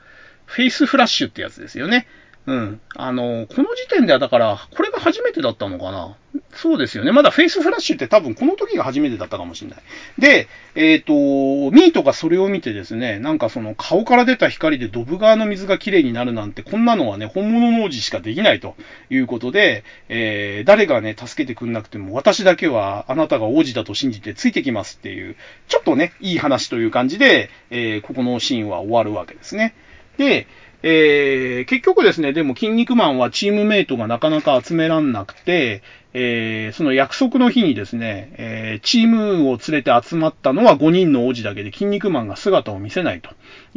[0.46, 2.08] フェイスフラッシュってやつですよね。
[2.48, 2.82] うん。
[2.96, 6.16] あの、この時点ではだから、これが初めてだったのかな
[6.54, 7.12] そうですよね。
[7.12, 9.80] まだフェイスフラッシュって多分この時が初めてだったかもしれない。
[10.18, 18.76] で、えっ、ー、と、ミートがそれを見てですね、なんかその顔から出た光でドブ川の水がきれいになるなんて、こんなのはね、本物の王子しかできないと
[19.10, 25.36] いうことで、えー、誰がね、助けてくんなくても、私だけはあなたが王子だと信じてついてきますっていう、
[25.68, 29.76] ちょっとね、いい話という感じで、えー、ここのシーンは終わるわけですね。
[30.18, 30.48] で、
[30.84, 35.82] えー、結局ですね、でも、筋肉マンはチームメイトがなかなか集めらんなくて、
[36.14, 43.30] えー、その約束の日にですね、えー、チームを連れて集まったのは5人の王子だけで、筋肉マンが姿を見せないと。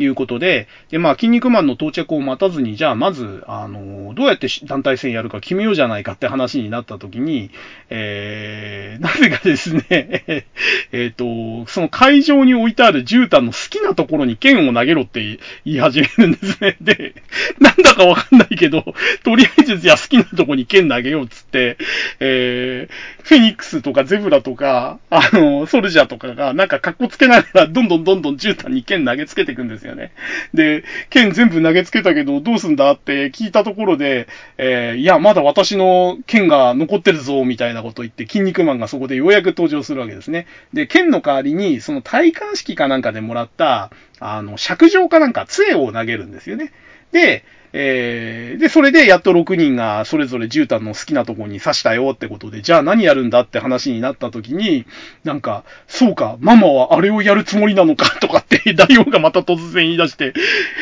[0.03, 7.51] いうことで、で、まあ、筋肉マンの到着を待たずに、じゃあ、まず、あの、どうやって団体戦やるか決めようじゃないかって話になった時に、
[7.91, 9.85] えー、 なぜかですね、
[10.93, 16.77] えっと、その会場に置いてある絨毯の好きなところに剣を投げろって言い始めるんですね。
[16.83, 17.15] で、
[17.59, 21.77] なんだかわかんないけど、とりあえずじゃあ好きなとこに剣投げようっつって、
[22.19, 30.13] えーえー、フェニックスとかゼブラとか、あの、ソルジャーとかが、なんか格好つけながら、どんどんどんどん絨毯に剣投げつけていくんですよよね。
[30.55, 40.47] で、剣全部投げつけたけど、どうすんだって聞いたところで、えー、いや、まだ私の剣が残ってるぞ、みたいなこと言って、筋肉マンがそこでようやく登場するわけですね。
[40.73, 46.73] で、剣の代わりに、その体感式かなんかでもらった、あの、尺状かなんか、杖を投げるんですよね。
[47.13, 54.87] で、えー、で、それでやっと6人がそれぞれ絨毯の好きなとこに刺したよってことで、じゃあ何やるんだって話になった時に、
[55.23, 60.33] なんか、そうか、ママはあれをやるつもりなのかとかって 大王がまた突然言い出して、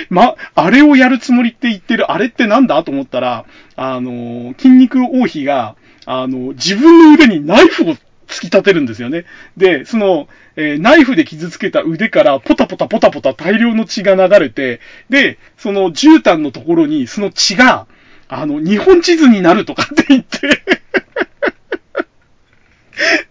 [0.08, 3.44] ま、あれをやるつもりって言ってる、あれってなんだと思ったら、
[3.76, 5.76] あの、筋肉王妃が、
[6.06, 7.96] あの、自分の腕にナイフを
[8.28, 9.24] 突き立てるんですよね。
[9.56, 17.86] で、その、えー、ナイフで傷つけた腕からポタポタポタポタ大量の血が流れて、で、その絨毯のところにその血が、
[18.28, 20.62] あの、日本地図になるとかって言って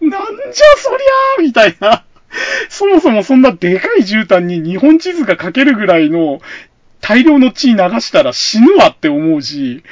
[0.00, 2.04] なんじゃそりゃーみたいな。
[2.68, 6.40] そもそもそんなでかい絨毯に日本地図が書けるぐらいの
[7.00, 9.82] 大量の血流したら死ぬわって思うし、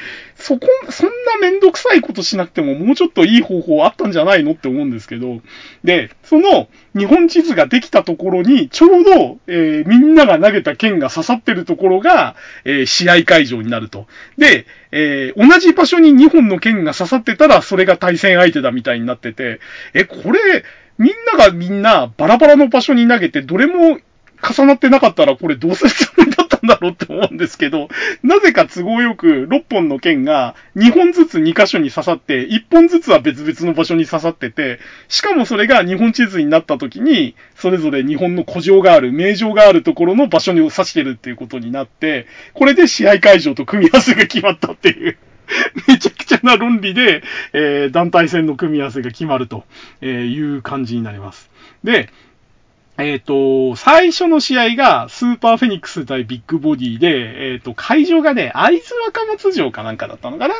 [0.46, 5.40] そこ、そんなめんどくさいことしなくてももうちょっといい方法あったんじゃないのって思うんですけど、
[5.82, 14.06] で、その日本地図ができたところに、ちょうど、えー、みんなが投げた剣が刺さってるところが、えー、試合会場になると。
[14.38, 19.58] で、えー、同じ場所に2本の剣が刺さってたら、それが対戦相手だみたいになってて、
[19.94, 20.62] え、これ、
[20.96, 23.98] みんながみんなバラバラの場所に投げて、どれも
[24.42, 26.25] 重なってなかったら、これどうするつも
[26.66, 27.88] だろうって思うんですけど、
[28.22, 45.16] なぜか都合よく6本の剣が2本ずつ2箇所に刺さって、1本ずつは別々の場所に刺さってて、しかもそれが日本地図になった時に、それぞれ日本の古城がある、名城があるところの場所に指してるっていうことになって、これで試合会場と組み合わせが決まったっていう。
[45.88, 49.64] めちゃくちゃな論理で、えー、団体戦の組み合わせが決まると
[50.04, 51.50] いう感じになります。
[51.84, 52.08] で、
[52.98, 60.54] えっ、ー、と、最初の試合がスーパーフェニックス対ビッグボディで、えっ、ー、と、会場がね、会津若松城かなんかだったのかな？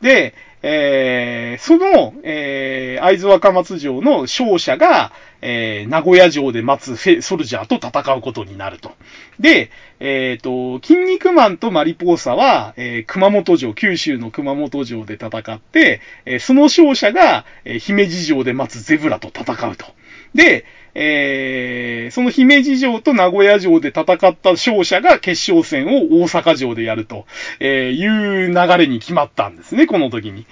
[0.00, 5.12] で、えー、その、えー、会津若松城の勝者が、
[5.42, 8.92] えー、名古屋城で待つフェソルジャーと戦うことになると。
[9.38, 9.70] で、
[10.00, 19.86] えっ、ー、と、筋肉マンとマリポーサは、えー、熊本城、九州の熊本城で戦って、えー、その勝者が、えー、姫路城で待つゼブラと戦うと。
[20.34, 20.64] で、
[20.94, 27.24] えー、その姫路城と名古屋城で戦った勝者が決勝戦を大阪城でやると、
[27.60, 30.46] えー、いう流れに決まったんですね、この時に。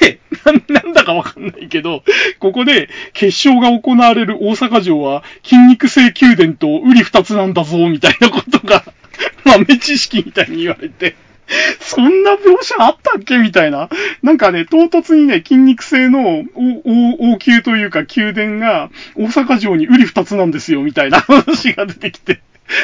[0.00, 0.18] で、
[0.68, 2.02] な、なんだかわかんないけど、
[2.38, 8.84] ここで決勝が行われる大阪城は筋肉性宮殿と瓜二つなんだぞ、みたいなことが
[9.44, 11.14] 豆知識みたいに言われて。
[11.80, 13.38] そんな描写あったっけ？
[13.38, 13.88] みたいな。
[14.22, 22.40] なんかね、唐突にね、筋肉性の王宮というか宮殿が大阪城に売り二つなんですよ、みたいな 話が出てきて。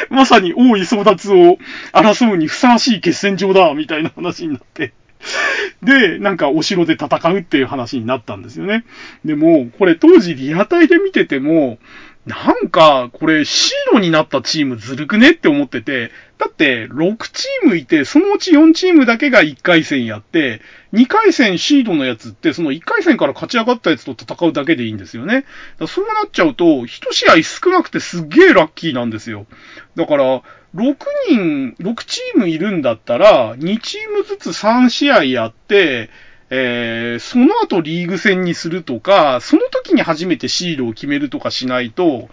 [0.09, 1.57] まさに王位争奪を
[1.91, 4.93] 争うにふさわしい決戦場だ、みたいな 話になって。
[5.83, 8.83] で、なんかお城で戦うっていう話になったんですよね。
[9.25, 11.79] でも、これ当時リアタイで見てても、
[12.25, 15.31] なんか、これ、シードになったチームずるくね？
[15.31, 16.11] って思ってて、
[16.41, 20.59] だって、6チームいて、そのうち4チームだけが1回戦やって、
[20.91, 25.45] 2回戦シードのやつって、その1回戦から勝ち上がったやつと戦うだけでいいんですよね。
[25.87, 29.45] そうなっちゃうと、1試合少なくてすっげえラッキーなんですよ。
[29.95, 30.41] だから、
[30.73, 30.95] 6
[31.29, 36.09] 人、6チームいるんだったら、2チームずつ3試合やって、
[36.49, 42.29] えー、その後リーグ戦にするとか、その時に初めてシードを決めるとかしないと、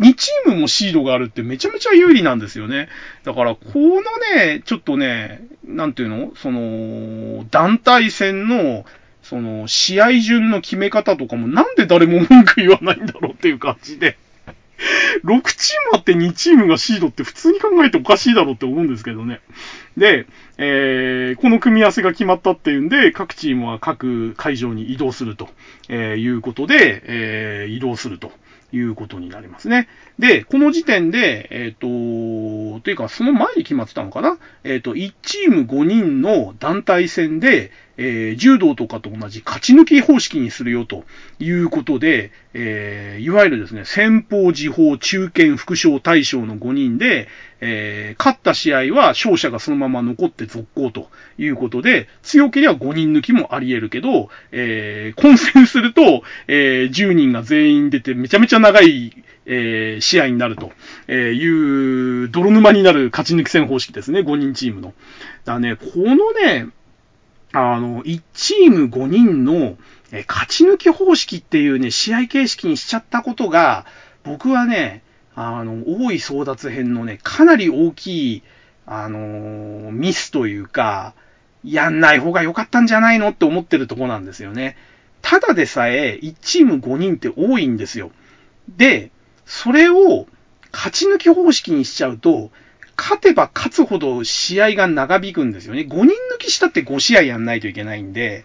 [0.00, 2.88] 2チームもシードがあるってめちゃめちゃ有利なんですよね。
[3.24, 4.00] だから、この
[4.34, 6.32] ね、ちょっとね、なんていうの？
[6.36, 8.84] その、団体戦の、
[9.22, 14.16] その、試合順の決め方とかもなんで誰も文句言わないんだろうっていう感じで。
[15.24, 19.40] 6チームあって2チームがシードって普通に考えておかしいだろうって思うんですけどね。
[19.96, 20.26] で、
[20.58, 25.48] えー、この組み合わせが決まったっていうんで、各チームは各会場に移動すると、
[25.88, 28.32] えー、いうことで、えー、移動すると。
[28.72, 29.88] いうことになりますね。
[30.18, 34.38] で、この時点で、えっ、ー、と、というか、その前に決まってたのかな？
[34.64, 41.04] えっ、ー、と、1チーム5人の団体戦で、えー、柔道とかと同じ勝ち抜き方式にするよと
[41.38, 47.28] いうことで、えー、いわゆるですね、先方、時報、中堅、副将、大将の5人で、
[47.60, 59.12] えー、勝った試合は勝者がそのまま残って続行ということで、強ければ5人抜きもあり得るけど、えー、混戦すると、えー、10人が全員出てめちゃめちゃ長い、
[59.46, 60.72] えー、試合になると
[61.08, 64.92] えいう、泥沼になる勝ち抜き戦方式ですね、5人チームの。
[65.44, 66.66] だね、このね、
[67.58, 69.78] あの、1チーム5人の、
[70.12, 73.86] え勝ち抜き方式っていうね、試合形式にしちゃったことが、
[74.24, 75.02] 僕はね、
[75.34, 78.42] あの、大井争奪編のね、かなり大きい、
[78.84, 81.14] あのー、ミスというか、
[81.64, 84.76] やんない方が良かったんじゃないのって思ってるとこなんですよね。
[85.22, 88.10] ただでさえ、1チーム5人って多いんですよ。
[88.76, 89.10] で、
[89.46, 90.26] それを
[90.72, 92.50] 勝ち抜き方式にしちゃうと、
[92.96, 95.82] 勝てば勝つほど試合が長引くんですよね。
[95.82, 98.44] 5人抜きしたって5試合やんないといけないんで、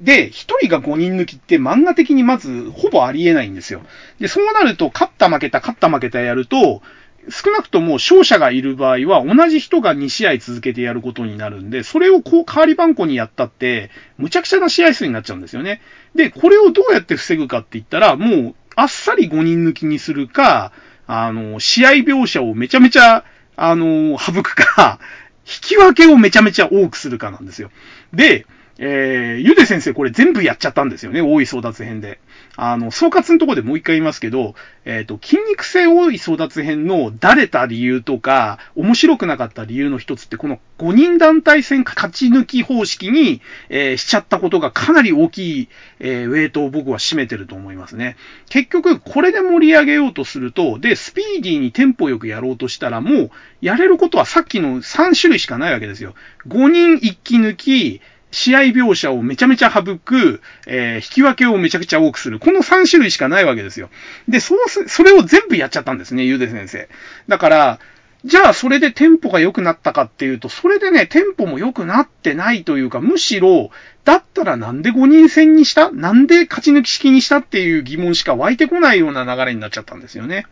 [0.00, 3.82] で、1人が5人抜きって漫画的にまずほぼありえないんですよ。
[4.18, 6.82] で、そうなると、勝った負けた、勝った負けたやると、
[7.30, 15.80] 少なくとも勝者がいる場合は同じ人が2試合続けてやることになるんで、それをこう代わり番号にやったって、むちゃくちゃな試合数になっちゃうんですよね。
[16.16, 20.72] で、これをどうやって防ぐかって言ったら、もうあっさり5人抜きにするか、
[21.06, 23.24] あの、試合描写をめちゃめちゃ
[23.56, 24.98] あの、省くか、
[25.44, 27.70] 引き分けをめちゃめちゃ多くするかなんですよ。
[28.12, 28.46] で、
[28.78, 32.18] えー、ゆで先生これ全部やっちゃったんですよね、大い争奪編で。
[32.56, 43.40] あの、総括のとこでもう一回言いますけど、えっ、ー、と、筋肉性多い争奪編のだれた理由とか、面白くなかった理由の一つって、この5人団体戦勝ち抜き方式に、
[43.70, 45.68] えー、しちゃったことがかなり大きい、
[46.00, 48.16] えー、ウェイトを僕は占めてると思いますね。
[48.50, 53.30] 結局、これで盛り上げようとすると、で、スピーディーにテンポよくやろうとしたら、もう、
[53.62, 56.14] やれることはさっきの3種類しかないわけですよ。
[56.48, 58.02] 5人一気抜き、
[58.32, 62.40] 試合描写をめちゃめちゃ省く、えー、引き分けをめちゃくちゃ多くする。
[62.40, 63.90] この3種類しかないわけですよ。
[64.28, 66.88] で、そうす、それを全部やっちゃったんですね、ゆうで先生。
[67.28, 67.78] だから、
[68.24, 73.70] じゃあそれでテンポが良くなったかっていうと、それでね、テンポも良くなってないというか、むしろ、
[74.04, 75.90] だったらなんで5人戦にした？
[75.90, 77.38] なんで勝ち抜き式にした？
[77.38, 80.46] っていう疑問しか湧いてこないような流れになっちゃったんですよね。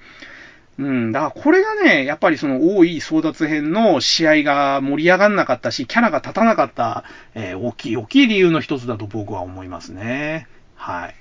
[0.80, 7.04] うん、だからこれがね、やっぱりその多い争奪編の試合が盛り上がんなかったし、キャラが立たなかった、
[7.34, 10.48] えー、大きい大きい理由の一つだと僕は思いますね。
[10.76, 11.14] はい。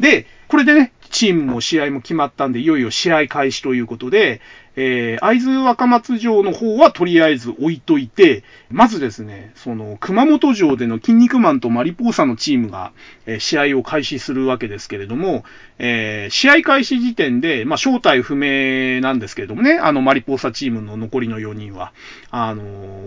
[0.00, 4.40] で、これでね、チームも試合も決まったんで、いよいよ試合開始ということで、
[4.76, 12.92] えー、会津若松城の方はとりあえず置いといて、まずですね、その、熊本城での筋肉マンとマリポーサのチームが、
[13.26, 15.44] えー、試合を開始するわけですけれども、
[15.78, 21.92] えー、試合開始時点で、まあ、正体不明なんですけれどもね、あの、マリポーサチームの残りの4人は、
[22.30, 22.62] あの、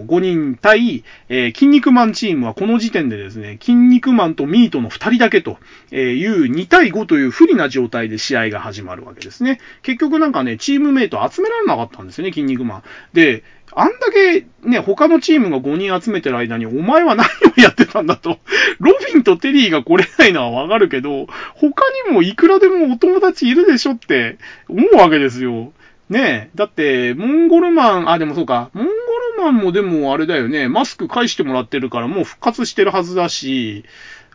[0.05, 5.57] 5人対、えー、筋肉マンチームはこの時点でですね、筋肉マンとミートの2人だけと
[5.91, 9.59] いう2対5という不利な状態で試合が始まるわけですね。
[9.81, 12.83] 結局なんかね、チームメイト集められなかったんですよね、筋肉マン。
[13.13, 13.43] で、
[13.73, 18.39] あんだけね、他のチームが5人集めてる間に、お前は何をやってたんだと。
[18.79, 24.37] ロビンとテリーが来れないのはわかるけど、他にもいくらでもお友達いるでしょって
[24.69, 25.73] 思うわけですよ。
[26.09, 26.55] ねえ。
[26.55, 28.69] だって、モンゴルマン、あ、でもそうか。
[28.73, 30.67] モンゴルマンもでもあれだよね。
[30.67, 33.83] マスク返してもらってるからもう復活してるはずだし、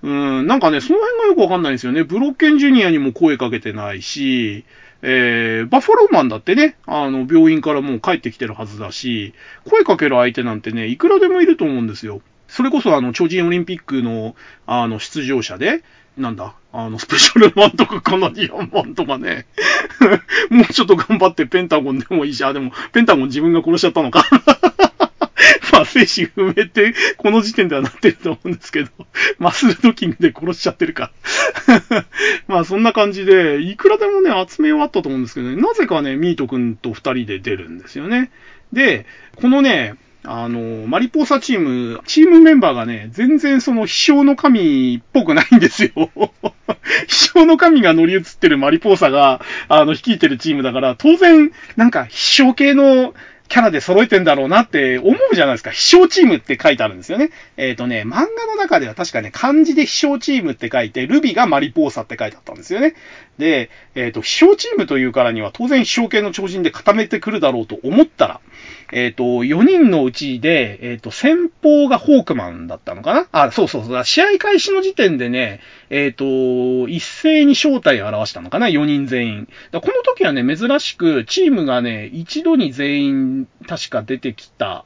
[0.03, 2.05] うん、なんかね、その辺がよくわかんないんですよね。
[2.05, 4.65] ブロッケンジュニアにも声かけてないし、
[5.03, 9.35] えー、バッファローマンだってね、あの、病院からもう帰ってきてるはずだし、
[9.69, 12.21] 声かける相手なんてね、いくらでもいると思うんですよ。
[12.49, 14.35] それこそあの、超人オリンピックの、
[14.67, 15.83] あの、出場者で、
[16.19, 19.47] なんだ、あの、スペシャルマンとかカナディアンマンとかね、
[20.51, 24.25] もうちょっと頑張ってペンタゴンでもいいし、あ、でも、ペンタゴン自分が殺しちゃったのか
[25.81, 28.91] まあ、精神不明って、この時点ではなってると思うんですけど、
[29.39, 31.11] マスルドキングで殺しちゃってるか
[32.49, 38.31] まあ、そんな感じで、いくらでもね、集め終わったと思うんですけどね、なぜかね、ミート君と二人で出るんですよね。
[38.73, 39.07] で、
[39.37, 45.93] このね、あの、マリポーサチーム、チームメンバーがね、全然その飛翔の神っぽくないんですよ。
[47.09, 53.15] 飛翔の神が乗り移ってるマリポーサが、あの、率いてるチームだから、当然、なんか、飛翔系の
[53.51, 55.73] キャラで揃えてんだろうなって思うじゃないですか。
[55.73, 57.31] 飛翔チームって書いてあるんですよね。
[57.57, 62.95] えっ、ー、とね、漫画の中では確かね、漢字で飛翔チームって書いて、ルビがマリポーサって書いてあったんですよね。
[63.39, 68.41] で、えっ、ー、と、飛翔チームというからには当然飛翔系の超人で固めてくるだろうと思ったら、
[68.93, 73.29] えっ、ー、と、4人のうちで、えっ、と、先方がホークマンだったのかな？
[73.33, 74.05] あ、そうそうそう。
[74.05, 75.61] 試合開始の時点でね、
[75.91, 79.49] えっ、と、一斉に正体を表したのかな ?4 人全員。
[79.73, 84.85] この時はね、珍しく、チームがね、一度に全員確か出てきた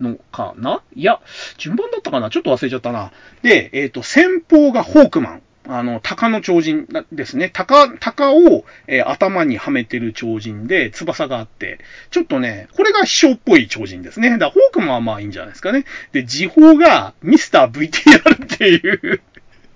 [0.00, 0.82] のかな？
[0.94, 1.20] いや、
[1.58, 2.30] 順番だったかな？
[2.30, 3.12] ちょっと忘れちゃったな。
[3.42, 5.42] で、えっ、と、先方がホークマン。
[5.68, 7.50] あの、鷹の超人ですね。
[7.50, 11.78] 鷹、鷹を、えー、頭にはめてる超人で、翼があって、
[12.10, 14.30] ちょっとね、これが秘書っぽい超人ですね。
[14.30, 15.84] だから、ホークマンはまあいいんじゃないですかね。
[16.12, 19.20] で、時報がミスター VTR っていう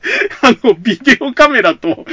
[0.42, 2.06] あの、ビデオカメラと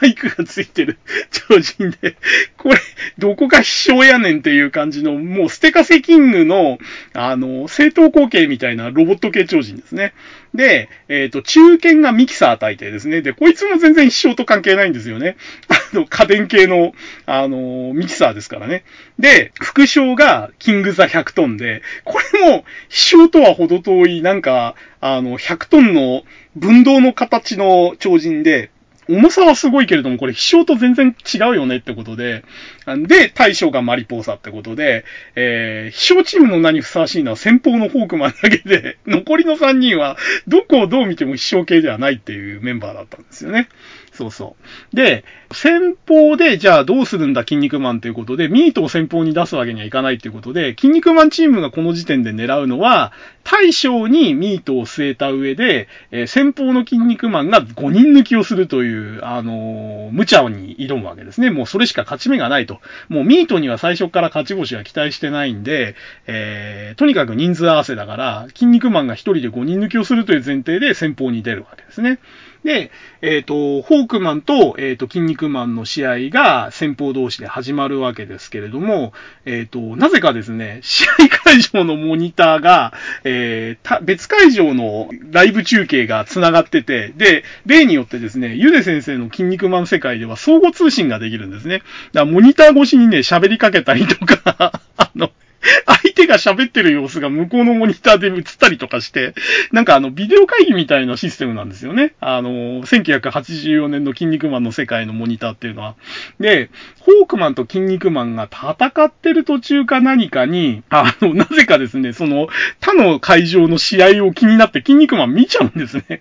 [0.00, 0.98] マイクがついてる
[1.30, 2.16] 超人で、
[2.56, 2.78] これ、
[3.18, 6.78] どこが秘書やねんっていう感じの、もうステカセキングの、
[7.12, 10.14] あの、正当後継みたいなロボット系超人ですね。
[10.54, 13.22] で、えっ、ー、と、中堅がミキサー大抵ですね。
[13.22, 15.36] で、こいつも全然秘書と関係ないんですよね。
[15.68, 16.94] あの、家電系の、
[17.26, 18.84] あの、ミキサーですからね。
[19.18, 26.22] で、副将がキングザ100トンで、これも秘書とは程遠い、なんか、あの、100トンの
[26.54, 28.70] 分動の形の超人で、
[29.08, 32.44] 重さはすごいけれども、これ、飛翔と全然違うよねってことで、
[32.86, 40.16] で、大将がマリポーサってことで、えー、飛翔チームの名にふさわしいのは先方のホークマンだけで、 残りの3人は、
[40.48, 43.68] どこをどう見ても飛翔系ではないっていうメンバーだったんですよね。
[44.14, 44.56] そうそ
[44.92, 44.96] う。
[44.96, 53.12] で、先方で、じゃあどうするんだ、筋肉マンということで、ミートを先方に出すわけにはいかないということで、筋肉マンチームがこの時点で狙うのは、
[53.42, 61.50] 大将にミートを据えた上で、え、先方の筋肉マンが5人抜きをするという、あのー、無茶に挑むわけですね。
[61.50, 62.80] もうそれしか勝ち目がないと。
[63.08, 65.96] もうミートには最初から勝ち星は期待してないんで、
[66.28, 72.20] えー、とにかく人数合わせだから、筋肉マンが1人で5人抜きをするという前提で先方に出るわけですね。
[72.64, 72.90] で、
[73.20, 79.12] えっ、ー、と、ホークマンと、えっ、ー、と、筋肉マンの試合が先方同士で始まるわけですけれども、
[79.44, 91.78] えっ、ー、と、なぜかですね、試合会場のモニターが、えー、別会場のライブ中継が繋がってて、で、例によってですね、ゆで先生の筋肉マン世界では相互通信ができるんですね。
[92.12, 95.30] だからモニター越しにね、喋りかけたりとか、 あの、
[95.86, 99.34] 相手が喋ってる様子が向こうのモニターで映ったりとかして、
[99.72, 102.14] なんかあの、ビデオ会議みたいなシステムなんですよね。
[102.20, 105.94] あの、1984年の筋肉マンの世界のモニターっていうのは。
[106.38, 112.48] で、ホークマンと筋肉マンが戦ってる途中か何かに、あの、なぜかですね、その、
[112.80, 116.04] 他の会場の試合を気になって筋肉マン見ちゃうんですね。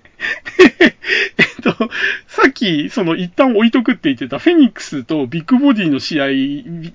[0.80, 0.94] えっ
[1.62, 1.90] と、
[2.34, 6.26] さっき、その一旦置いとくって言ってたフェニックスとビッグボディの試合、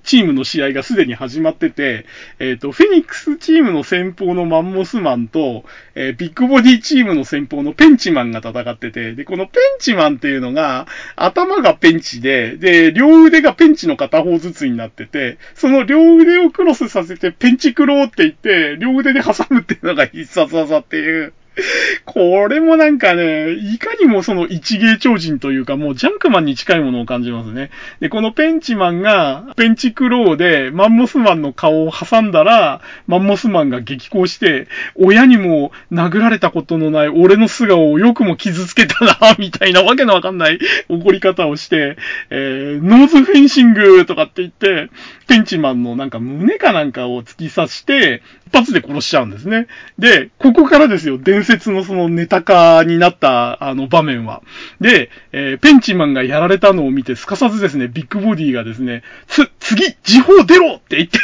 [0.03, 2.05] チームの試合がすでに始まってて、
[2.39, 5.63] えっ、と、フェニックスチームの先方のマンモスマンと、
[5.95, 21.31] えー、ビッグボディチームの先方のペンチマンが戦ってて、で、このペンチマンっていうのが、頭がペンチで、で、両腕がペンチの片方ずつになってて、その両腕をクロスさせてペンチクローって言って、両腕で挟むっていうのが必殺技っていう、
[22.05, 27.69] これもなんかね、いかにもその一芸超人というか、もうジャンクマンに近いものを感じますね。
[27.99, 41.97] で、このペンチマンが、ペンチクローでマンモスマンの顔を挟んだら、マンモスマンが激高して、親にも殴られたことのない俺の素顔をよくも傷つけたな、みたいなわけのわかんない怒り方をして、
[42.29, 44.89] えー、ノーズフェンシングとかって言って、
[45.27, 49.67] ペンチマンのなんか胸かなんかを突き刺して、一発で殺しちゃうんですね。
[49.99, 54.41] で、ここからですよ、伝説のそのネタ化になったあの場面は。
[54.79, 61.19] で、えー、ペンチマンがやられたのを見て、すかさずですね、ビッグボディがですね、つ、次、時報出ろって言って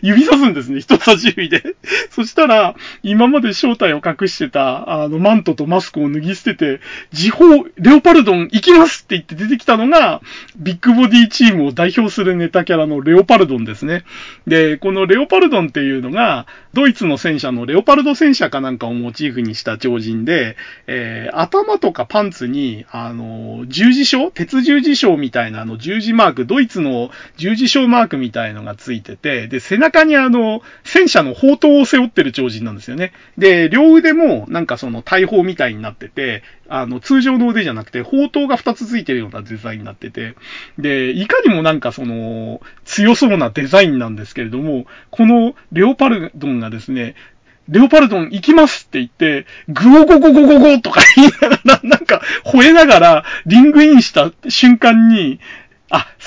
[0.00, 1.62] 指さすんですね、人差し指で。
[2.10, 6.80] そしたら、今まで正体を隠してた、あの、マントとマスクを脱ぎ捨てて、
[7.12, 10.22] 時報、レオパルドン行きますって言って出てきたのが、
[10.56, 14.04] ビッグボディチームを代表するネタキャラのレオパルドンですね。
[14.46, 20.56] で、このレオパルドンっていうのが、ドイツの戦車のレオパルド戦車かなんかをモチーフにした超人で、
[20.86, 33.12] えー、頭とかパンツに、あの、十字章鉄十字章みたいなあの十字マーク、ドイツの十字字章マークみたいのがついてて、で、背中にあの、戦車の砲塔を背負ってる超人なんですよね。
[33.38, 40.34] で、両腕もなんかその大砲みたいになってて、あの、通常の腕じゃなくて、砲塔が2つついてるようなデザインになってて、
[40.78, 47.14] で、いかにもなんかその、強そうなデザインなんですけれども、このレオパルドンがですね、
[47.70, 55.38] レオパルドン行きますって言って、グオゴゴゴゴゴとか言いながら、なんか吠えながらリングインした瞬間に、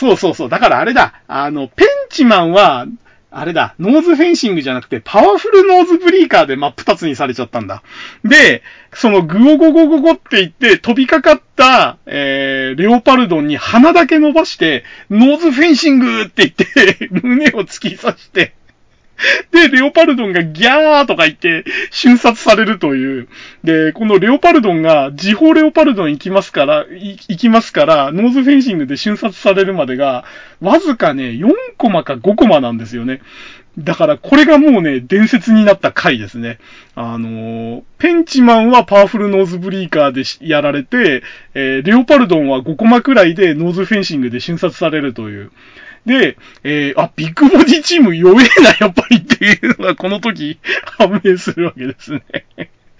[0.03, 0.49] そうそうそう。
[0.49, 1.21] だからあれだ。
[1.27, 2.87] あの、ペンチマンは、
[3.31, 7.81] あれだ、ノーズフェンシングじゃなくて、パワフルノーズブリーカーで真っ二つにされちゃったんだ。
[8.25, 8.63] で、
[8.93, 18.53] そのグオゴゴゴゴって言って飛びかかった、えー、レオパルドンに鼻だけ伸ばして、ノーズフェンシングって言って 胸を突き刺して、
[19.51, 23.27] で、レオパルドンがギャーとか言って瞬殺されるという。
[23.63, 30.25] で、このレオパルドンが次鋒レオパルドン行きますから、行きますから、ノーズフェンシングで瞬殺されるまでが、
[30.61, 33.21] わずかね、4コマか5コマなんですよね。
[33.77, 36.59] だからこれがもうね、伝説になった回ですね。
[36.93, 41.23] あのー、ペンチマンはパワフルノーズブリーカーでやられて、
[41.55, 45.51] えー、レオパルドンは5コマくらいでノーズフェンシングで瞬殺されるという。
[46.05, 50.59] で、えー、あ、ビッグボディチーム弱えな、やっぱりっていうのがこの時
[50.97, 52.21] 判明するわけですね。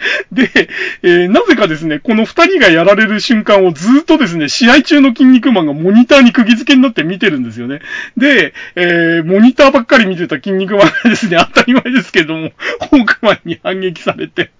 [0.31, 0.69] で、
[1.01, 7.81] えー、なぜかですね、この二人がやられる瞬間をずっとですね、試合中の筋肉マンがモニターに釘付けになって見てるんですよね。
[8.17, 14.51] で、えー、モニターばっかり見てた筋肉マンがですね、当たり前ですけども、ホークマンに反撃されて、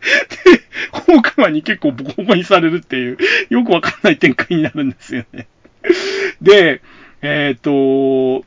[0.00, 0.62] で、
[0.92, 3.18] ホークマンに結構ボコボコにされるっていう、
[3.50, 5.48] よくわかんない展開になるんですよね。
[6.40, 6.80] で、
[7.22, 8.46] えっ、ー、と、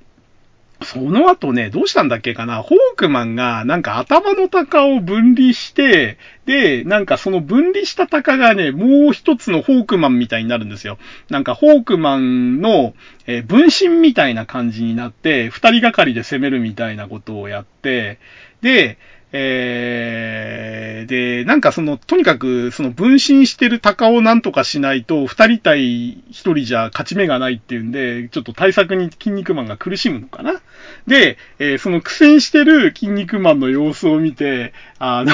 [0.83, 10.97] その後ね、どうしたんだっけかなホークマンが、なんか頭の鷹を分離して、で、なんかその分離した鷹がね、もう一つのホークマンみたいになるんですよ。
[11.29, 12.93] なんかホークマンの、
[13.27, 18.19] えー、分身みたいな感じになって、二人がかりで攻めるみたいなことをやって、
[18.61, 18.97] で、
[19.33, 30.61] えー、で、なんかその、とにかく、その分身してる鷹をなんとかしないと、二人対一人じゃ勝ち目がないっていうんで、ちょっと対策に筋肉マンが苦しむのかな。
[31.07, 35.33] で、えー、その苦戦してる筋肉マンの様子を見て、あの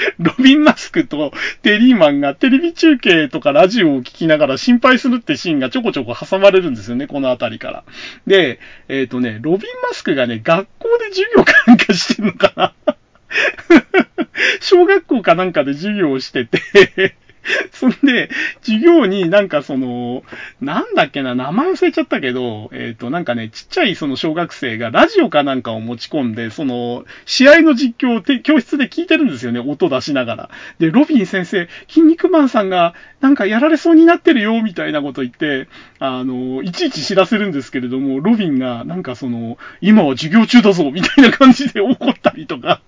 [0.18, 1.32] ロビン・マスクと
[1.62, 7.84] テリーマンがテレビ中継とかラジオを聞きながら心配するってシーンがちょこちょこ挟まれるんですよね、このあたりから。
[8.26, 12.74] で、えっ、ー、とね、ロビン・マスクがね、学校で授業かなんかしてんのかな
[14.60, 17.14] 小学校かなんかで授業をしてて
[17.72, 18.28] そんで、
[18.62, 20.22] 授業になんかその、
[20.60, 30.50] なんだっけな、名前忘れちゃったけど、えっ、ー、と、なんかね、ちっちゃいその小学生がラジオかなんかを持ち込んで、その、試合の実況をて教室で聞いてるんですよね、音出しながら。
[30.78, 35.68] で、ロビン先生、筋肉マンさんがなんかやられそうになってるよ、みたいなこと言って、
[35.98, 42.82] あの、いちいち知らせるんですけれども、ロビンがなんかその、今は授業中だぞ、みたいな感じで怒ったりとか。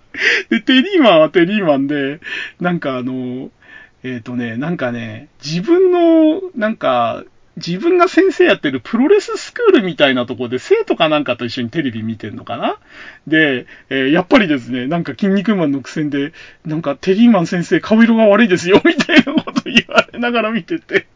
[0.51, 2.21] で、テリーマンはテリーマンで、
[2.61, 3.51] なんかあの、
[4.03, 7.25] えっ、ー、とね、なんかね、自分の、なんか、
[7.57, 12.79] 自分が先生やってるプロレススクールみたいなとこで生徒かなんかと一緒にテレビ見てんのかな？
[13.27, 16.33] で、えー、やっぱりですね、なんか筋肉マンの苦戦で、
[16.65, 21.07] なんかテリーマン先生顔色が悪いですよ、みたいなこと言われながら見てて、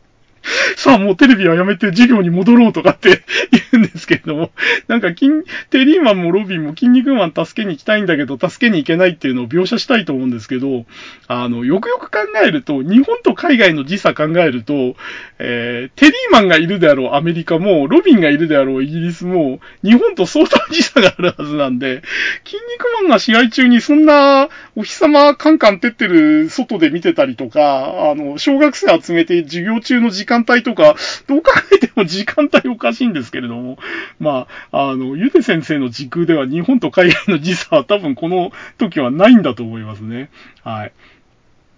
[0.76, 4.52] さあもうテレビはやめて授業に戻ろうとかって 言うんですけれども、
[4.88, 5.30] なんか筋、
[5.70, 10.86] テリーマンもロビンも筋肉マン助けに行きたいんだけど、助けに行けないっていうのを描写したいと思うんですけど、
[11.28, 14.96] あの、よくよく考えると、日本と海外の時差考えると、
[15.38, 22.02] えー、テリーマンがいるであろうアメリカも、ロビンがいるであろうイギリスも、日本と相当時差があるはずなんで、
[22.44, 30.96] 筋肉マンが試合中にそんなお日様カンカン照ってる外で見てたりとか、あの、小学生集めて授業中の時間間帯とか、
[31.26, 33.78] どう考えても時間帯おかしいんですけれども、
[34.18, 40.30] まあ、あの、ゆで先生の時空では日本と海外の時差は多分この時はないんだと思いますね。
[40.62, 40.92] はい。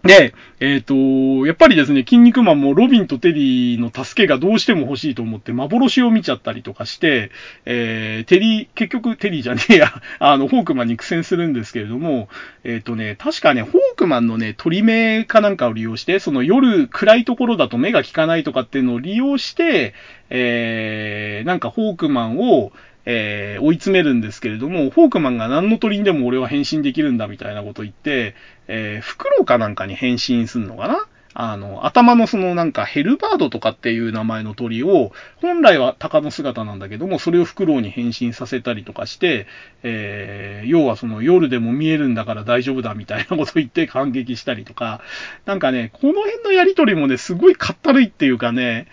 [0.05, 7.33] で、えっ、ー、と、やっぱりですね、筋肉マンもロビンとテリーの助けがどうしても欲しいと思って幻を見ちゃったりとかして、
[7.65, 12.29] えー、テリー、結局テリーじゃねえや、 あの、ホークマンに苦戦するんですけれども、
[12.63, 19.95] えっ、ー、とね、確かね、ホークマンのね、鳥目かなんかを利用して、その夜暗いところだと目が効かないとかっていうのを利用して、
[20.31, 22.73] えー、なんかホークマンを、
[23.11, 28.35] えー、追い詰めるんですけれども、フォークマンが何の鳥にでも俺は変身できるんだみたいなこと言って、
[28.67, 31.07] えー、フクロウかなんかに変身するのかな？
[31.41, 39.47] あの、頭のそのなんかヘルバードとかっていう名前の鳥を、本来は鷹の姿なんだけども、それをフクロウに変身させたりとかして、
[39.85, 45.01] えー、要はその夜でも見えるんだから大丈夫だみたいなこと言って感激したりとか、
[45.47, 48.89] なんかね、この辺のやりとりもね、すごいかったるいっていうかね、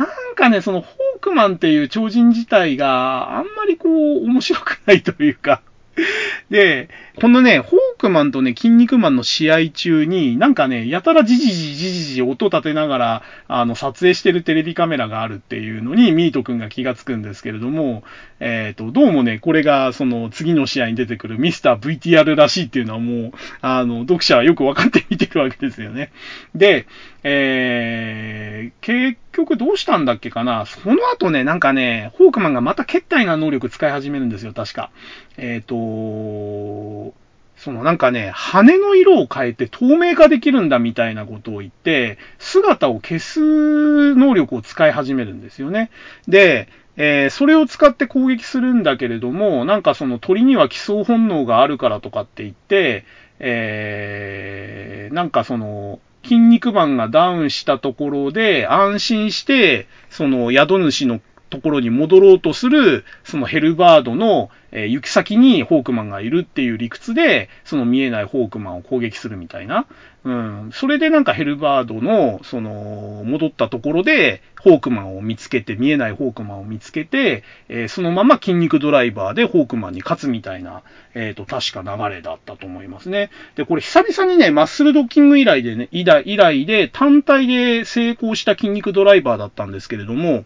[0.00, 5.60] なんかね、そのホークマンっていう超人自体があんまりこう面白くないというか、
[6.50, 6.88] で、
[7.20, 18.02] このね、ホークマンとね、筋肉マンの試合中に、なんかね、やたらじじじじじじ音立てながら、あの、撮影してるテレビカメラがあるっていうのに、ミート君が気がつくんですけれども、
[18.38, 26.10] えっ、ー、と、どうもね、これが、その、次の試合に出てくるミスター VTR らしいっていうのはもう、あの、読者はよくわかって見てるわけですよね。
[26.54, 26.86] で、
[27.22, 30.64] えー、結局どうしたんだっけかな？
[30.66, 34.90] その後ね、なんかね、ホークマンがまた決体な能力使い始めるんですよ、確か。
[35.36, 37.14] えっ、ー、と、
[37.56, 45.90] そのなんかね、羽の色を変えて透明化できるんだみたいなことを言って、姿を消す能力を使い始めるんですよね。
[46.26, 53.04] で、えー、それを使って攻撃するんだけれども、なんかその鳥には基礎本能があるからとかって言って、
[53.38, 61.20] えー、なんかその、筋肉マンがダウンしたところで安心して、その宿主の
[61.50, 69.86] ところに戻ろうとする、そのヘルバードの、え、行き先にホークマンがいるっていう理屈で、その見えないホークマンを攻撃するみたいな。
[70.22, 70.70] うん。
[70.72, 80.82] それでなんかヘルバードの、その、戻ったところで、ホークマンを見つけて、見えないホークマンを見つけて、え、そのまま筋肉ドライバーでホークマンに勝つみたいな、
[81.14, 83.30] えっ、と、確か流れだったと思いますね。
[83.56, 90.44] で、これ久々にね、マッスルドッキング以来でね、以来で単体で成功した筋肉ドライバーだったんですけれども、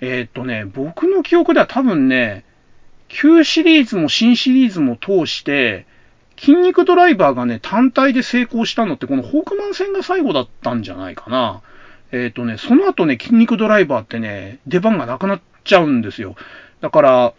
[0.00, 2.44] えー、っとね、僕の記憶では多分ね、
[3.08, 5.86] 旧シリーズも新シリーズも通して、
[6.38, 11.62] 筋肉ドライバーがね、単体で成功したのって、このホークマン戦が最後だったんじゃないかな。
[12.12, 16.36] えっ、とね、その後ね、筋肉ドライバーってね、出番がなくなっちゃうんですよ。
[16.80, 17.32] だから、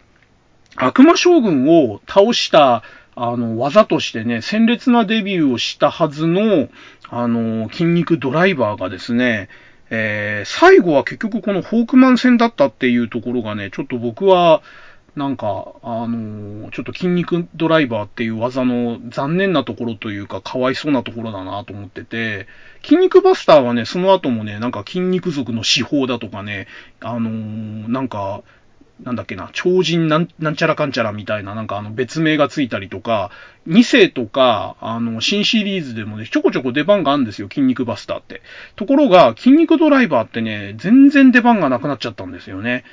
[0.76, 2.82] 悪魔将軍を倒した、
[3.14, 6.68] あの、技としてね、鮮烈なデビューをしたはずの、
[7.08, 9.48] あの、筋肉ドライバーがですね、
[9.90, 14.62] えー、最後は結局このホークマン戦だったっていうところがね、ちょっと僕は、
[15.16, 22.46] なんか、あのー、ちょっと筋肉ドライバーっていう技の残念なところというか、かわいそうなところだなと思ってて、
[22.84, 26.68] 筋肉バスターはね、その後もね、なんか筋肉族の司法だとかね、
[27.00, 28.42] あのー、なんか、
[29.02, 33.30] なんだっけな、超人なんなんちゃらかんちゃらみたいな、なんかあの別名がついたりとか、
[33.68, 38.42] 2世とか、あの、新シリーズでもね、ちょこちょこ出番があるんですよ、筋肉バスターって。
[38.76, 42.84] ところが、筋肉ドライバーってね、全然出番がなくなっちゃったんですよね。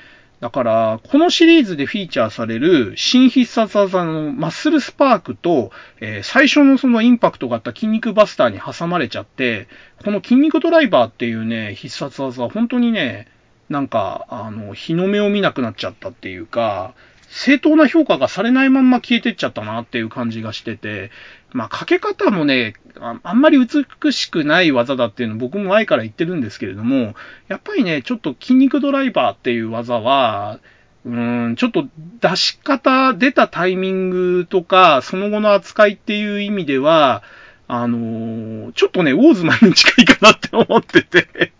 [0.41, 5.71] だから、このシリーズでフィーチャーされる新必殺技のマッスルスパークと、
[6.01, 9.67] えー、最初のそのインパクトがあった筋肉バスターに挟まれちゃって、
[10.03, 13.27] この筋肉ドライバーっていうね、必殺技は本当にね、
[13.69, 16.93] なんか、あの、日の目を見なくなっちゃったっていうか、
[17.29, 21.11] 正当な評価がされないまんま消えてっちゃったなっていう感じがしてて、
[21.51, 27.15] まあ、かけ方もねあ、んまり美しくない技だっていうの僕も前から言ってるんですけれども、
[27.47, 30.59] やっぱりね、ちょっと筋肉ドライバーっていう技は、
[31.05, 31.85] うーん、ちょっと
[32.21, 37.23] 出し方、出たタイミングとか、その後の扱いっていう意味では、
[37.67, 41.54] あのー、ちょっとね、ウォーズマンに近いかなって思ってて。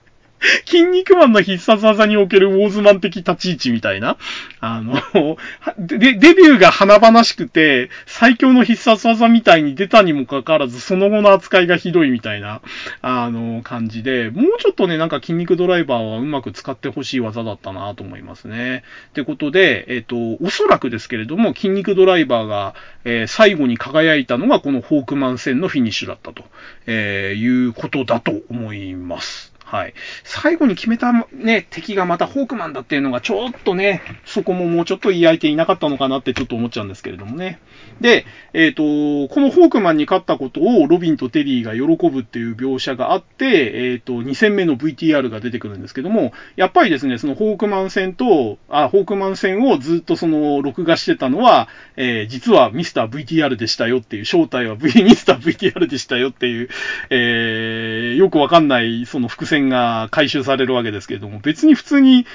[0.65, 4.17] 筋肉マンの必殺技におけるウォーズマン的立ち位置みたいな。
[4.59, 5.37] あの、
[5.77, 12.61] で、デビューが華々しくて、最強の必殺技みたいに出たにもかかわらず、その後の扱いがひどいみたいな、
[13.01, 18.83] あの、感じで、もうちょっとね、なんか筋肉ドライバーはうまく使ってほしい技だったなと思いますね。
[19.09, 26.43] ってことで、えっ、と、おそらくですけれども、筋肉ドライバーが、えー、最後に輝いたのがこのホークマン戦のフィニッシュだったと、
[26.87, 29.54] えー、いうことだと思います。
[29.65, 29.95] はい。
[30.23, 37.59] 最後に決めたね、敵がまたホークマンだっていうのがちょっとね、そこももうちょっと言い合えていなかったのかなってちょっと思っちゃうんですけれどもね。
[37.99, 56.69] で、えっ、ー、と、このホークマンに勝ったことをロビンとテリーが喜ぶっていう描写があって、えっ、ー、と、2戦目の VTR が出てくるんですけども、やっぱりですね、そのホークマン戦と、あ、ホークマン戦をずっとその録画してたのは、えー、実はミスター VTR でしたよっていう、正体は V、 ミスター VTR でしたよっていう、
[57.09, 62.25] えー、よくわかんないその伏線線が回収されるわけですけれども、別に普通に、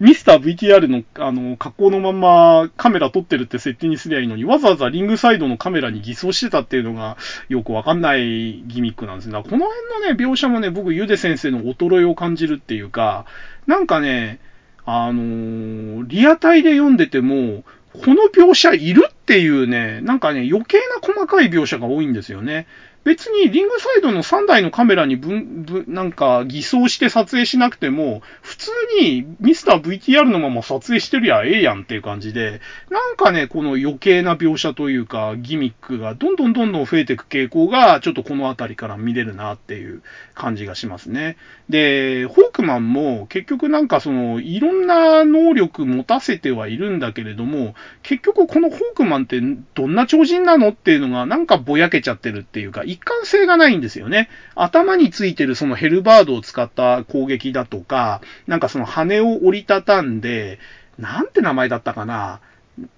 [0.00, 7.16] ミスター VTR の、あの、格好のままカメラ撮ってるって設定にすりゃいいのに、わざわざリングサイドのカメラに偽装してたっていうのが
[7.48, 9.32] よくわかんないギミックなんですね。
[9.34, 13.24] この辺のね、描写もね、僕、ゆで先生の衰えを感じるっていうか、
[13.66, 14.40] なんかね、
[14.84, 17.64] あのー、リアタイで読んでても、
[17.94, 22.66] この描写いるっていうね、なんかね、余計な細かい描写が多いんですよね。
[23.04, 40.02] 別にリングサイドの3台のカメラに分、分、なんか偽装して撮影しなくても、普通にミスター VTR のまま撮影してるやええやんっていう感じで、なんかね、この余計な描写というか、ギミックがどんどんどんどん増えていく傾向が、ちょっとこの辺りから見れるなっていう
[40.34, 41.36] 感じがしますね。
[41.68, 49.40] で、ホークマンも結局なんかその、いろんな能力持たせてはいるんだけれども、結局このホークマンって
[49.74, 54.28] どんな超人なのっていうのがなんかぼやけちゃってるっていうか、一貫性がないんですよね。
[54.54, 60.58] 頭についてるそのヘルバードを使った攻撃だとか、なんかその羽を折りたたんで、
[60.98, 62.40] なんて名前だったかな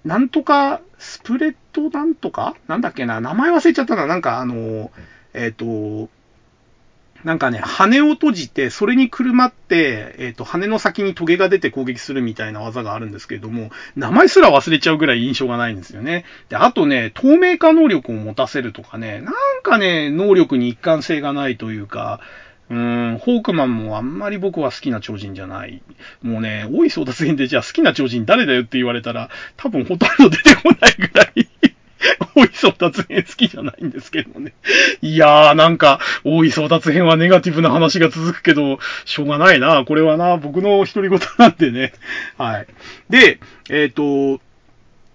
[0.05, 2.55] なんとか、スプレッドなんとか？
[2.67, 3.21] なんだっけな？
[3.21, 4.07] 名前忘れちゃったな。
[4.07, 4.91] なんかあの、
[5.33, 6.09] えっ、ー、と、
[7.27, 16.23] なんかね、羽を閉じて、それにくるまって、えっ、ー、と、羽の先にトゲが出て攻撃するみたいな技があるんですけれども、名前すら忘れちゃうぐらい印象がないんですよね。
[16.47, 22.21] で、あとね、透明化能力を持たせるとかね、なんかね、能力に一貫性がないというか、
[22.69, 25.81] うーん、ホークマンもあんまり僕は好きな超人じゃない。
[26.21, 31.46] もうね、大い争奪編でじゃあ好きな超人誰だよって言われたら、多分ほとんど出てこないぐらい
[32.35, 34.53] 大い争奪編好きじゃないんですけどね。
[35.01, 39.85] いやー、なんか、大い争奪編はネガティブな話が続くけど、しょうがないな。
[39.85, 41.93] これはな、僕の独り言なんでね。
[42.37, 42.67] はい。
[43.09, 44.41] で、えっ、ー、と、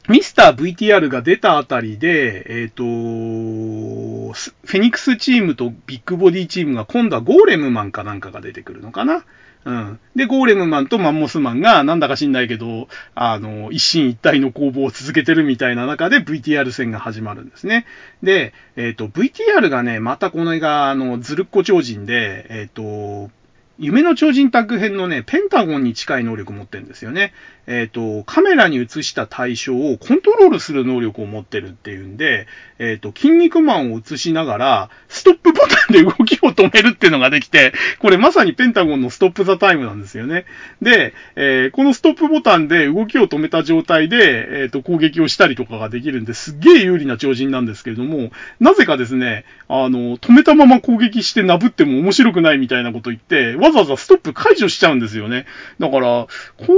[0.08, 9.24] ミスター VTR が出たあたりで、えっ、ー、と、フェニックスチームとビッグボディチームが今度はゴーレムマンかなんかが出てくるのかな。
[9.64, 10.00] うん。
[10.16, 17.86] で、ゴーレムマンとマンモスマンが、なんだか知んないけど、あの、一進一退の攻防を続けてるみたいな中で VTR 戦が始まるんですね。
[18.22, 23.30] で、えっ、ー、と、VTR がね、またこの映画、あの、ずるっこ超人で、えっ、ー、と、
[23.78, 27.32] 夢の超人タッグ編のね、ペンタゴンに近い能力持ってるんですよね。
[27.66, 32.46] えっ、ー、と、カメラに映した対象をコントロールする能力を持ってるっていうんで、
[32.78, 40.44] えっ、ー、と、筋肉マンを映しながら、ストップボタンで動きを止めるっていうのができて、これまさにペンタゴンのストップザタイムなんですよね。
[40.80, 55.46] で、えー、このストップボタンで動きを止めた状態で、えっ、と、攻撃をしたりとかができるんで、すっげえ有利な超人なんですけれども、なぜかですね、あの、止めたまま攻撃してなぶっても面白くないみたいなこと言って、わざわざストップ解除しちゃうんですよね。
[55.78, 56.28] だから、こ
[56.60, 56.74] の辺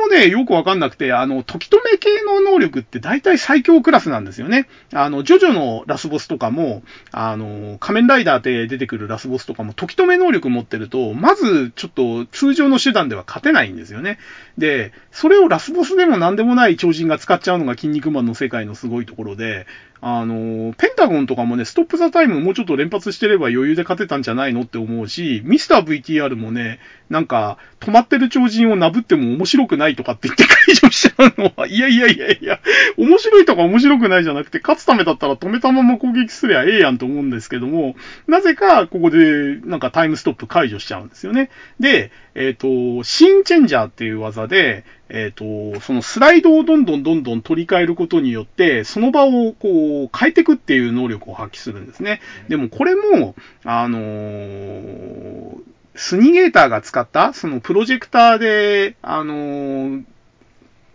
[0.00, 4.68] もね、ね、よくわかんなくて、あの、時止め系の能力って大体最強クラスなんですよね。
[4.92, 6.82] あの、ジョジョのラスボスとかも、
[7.12, 14.18] あの、仮面ライダーで出てくるラスボスとかも時止め能力持ってると、まずちょっと通常の手段では勝てないんですよね。
[14.58, 19.66] で、それをラスボスでも何でもない超人が使っちゃうのが筋肉マンの世界のすごいところで、
[20.00, 26.78] あの、ペンタゴンとかもね、ストップザタイムもうちょっと連発してれば余裕で勝てたんじゃないのって思うし、ミスター VTR もね、
[27.10, 32.60] なんか、止まってる超人をなぶっても面白くないとかって言って解除しちゃうのは、 いやいやいやいや、
[32.96, 37.96] 面白いとか面白くないじゃなくて、勝つためだったら止めたまま攻撃すりゃええやんと思うんですけども、
[38.26, 41.50] なぜかここでなんかタイムストップ解除しちゃうんですよね。
[41.80, 52.20] で、えっ、ー、と、シーンチェンジャーっていう技で、えっ、ー、と、そのスライドをどんどんどんどん取り替えることによって、その場をこう変えていくっていう能力を発揮するんですね。
[52.48, 55.58] でもこれも、あのー、
[55.94, 60.04] スニゲーターが使った、そのプロジェクターで、あのー、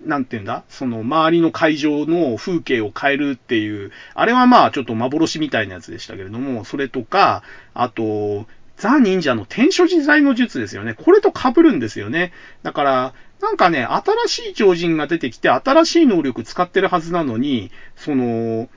[0.05, 8.45] なんていうんだその周りの会場の風景を変えるっていう、あれはまあちょっと幻みたいなやつでしたけれども、それとか、あと、
[8.77, 10.93] ザ・忍者の天書自在の術ですよね。
[10.93, 12.33] これと被るんですよね。
[12.63, 13.13] だから、
[13.43, 18.69] なんかね、新しい超人が出てきて、新しい能力使ってるはずなのに、その、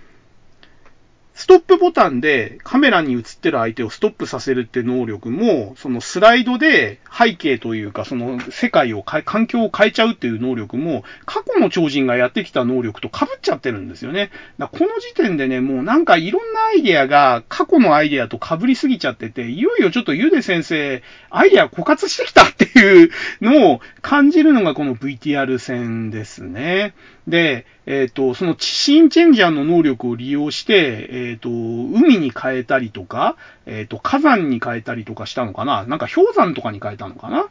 [1.36, 14.30] ストップボタンでカメラに映ってる相手をストップさせるって能力も、そのスライドで背景というか、その世界を変え、環境を変えちゃうっていう能力も、過去の超人がやってきた能力と被っちゃってるんですよね。
[14.58, 23.10] だこの時点でね、もうなんかいろんなアイデアが過去のアイデアと被りすぎちゃってて、いよいよちょっとゆで先生、アイデア枯渇してきたっていう
[23.42, 26.94] のを感じるのがこの VTR 戦ですね。
[27.26, 33.36] で、えっ、ー、と、そのシーンチェンジャーの能力を利用して、えっ、ー、と、海に変えたりとか、
[33.66, 35.84] えっ、と、火山に変えたりとかしたのかな？
[35.86, 37.46] なんか氷山とかに変えたのかな？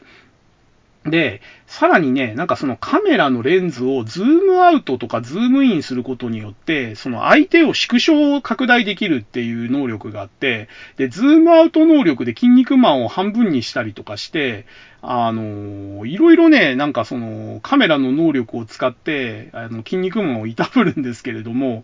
[1.05, 14.65] で、さらにね、なんかそのカメラのレンズをズームアウトとかズームインすることによって、その相手を縮小拡大できるっていう能力があって、で、ズームアウト能力で筋肉マンを半分にしたりとかして、
[15.07, 21.83] あの、いろいろね、なんかそのカメラの能力を使って、あの、筋肉マンをいたぶるんですけれども、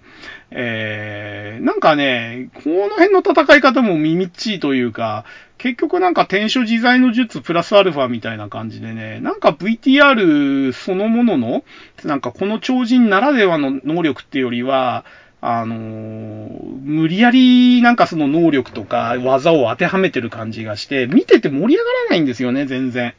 [0.50, 5.26] えー、なんかね、この辺の戦い方もみみっちいというか、
[5.60, 11.64] 結局なんか転書自在の術プラスアルファみたいな感じでね、なんか VTR そのものの、
[12.04, 15.06] なんかこの超人ならではの能力っていうよりは、
[15.42, 16.50] あのー、
[16.84, 23.16] 無理やりなんかその能力とか技を当てはめてる感じがして、見てて盛り上がらないんですよね、全然。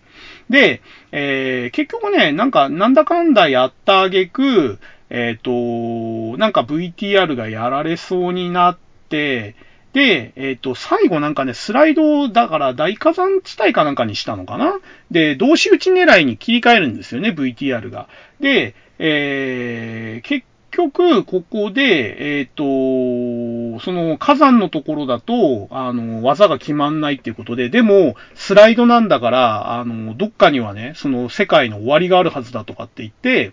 [0.48, 4.78] で、えー、結局ね、なんかなんだかんだやったあげく、
[5.10, 8.78] えっ、ー、と、なんか VTR がやられそうになっ
[9.08, 9.56] て、
[9.92, 14.78] で、えっ、ー、と、最後なんかね、スライドだから大火山地帯かなんかにしたのかな？
[15.10, 18.08] で、同士打ち狙いに切り替えるんですよね、VTR が。
[18.40, 33.52] で、えー、結局、ここで、えっ、ー、と、その火山のところだと、あの、技が決まんないっていうことで、でも、スライドなんだから、あの、どっかにはね、その世界の終わりがあるはずだとかって言って、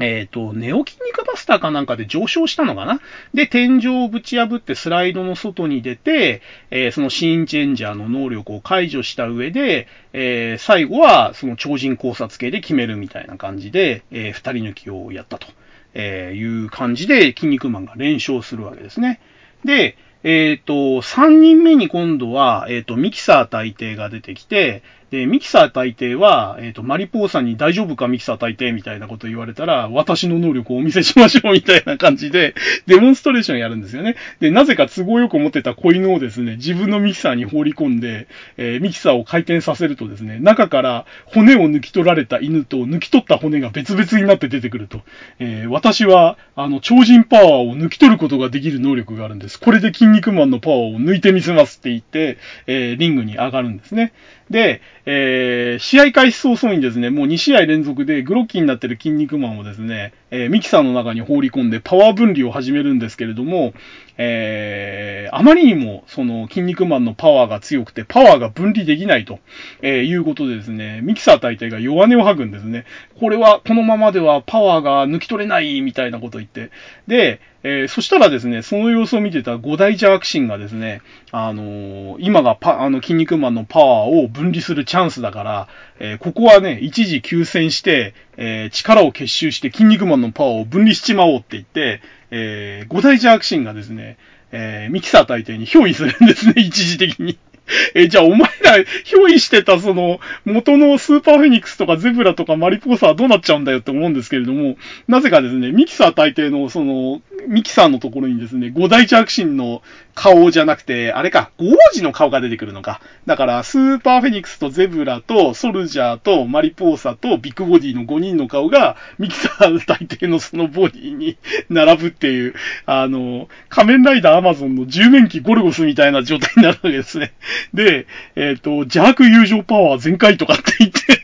[0.00, 3.00] えっ、ー、と、ネオ筋肉バスターかなんかで上昇したのかな？
[3.34, 6.40] で、天井をぶち破ってスライドの外に出て、
[6.70, 15.46] えー、そのシーンチェンジャーの能力を解除した上で、えー、最後はその超人考察系で決めるみたいな感じで、えー、二人抜きをやったと、
[15.94, 19.20] えいう感じで、筋肉マンが連勝するわけですね。
[19.64, 24.82] で、えっ、ー、と、3人目に今度は、えっ、ー、と、ミキサー大帝が出てきて、
[25.12, 32.54] で、ミキサー大帝は、えっ、ー、と、マリポーさんに大丈夫かミキサー大帝みたいなこと言われたら、私の能力をお見せしましょうみたいな感じで、
[32.86, 34.16] デモンストレーションやるんですよね。
[34.40, 38.26] で、なぜか都合よく持ってた子犬をですね、自分のミキサーに放り込んで、
[38.56, 45.02] えー、ミキサーを回転させるとですね、中から骨を抜き取られた犬と抜き取った骨が別々になって出てくると。
[45.38, 49.60] えー、私は、あの、超人パワーを抜き取ることができる能力があるんです。
[49.60, 54.14] これで筋肉マンのパワーを抜いてみせますって言って、えー、リングに上がるんですね。
[54.52, 63.72] で、えー、試合開始早々にですね、もう2試合連続でグロッキーになってる筋肉マンをですね、えー、ミキサーの中に放り込んでパワー分離を始めるんですけれども、
[64.18, 69.38] えー、あまりにもその筋肉マンのパワーが強くて、パワーが分離できないと、
[69.80, 72.84] えー、いうことでですね、ミキサー大帝が弱音を吐くんですね。
[73.18, 76.70] これは、このままではパワーが抜き取れないみたいなこと言って。
[77.06, 85.68] で、えー、そしたらですね、その様子を見てた五大邪悪神がですね、あのー、今がパ、あの、筋肉マンのパワーを分離するチャンスだから、
[86.00, 92.00] えー、ここはね、一時休戦して、え力を結集して筋肉マンのパワーを分離しちまおうって言って、
[92.30, 94.16] え五大邪悪神がですね、
[94.52, 97.38] えミキサー大帝に憑依するんですね、 一時的に。
[97.94, 104.76] え、じゃあお前ら、憑依してたその、元のスーパーフェニックスとかゼブラとかマリポーサはどうなっちゃうんだよって思うんですけれども、
[105.08, 109.82] なぜかですね、ミキサー大帝のその、ミキサーのところにですね、五大邪悪神の、
[110.14, 113.00] 顔じゃなくて、あれか、王子の顔が出てくるのか。
[113.26, 121.38] だから、スーパーフェニックスとゼブラとソルジャーとマリポーサとビッグボディの5人の顔が、ミキサー大帝のそのボディに
[121.70, 122.54] 並ぶっていう、
[122.86, 127.32] あの、仮面ライダーアマゾンの10面機ゴルゴスみたいな状態になるわけですね。
[127.72, 128.06] で、
[128.36, 131.22] えっ、ー、と、邪悪友情パワー全開とかって言って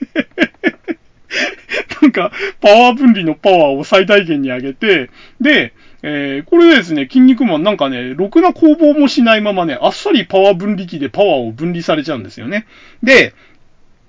[2.00, 5.10] なんか、パワー分離のパワーを最大限に上げて、
[5.40, 5.72] で、
[6.02, 12.66] えー、これですね、筋肉マンなんかね、ろくな攻防もしないままね、あっさりパワー分離機でパワーを分離されちゃうんですよね。
[13.02, 13.34] で、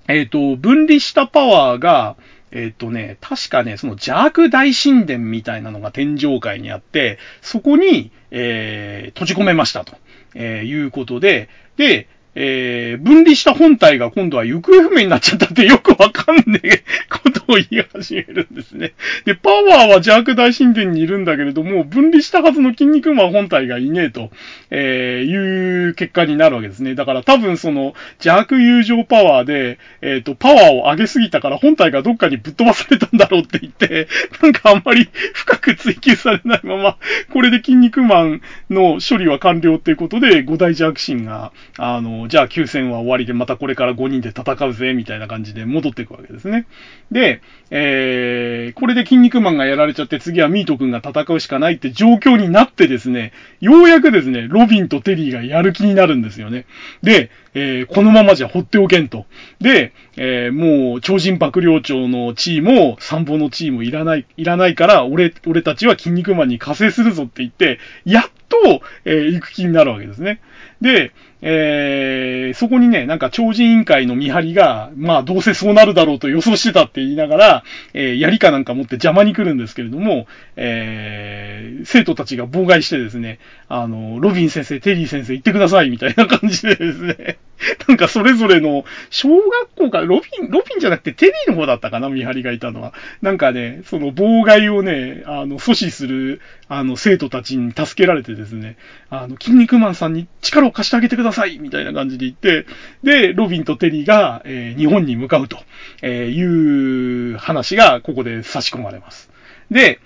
[0.08, 2.16] えっ、ー、と、分離したパワーが、
[2.52, 9.96] えっ、とね、確かね、その邪悪大神殿みたいなのが天上界にあって、そこに、えー、閉じ込めましたと、
[10.36, 12.08] えー、いうことで、で、
[12.42, 18.94] えー、分離した本体が今度は行方不明になっちゃったってよくわかんねえことを言い始めるんですね。
[19.26, 24.30] で、パワーは邪悪大神殿にいるんだけれども、分離したはずの筋肉マン本体がいねえと、
[24.70, 26.96] えー、いう結果になるわけですね。
[26.96, 34.08] だから多分その邪悪友情パワーで、えっ、ー、と、パワーを上げすぎたから本体がどっかにぶっ飛ばされたんだろうって言って、
[34.42, 36.98] なんかあんまり深く追求されないまま、
[37.34, 46.68] これで筋肉マンの処理は完了っていうことで、五大邪悪神が、あの、じゃあ9戦は終わりでまたこれから5人で戦うぜ、みたいな感じで戻っていくわけですね。
[47.12, 47.42] で、
[47.72, 56.68] えー、これで筋肉マンがやられちゃって次はミート君が戦うしかないって状況になってですね、ようやくですね、ロビンとテリーがやる気になるんですよね。
[57.02, 59.26] で、えー、このままじゃ放っておけんと。
[59.60, 70.42] で、えー、もう超人幕僚長の地位も参謀の地位もいらない、いらないから、俺、俺たちは筋肉マンに加勢するぞって言って、やっと、えー、行く気になるわけですね。
[70.82, 71.12] で、
[71.42, 77.64] えー、そこにね、なんか超人委員会の見張りが、まあどうせそうなるだろうと予想してたって言いながら、
[77.94, 83.40] えー、槍かなんか持って邪魔に来るんですけれども、えー、生徒たちが妨害してですね、
[83.70, 87.38] あの、ロビン先生、テリー先生行ってくださいみたいな感じでですね、
[87.88, 92.94] なんかそれぞれの、小学校か、ロビン、ロビンじゃなくてテリーの方だったかな、見張りがいたのは。
[93.22, 98.78] なんかね、その妨害をね、あの、阻止する、あの、生徒たちに助けられてですね、
[99.10, 102.66] あの、筋肉マンさんに力を貸してあげてくださいみたいな感じで言って、
[103.04, 105.58] で、ロビンとテリーが、えー、日本に向かうと、
[106.02, 109.30] えいう話がここで差し込まれます。
[109.70, 110.00] で、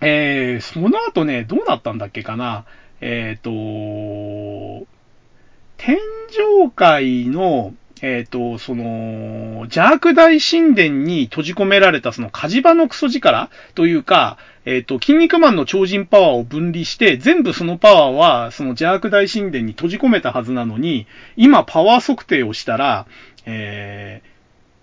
[0.00, 2.64] えー、その後ね、どうなったんだっけかな。
[3.00, 4.86] えっ、ー、と、
[5.84, 5.98] 天
[6.30, 21.06] 上界の、えっ、ー、と、その、邪悪大神殿に閉じ込められたその火事場のクソ力というか、えっ、ー、と、筋肉マンの超人パワーを分離して、全部そのパワーは、その邪悪大神殿に閉じ込めたはずなのに、
[21.36, 23.06] 今パワー測定をしたら、
[23.44, 24.33] えー、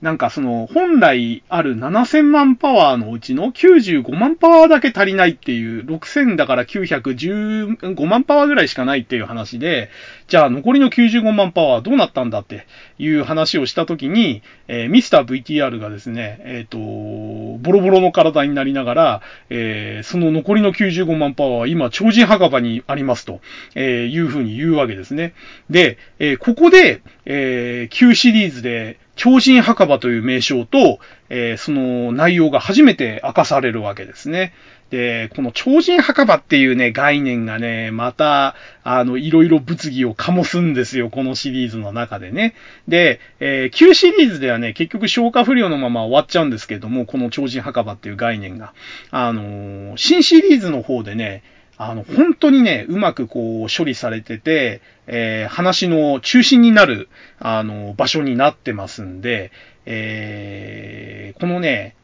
[0.01, 9.89] なんかその、本来ある7000万パワーのうちの95万パワーだけ足りないっていう、6000だから915万パワーぐらいしかないっていう話で、
[10.27, 12.65] じゃあ残りの95万パワーどうなったんだって
[12.97, 19.21] いう話をしたときに、えー、ミスター VTR がですね、えっ、ー、と、ボロボロの体になりながら、
[19.51, 23.39] えー、その残りの95万パワーは今超人墓場にありますと、
[23.75, 25.33] えいうふうに言うわけですね。
[25.69, 30.97] で、えここで、え旧シリーズで超人墓場という名称と、
[31.29, 34.51] えー、その内容が初めて明かされるわけですね。
[34.89, 42.55] で、この超人墓場っていうね、概念がね、また、あの、いろいろ物議を醸すんですよ、このシリーズの中でね。
[42.87, 48.73] で、えー、旧シリーズではね、結局消化不良のまま終わっちゃうんですけども、この超人墓場っていう概念が。
[49.11, 51.43] あのー、新シリーズの方でね、
[51.83, 57.09] あの、本当にね、うまくこう処理されてて、えー、話の中心になる、
[57.39, 59.51] あの、場所になってますんで、
[59.87, 61.95] えー、このね、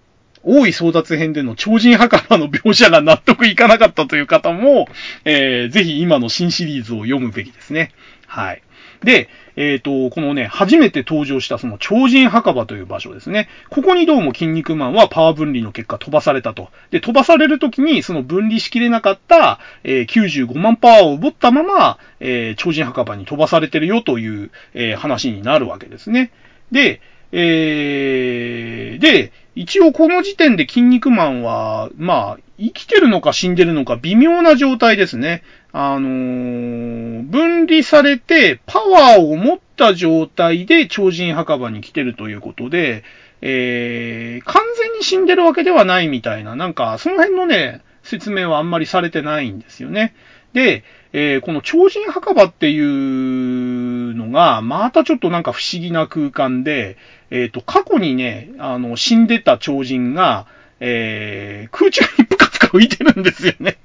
[0.41, 4.87] 大井争奪編での超人墓場の描写が納得いかなかったという方も、
[5.25, 7.91] えー、ぜひ今の新シリーズを読むべきですね。
[8.25, 8.63] はい。
[9.03, 13.49] で、えっ、ー、と、このね、初めて登場したその超人墓場という場所ですね。
[13.69, 16.69] ここにどうも筋肉マンはパワー分離の結果飛ばされたと。
[16.91, 26.31] で、飛ばされるときにその分離しきれなかった、えー、95万パワーを奪ったまま、えー、超人墓場に飛ばされてるよという、え話になるわけですね。
[26.71, 27.01] で、
[27.31, 35.43] えー、で、一応この時点で筋肉マンは、まあ、生きてるのか死んでるのか微妙な状態ですね。
[35.73, 43.03] あのー、分離されてパワーを持った状態で超人墓場に来てるということで、
[43.41, 50.15] えー、完全に死んでるわけではないみたいな、なんか、その辺のね、説明はあんまりされてないんですよね。
[50.57, 56.97] で、えー、この超人墓場っていうのが、またちょっとなんか不思議な空間で、
[57.29, 60.47] えっ、ー、と、過去にね、あの、死んでた超人が、
[60.79, 63.77] えー、空中にぷかぷか浮いてるんですよね。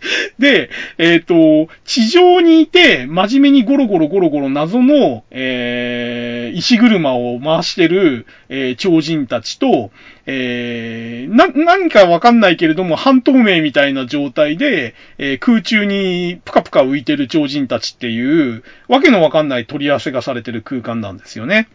[0.38, 9.90] で、えっ、と、地上にいて、真面目にゴロゴロゴロゴロ謎の、えー、石車を回してる、えー、超人たちと、
[10.26, 21.68] えー、な、何かわかんないけれども、半透明みたいな状態で、えー、空中にプカプカ浮いてる超人たちっていう、わけのわかんない取り合わせがされてる空間なんですよね。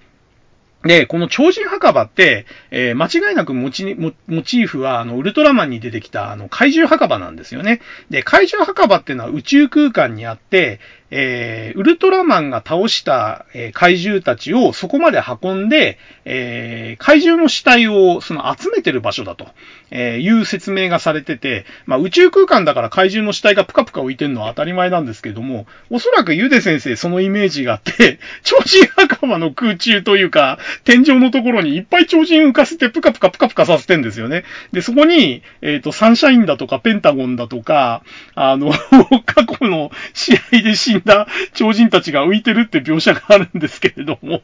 [0.84, 7.82] で、この超人墓場って、えー、間違いなくモチモモチーフは、あの、ウルトラマンに出てきた、あの、怪獣墓場なんですよね。
[8.10, 10.80] で、怪獣墓場っていうのは宇宙空間にあって、
[11.12, 19.48] えー、ウルトラマンが倒した、えー、怪獣たちをそこまで運んで、えー、怪獣の死体をその集めてる場所だと、
[19.92, 34.44] えいう説明がされてて、まあ、宇宙空間だから怪獣の死体がプカプカ浮いてるのは当たり前なんですけども、おそらくゆで先生そのイメージがあって、 超人墓場の空中というか、天井のところにいっぱい超人浮かせてプカプカプカプカさせてんですよね。
[34.72, 38.04] で、そこに、えっ、と、サンシャインだとかペンタゴンだとか、
[38.36, 38.72] あの、
[39.26, 44.41] 過去の試合で死んだ超人たちが浮いてるって描写があるんですけれども。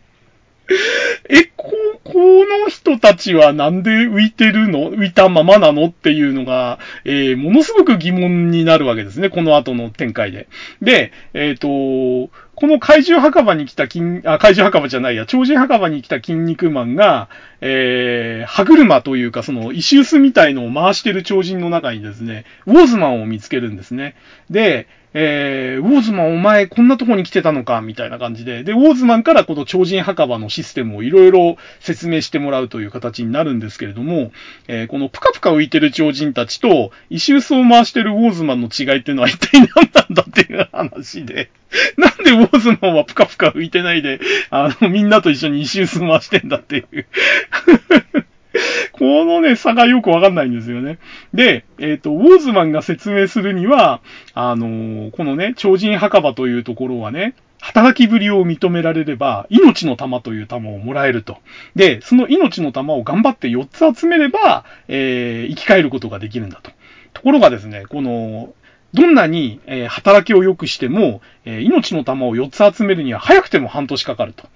[1.29, 1.71] え、こ、
[2.03, 2.13] こ
[2.45, 9.29] の人たちはなんで浮いてるの浮いたままなのっていうのが、えー、ものすごく疑問になるわけですね。
[9.29, 10.47] この後の展開で。
[10.81, 17.29] で、えっ、ー、と、この怪獣墓場に来た筋、あ、怪獣墓場じゃないや、超人墓場に来た筋肉マンが、
[17.61, 24.15] えー、歯車というかその石臼みたいのを回してる超人の中にですね、ウォーズマンを見つけるんですね。
[24.49, 34.31] で、えー、ウォーズマンお前こんなとこに来てたのかみたいな感じで、で、ウォーズマンからこの超人墓場のシステムをいろいろ説明してもらうという形になるんですけれども、
[34.67, 41.49] えー、このプカプカ浮いてる超人たちと、石臼を回してるウォーズマンの違いっていうのは一体何なんだっていう話で、
[41.97, 44.19] なんでウォーズマンはプカプカ浮いてないで、
[44.49, 47.05] あの、みんなと一緒に石臼回してんだっていう。
[48.93, 50.99] このね、差がよくわかんないんですよね。
[51.34, 54.01] で、えっ、ー、と、ウォーズマンが説明するには、
[54.34, 61.38] あのー、このね、超人墓場というところはね、働きぶりを認められれば、命の玉という玉をもらえると。
[61.75, 66.71] で、その命の玉を頑張って4つ集めれば、えー、生き返ることができるんだと。
[67.13, 68.53] ところがですね、この、
[68.93, 74.47] どんなに、えー、働きを良くしても、えー、命の玉を4つ集めるには早くても半年かかると。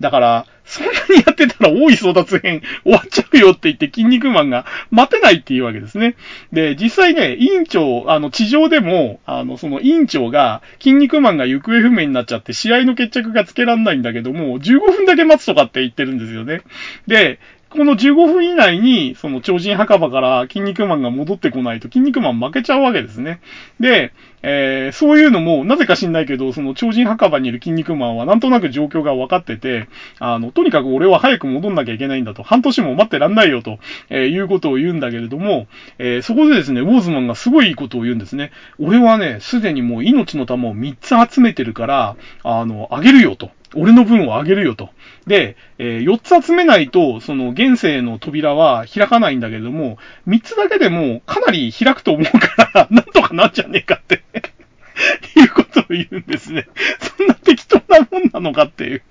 [0.00, 6.16] だから、そんなにやってたら大い争奪編終わっちゃうよって言って筋肉マンが待てないっていうわけですね。
[6.52, 16.62] で、実際ね、委員長、あの、地上でも、あの、その委員長が、筋肉マンが行方不明になっちゃって試合の決着がつけらんないんだけども、15分だけ待つとかって言ってるんですよね。
[17.06, 17.38] で、
[17.76, 23.40] この15分以内に、その超人墓場から筋肉マンが戻ってこないと筋肉マン負けちゃうわけですね。
[23.80, 24.12] で、
[24.42, 29.88] えー、そういうのも、なぜか知んないけど、その超人墓場にいる筋肉マンはなんとなく状況が分かってて、
[30.18, 33.78] あの、とにかく俺は早く戻んなきゃいけないんだと、半年も待ってらんないよと、
[34.08, 35.66] えー、いうことを言うんだけれども、
[35.98, 38.52] えー、そこでですね、ウォーズマンがすごいいいことを言うんですね。
[38.78, 43.50] 俺はね、すでにもう命の玉を3つ集めてるから、あの、あげるよと。
[43.74, 44.90] 俺の分をあげるよと。
[45.26, 49.98] で、えー、4つ集めないと、その現世の扉は開かないんだけども、
[50.28, 54.22] 3つだけでもかなり開くと思うから、 なんとかなんじゃねえかって
[55.40, 56.68] いうことを言うんですね。
[57.00, 59.02] そんな適当なもんなのかっていう。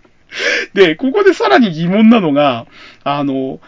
[0.73, 2.65] で、ここでさらに疑問なのが、
[3.03, 3.59] あの、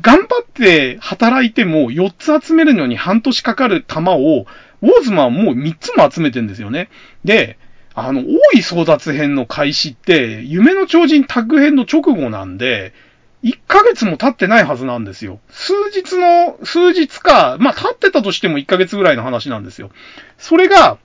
[0.00, 4.46] 頑張って働いても4つ集めるのに半年かかる玉を、
[4.80, 6.88] ウォーズマンもう3つも集めてんですよね。
[7.24, 7.58] で、
[8.06, 12.92] あの、大い争奪編の開始って、夢の超人タッグ編の直後なんで、
[13.44, 15.40] 1ヶ月も経ってないはずなんですよ。
[15.50, 19.90] 数日の、数日か、まあ、経ってたとしても1ヶ月ぐらいの話なんですよ。
[20.38, 20.98] それが、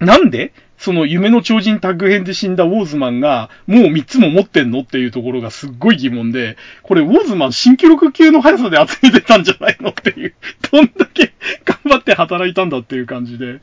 [0.00, 10.34] なんでその夢の超人タッグ編で死んだウォーズマンが、もう3つも持ってんのっていうところがすっごい疑問で、これウォーズマン新記録級の速さで集めてたんじゃないのっていう、
[10.72, 11.34] どんだけ
[11.64, 13.60] 頑張って働いたんだっていう感じで。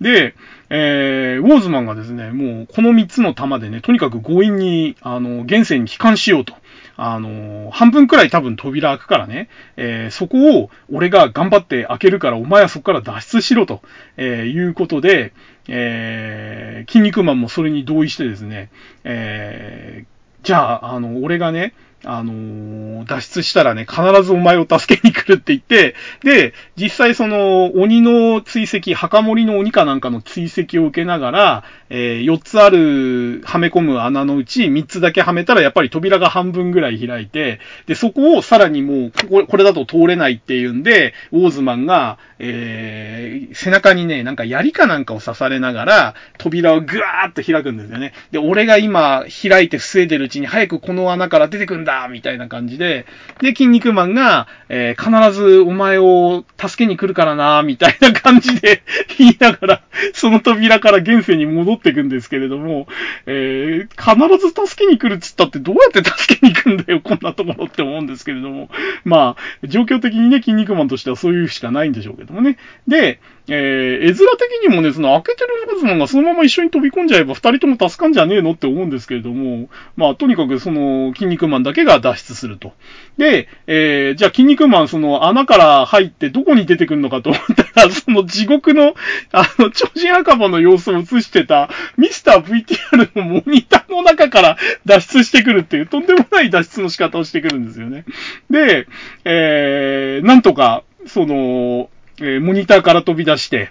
[0.00, 0.36] で、
[0.74, 6.54] えー、ウォーズマンがですね、もうこの3つの弾でね、とにかく強引に、あの、現世に帰還しようと。
[6.96, 13.82] あの、半分くらい多分扉開くからね、えー、そこを俺が頑張って開けるからお前はそこから脱出しろと、
[14.16, 15.34] えー、いうことで、
[15.68, 18.70] えー、筋肉マンもそれに同意してですね、
[19.04, 21.74] えー、じゃあ、あの、俺がね、
[22.04, 48.12] あのー、脱出したらね、必ずお前を助けに来るって言って、で、実際その、鬼の追跡、墓守の鬼かなんかの追跡を受けながら、えー、4つある、はめ込む穴のうち3つだけはめたら、やっぱり扉が半分ぐらい開いて、で、そこをさらにもう、ここ、これだと通れないっていうんで、ウォーズマンが、えー、背中にね、なんか槍かなんかを刺されながら、扉をぐわーっと開くんですよね。
[48.30, 53.06] で、俺が今、開いて防いでるうちに、早くこの穴から出てくんだだみたいな感じで、
[53.40, 58.82] で、筋肉マンが、えー、必ずお前を助けに来るからなみたいな感じで
[59.18, 59.82] 言いながら、
[60.14, 62.86] その扉から現世に戻っていくんですけれども、
[63.26, 68.70] えー、必ず助けに来るっつったってどうやって助けに行くんだよ、こんなところって思うんですけれども、
[69.04, 72.56] まあ、状況的にね、筋肉マンとしてはそういうしかないんでしょうけどもね。
[72.88, 82.72] で、えー、絵面的にもね、その開けてるロズマンがそのまま一緒に飛び込んじゃえば二人とも助かんじゃねえのって思うんですけれども、まあ、とにかくその、筋肉マンだけが脱出すると。
[83.18, 87.42] で、えー、じゃあ筋肉マンその穴から入ってどこに出てくるのかと思っ
[87.74, 88.94] たら、その地獄の、
[89.32, 94.56] あの、超人赤羽の様子を映してたミスター VTR のモニターの中から
[94.86, 98.04] 脱出してくるっていうとんでもない脱出の仕方をしてくるんですよね。
[98.50, 98.86] で、
[99.24, 101.90] えー、なんとか、その、
[102.22, 103.70] えー、モニターから飛び出して、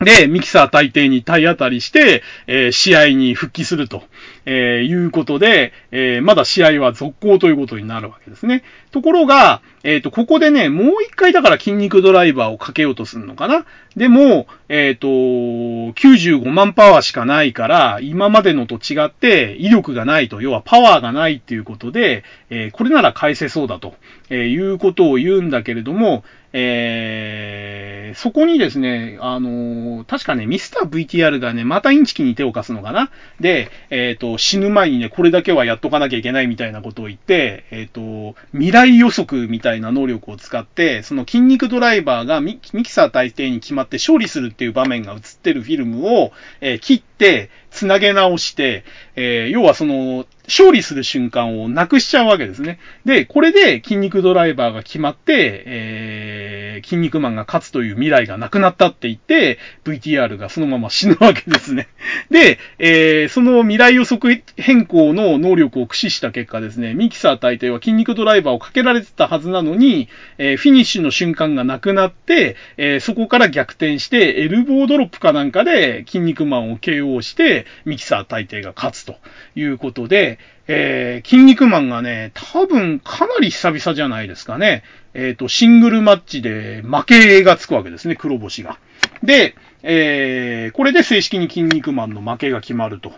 [0.00, 4.04] で、ミキサー大抵に体当たりして、えー、試合に復帰すると、
[4.46, 8.62] えー、いうことで、えー、まだ試合は続行ということになるわけですね。
[8.90, 13.66] ところが、えっ、と、ここでね、もう一回だから筋肉ドライバーをかけようとするのかな。
[13.96, 23.94] でも、えっ、と、95万パワーしかないから、今までのと違って威力がないと、要はパワーがないっていうことで、えこれなら返せそうだと、
[24.30, 26.24] えいうことを言うんだけれども、
[26.56, 33.10] えー、そこにですね、あの、確かね、ミスター VTR がね、またインチキに手を貸すのかな
[33.40, 48.84] で、えっ、ー、死ぬ前にね、これだけはやっとかなきゃいけないみたいなことを言って、えっ、と、未来予測みたいな能力を使って、その筋肉ドライバーがミキサー大抵に決まって勝利するっていう場面が映ってるフィルムを、え切って、繋げ直して、
[49.16, 52.78] え要はその、勝利する瞬間をなくしちゃうわけですね。
[53.04, 61.88] で、これで筋肉ドライバーが決まって、えー、筋肉マンが勝つという未来がなくなったって言って、VTR がそのまま死ぬわけですね。
[62.30, 70.08] で、えー、その未来予測変更の能力を駆使した結果ですね、ミキサー大帝は筋肉ドライバーをかけられてたはずなのに、
[70.38, 79.16] えー、フィニッシュの瞬間がなくなって、えー、そこから逆転して、エルボードロップかなんかで筋肉マンを KO して、ミキサー大帝が勝つと
[79.56, 80.33] いうことで、
[80.66, 84.82] えー、筋肉マンがね、多分かなり久々じゃないですかね。
[85.14, 88.78] えっ、ー、と、シングルマッチで負けがつくわけですね、黒星が。
[89.22, 93.12] で、えー、これで正式に筋肉マンの負けが決まると。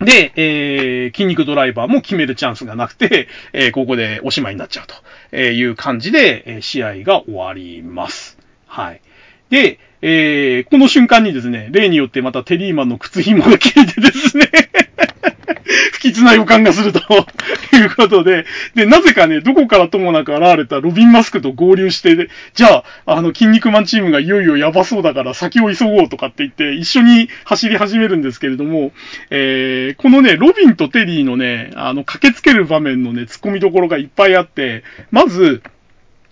[0.00, 4.86] で、えー、筋肉ドライバーも決めるチャンスがなくて、えー、ここでおしまいになっちゃう
[5.30, 8.38] という感じで、え、試合が終わります。
[8.66, 9.00] はい。
[9.50, 14.50] で、えー、この瞬間にですね、例によってまたテリーマンの靴紐が切れてですね
[15.92, 28.92] 不吉な予感がするということで、で、なぜかね、どこからともなく現れたロビン・マスクと合流して、じゃあ、あの、筋肉マンチームがいよいよやばそうだから先を急ごうとかって言って、一緒に走り始めるんですけれども、
[29.30, 35.62] えー、このね、ロビンとテリーのね、あの、駆けつける場面のね、突っ込みどころがいっぱいあって、まず、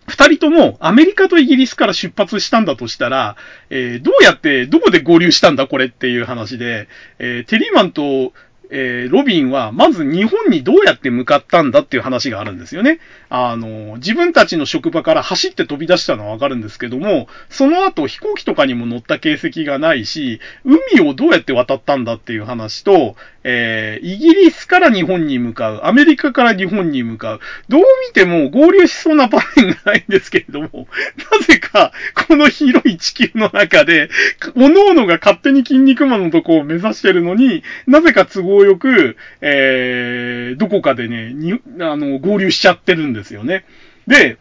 [0.06, 3.36] 二人ともアメリカとイギリスから出発したんだとしたら、
[3.70, 8.32] えー、どうやって、どこで合流したんだこれっていう話で、えー、テリーマンと
[8.74, 13.00] えー、ロビンは、まず日本にどうやって向かったんだっていう話があるんですよね。
[13.28, 30.86] あの、自分たちの職場から走って飛び出したのはわかるんですけども、その後飛行機とかにも乗った形跡がないし、海をどうやって渡ったんだっていう話と、えー、イギリスから日本に向かう、アメリカから日本に向かう、どう見ても合流しそうな場面がないんですけれども、
[31.30, 31.92] なぜか、
[32.28, 34.08] この広い地球の中で、
[34.38, 43.64] 各々が勝手に筋肉マンのとこを目指してるのに、なぜか都合よく、えー、どこかでね、に、あの、合流しちゃってるんですよね。
[44.06, 44.38] で、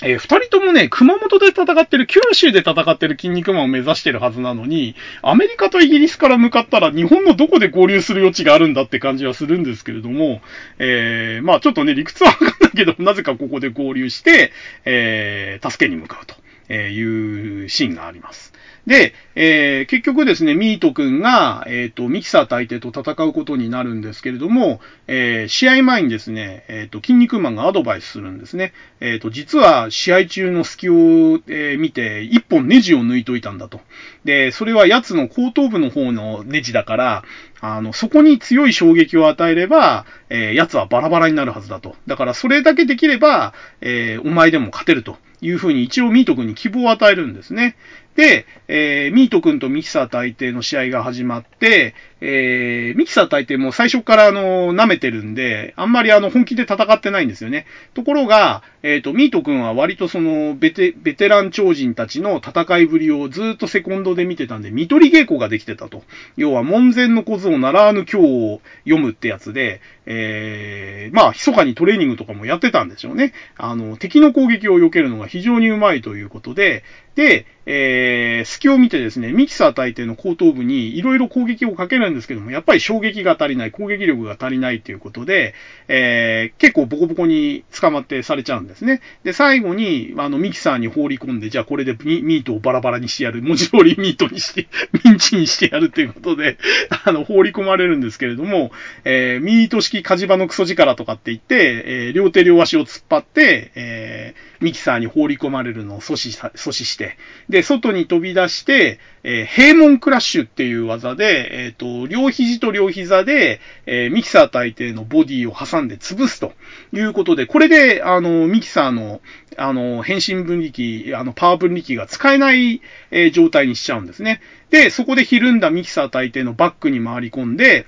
[0.00, 10.40] えー、二人ともね、熊本で戦ってる、九州で戦ってる筋肉マンを目指してるはずなのに、アメリカとイギリスから向かったら日本のどこで合流する余地があるんだって感じはするんですけれども、
[10.78, 14.52] えー、まあちょっとね、理屈はわかんないけど、なぜかここで合流して、
[14.84, 16.36] えー、助けに向かうと
[16.68, 18.52] えいうシーンがあります。
[18.88, 28.72] で、えー、結局ですね、ミート君が、えっ、ー、と、ミキサー大帝と戦うことになるんですけれども、えー、試合前にですね、えっ、と、筋肉マンがアドバイスするんですね。
[29.00, 33.82] えっ、と、実は試合中の隙を、え見て、一本ネジを抜いといたんだと。
[34.24, 37.24] で、それは奴の後頭部の方のネジだから、
[37.60, 41.94] あの、そこに強い衝撃を与えれば、えー、奴はバラバラになるはずだと。
[42.06, 47.76] だからそれだけできれば、えー、お前でも勝てるというふうに一応ミート君に希望を与えるんですね。
[48.18, 57.66] で、えー、ミート君とミキサー大抵の試合が始まって、えー、ミキサー大帝も最初からあの、舐めてるんで、あんまりあの、本気で戦ってないんですよね。
[57.94, 66.02] ところが、えっ、ー、と、ミート君は割とその、ベテ、ベテラン超人たちの戦いぶりをずっとセコンドで見てたんで、見取り稽古ができてたと。
[66.36, 73.32] 要は、門前の小僧を習わぬ今日を読むってやつで、えー、まあ、密かにトレーニングとかもやってたんでしょうね。
[73.56, 76.82] あの、敵の攻撃を避けるのが非常にうまいということで、
[77.14, 85.54] で、えー、隙を見てですね、ミキサー大帝の後頭部にいろいろ攻撃をかけるんですけども、やっぱり衝撃が足りない、攻撃力が足りないということで、
[85.88, 89.00] えー、結構ボコボコに捕まってされちゃうんですね。
[89.24, 94.68] で、最後に、あの、ミキサーに放り込んで、じゃあこれでミートをバラバラにしてやる、文字通りミートにして、
[95.04, 96.58] ミンチにしてやるということで、
[97.04, 98.70] あの、放り込まれるんですけれども、
[99.04, 107.16] えー、ミート式火事場のクソ力とかって言って、えー、両手両足を突っ張って、えー、ミキサーに放り込まれるのを阻止さ阻止して、
[107.48, 116.52] で、外に飛び出して、えー、閉門クラッシュっていう技で、えっ、ー、と、両肘と両膝で、えー、ミキサー大抵のボディを挟んで潰すと
[116.92, 119.20] いうことで、これで、あの、ミキサーの、
[119.56, 122.80] あの、変身分離器、あの、パワー分離器が使えない、
[123.10, 124.40] えー、状態にしちゃうんですね。
[124.70, 127.86] で、そこでひるんだミキサー大帝のバックに回り込んで、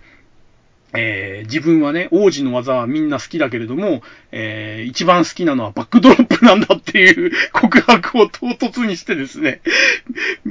[0.93, 4.03] えー、自分はね、王子の技はみんな好きだけれども、
[4.33, 9.61] えー、一番好きなのはバックドロップなんだっていう 告白を唐突にしてですね、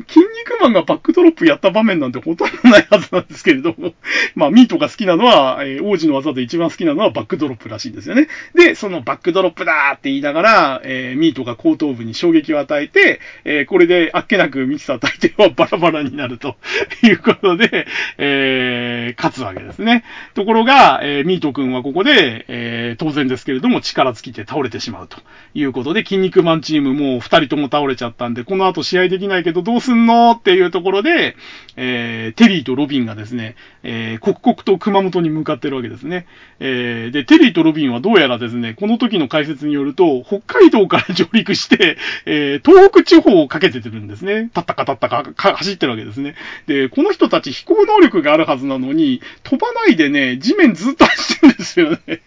[0.08, 3.94] キン肉マンがバックドロップやった場面なんてほとんどないはずなんですけれども、
[4.36, 8.28] まあ、ミートが好きなのは、えー、王子の技で一番好きなのはバックドロップらしいんですよね。
[8.56, 16.56] で、そのバックドロップだーって言いながら、えー、ミートが後頭部に衝撃を与えて、えー、これであっけなくミキサー大抵はバラバラになると
[17.04, 17.88] いうことで、
[18.18, 20.04] えー、勝つわけですね。
[20.34, 25.18] ところが、えー、ミート君はここで、えー、当然ですけれども力尽きて倒れてしまうと
[25.54, 31.36] いうことで、筋肉マンチームもう二人とも倒れちゃったんで、この後試合できないけどどうすんのっていうところで、
[31.76, 36.26] えー、テリーとロビンがですね、えー、刻々と熊本に向かってるわけですね。
[36.60, 44.50] えー、で、テリーとロビンはどうやらですね、この時の解説によると、北海道から上陸して、えー、東北地方をかけててるんですね。
[44.54, 46.36] たったかたったか走ってるわけですね。
[46.68, 52.22] で、この人たち飛行能力があるはずなのに、飛ばないでね、地面ずっと走ってるんですよね。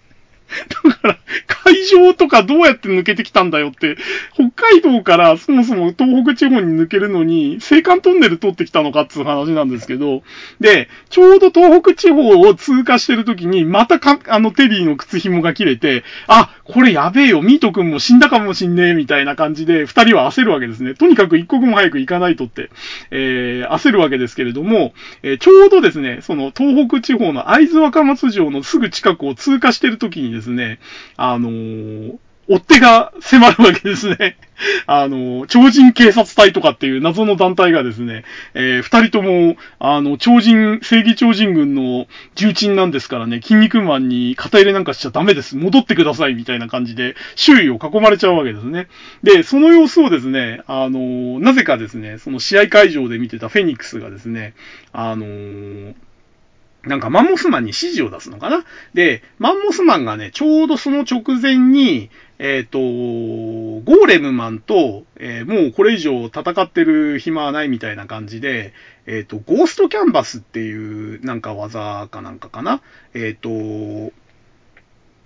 [0.84, 1.18] だから、
[1.64, 3.96] 海上とかどうやって抜けてきたんだよって、
[4.34, 10.22] 北海道からそもそも東北地方に抜けるのに、青函トンネル通ってきたのかっていう話なんですけど、
[10.60, 20.94] で、ちょうど東北地方を通過してる時に、またか、あのテリーの靴紐が切れて、あ、これやべえよ、ミート君も死んだかもしんねえ、みたいな感じで、二人は焦るわけですね。
[20.94, 22.70] とにかく一刻も早く行かないとって、
[23.10, 30.78] えー、焦るわけですけれども、えー、ちょうどですね、その東北地方の会津若松城のすぐ近くを通過してる時にですね、ですね
[31.16, 34.36] あのー、追っ手が迫るわけですね。
[34.86, 38.24] あの、超人警察隊とかっていう謎の団体がですね、
[38.54, 45.56] えー、二人とも、あの、超人、正義超人軍の重鎮なんですからね、筋肉マンに肩入れなんかしちゃダメです。
[45.56, 48.88] 戻ってください、みたいな感じで、周囲を囲まれちゃうわけですね。
[49.22, 54.54] で、その様子をですね、あの、なぜかですね、その試合会場で見てたフェニックスがですね、
[54.92, 55.94] あの
[56.84, 58.64] なんかマンモスマンに指示を出すのかな？
[58.92, 68.72] で、マンモスマンがね、ちょうどその直前に、えっ、ー、と、ゴーレムマンと、えー、もうこれ以上戦ってる暇はないみたいな感じで、
[69.06, 72.82] えっ、ー、と、ゴーストキャンバスっていうなんか技かなんかかな？
[73.14, 74.12] えっ、と、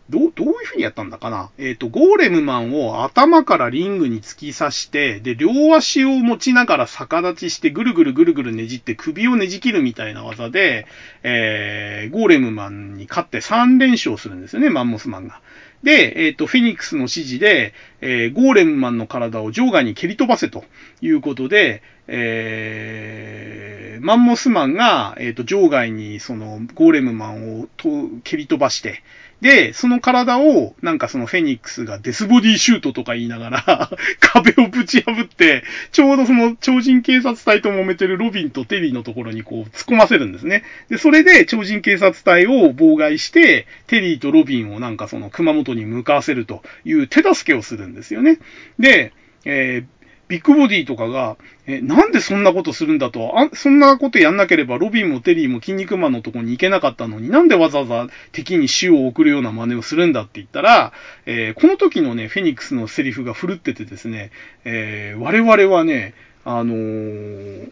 [0.08, 1.50] どう、どういう風にやったんだかな？
[1.58, 10.86] えっ、ー、と、ゴーレムマンを頭からリングに突き刺して、で、両足を持ちながら逆立ちして、ぐるぐるぐるぐるねじって首をねじ切るみたいな技で、
[11.24, 15.40] えー、ゴーレムマンに勝って3連勝するんですよね、マンモスマンが。
[15.82, 20.64] で、えっ、ー、と、フェニックスの指示で、えー、ゴーレムマンの体を場外に蹴り飛ばせと
[21.00, 27.88] いうことで、えー、マンモスマンが、えっ、ー、と、場外にそのゴーレムマンをと
[28.22, 29.02] 蹴り飛ばして、
[29.40, 33.90] で、その体を、なんかそのフェニックスがデスボディシュートとか言いながら
[34.20, 40.62] 壁をぶち破って、ちょうどその超人警察隊と揉めてるロビンとテリーのところにこう突っ込ませるんですね。
[40.88, 48.38] で、それで超人警察隊を妨害して、テリーとロビンをなんかその熊本に向かわせるという手助けをするんですよね。
[48.78, 49.12] で、
[49.44, 49.95] えー
[50.28, 51.36] ビッグボディとかが、
[51.66, 60.92] え、なんでそんなことするんだと、あ、そんなことやんなければロビンもテリーも筋肉マンのとこに行けなかったのになんでわざわざ敵に死を送るような真似をするんだって言ったら、
[61.26, 64.32] えー、この時のね、フェニックスのセリフが振るっててですね、
[64.64, 67.70] えー、我々はね、あのー、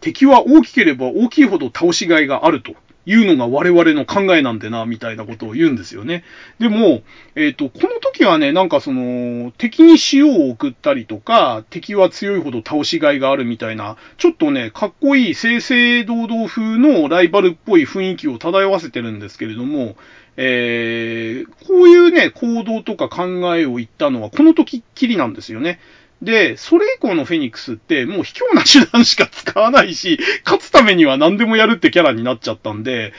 [0.00, 2.74] 敵は大きければ大きいほど倒しがいがあると。
[3.08, 6.24] いうのが我々の考えなんでな、みたいなことを言うんですよね。
[6.58, 7.00] でも、
[7.36, 19.96] えっ、ー、と、この時はね、なんかその、敵に塩を送ったりとか、敵は強いほど倒しがいがあるみたいな、ちょっとね、かっこいい正々堂々風のライバルっぽい雰囲気を漂わせてるんですけれども、
[20.36, 23.24] えー、こういうね、行動とか考
[23.56, 25.80] えを言ったのはこの時っきりなんですよね。
[26.22, 33.12] で、それ以降のフェニックスって、もう卑怯な手段しか使わないし、勝つためには何でもやるってキャラになっちゃったんで、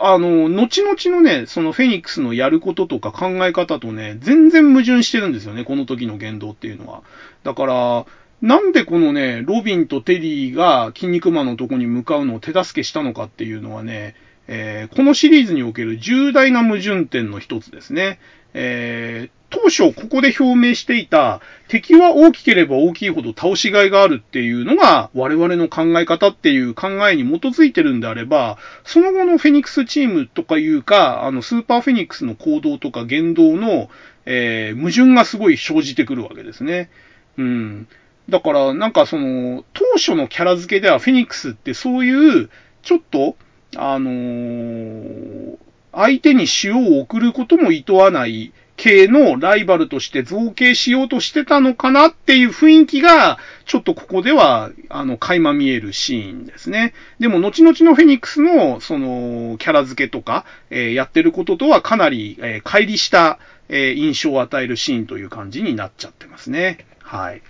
[0.00, 7.02] あの、後々のね、そのフェニックスのやることとか考え方とね、全然矛盾してるんですよね、この時の言動っていうのは。
[7.42, 8.06] だから、
[8.40, 14.16] なんでこのね、ロビンとテリーが筋肉マンのとこに向かうのを手助けしたのかっていうのはね、
[14.48, 18.18] えー、このシリーズにおける重大な矛盾点の一つですね。
[18.54, 33.90] えー、当初ここで表明していた敵は大きければ大きいほど倒しがいがあるっていうのが我々の考え方っていう考えに基づいてるんであれば、その後のフェニックスチームとかいうか、あのスーパーフェニックスの行動とか言動の、
[34.24, 36.90] えー、矛盾がすごい生じてくるわけですね。
[37.36, 37.88] うん。
[38.30, 42.48] だからなんかその当初のキャラ付けではフェニックスってそういう
[42.82, 43.36] ちょっと
[43.76, 45.58] あのー、
[45.92, 48.52] 相手に塩を送ることも厭わない
[48.82, 56.92] 系のライバルとして造形しようとしてたのかなっていう雰囲気が、ちょっとここでは、あの、垣間見えるシーンですね。
[57.20, 63.38] でも、後々のフェニックスの、その、キャラ付けとか、えー、やってることとはかなり、えー、乖離した、
[63.68, 66.84] えー、印象を与えるシーンという感じになっちゃってますね。
[66.98, 67.42] はい。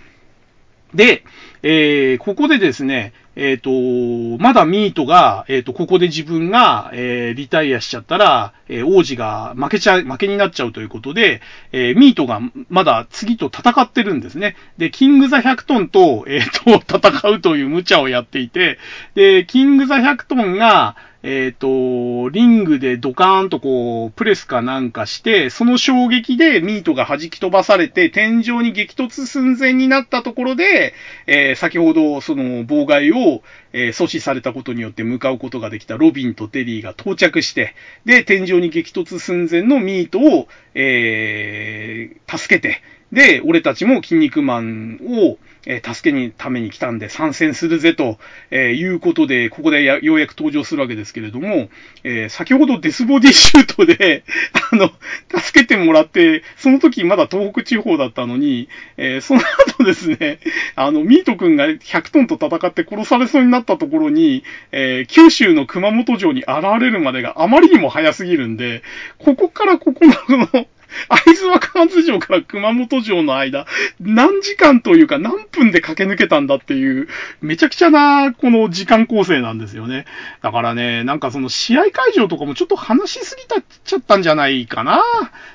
[0.93, 1.23] で、
[1.63, 11.41] えー、ここでですね、えっ、ー、と、まだミートが、えっ、ー、と、ここで自分が、えー、リタイアしちゃったら、え王子が負けちゃ、負けになっちゃうということで、
[11.71, 14.55] えミートがまだ次と戦ってるんですね。
[14.77, 18.77] で、キングザ100トンと、えっ、と、 戦うという無茶をやっていて、
[19.15, 20.95] で、キングザ100トンが、
[21.25, 30.93] えっ、ー、と、リングでドカーンとこう、プレスかなんかして、その衝撃でミートが弾き飛ばされて、天井に激突寸前になったところで、
[31.25, 33.41] えー、先ほどその妨害を、
[33.71, 37.73] えー、阻止されたことによって向かうことができたロビンとテリーが到着して、
[38.03, 42.81] で、天井に激突寸前のミートを、えー、助けて、
[43.13, 48.17] で、俺たちも筋肉マンを、え、助けにために来たんで参戦するぜと、
[48.49, 51.69] え、いうことで、ここでようやく登場するわけですけれども、
[52.03, 54.23] え、先ほどデスボディシュートで
[54.71, 54.91] あの、
[55.39, 58.67] 助けてもらって、その時まだ東北地方だったのに、
[58.97, 59.41] えその
[59.77, 60.39] 後ですね、
[60.75, 68.81] あの、ミート君が100トンと戦って殺されそうになったところに、え九州の熊本城に現れるまでがあまりにも早すぎるんで、
[69.19, 70.65] ここからここの
[71.09, 73.65] 会津若松城から熊本城の間、
[73.99, 77.07] 何時間というか何分で駆け抜けたんだっていう、
[77.41, 80.05] めちゃくちゃな、この時間構成なんですよね。
[80.41, 85.01] だからね、なんかその試合会場とかもちょっと話しすぎたっちゃったんじゃないかな。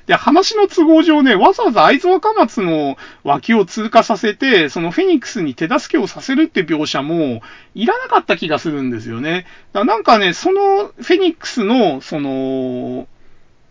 [0.07, 7.43] で、話の都合上ね、わざわざ会津若松の脇を通過させて、そのフェニックスに手助けをさせるって描写も、
[7.75, 9.47] いらなかった気がするんですよね。
[9.73, 13.09] だなんかね、そのフェニックスの、その、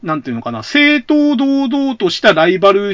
[0.04, 2.94] なんていうのかな、正当堂々としたライバル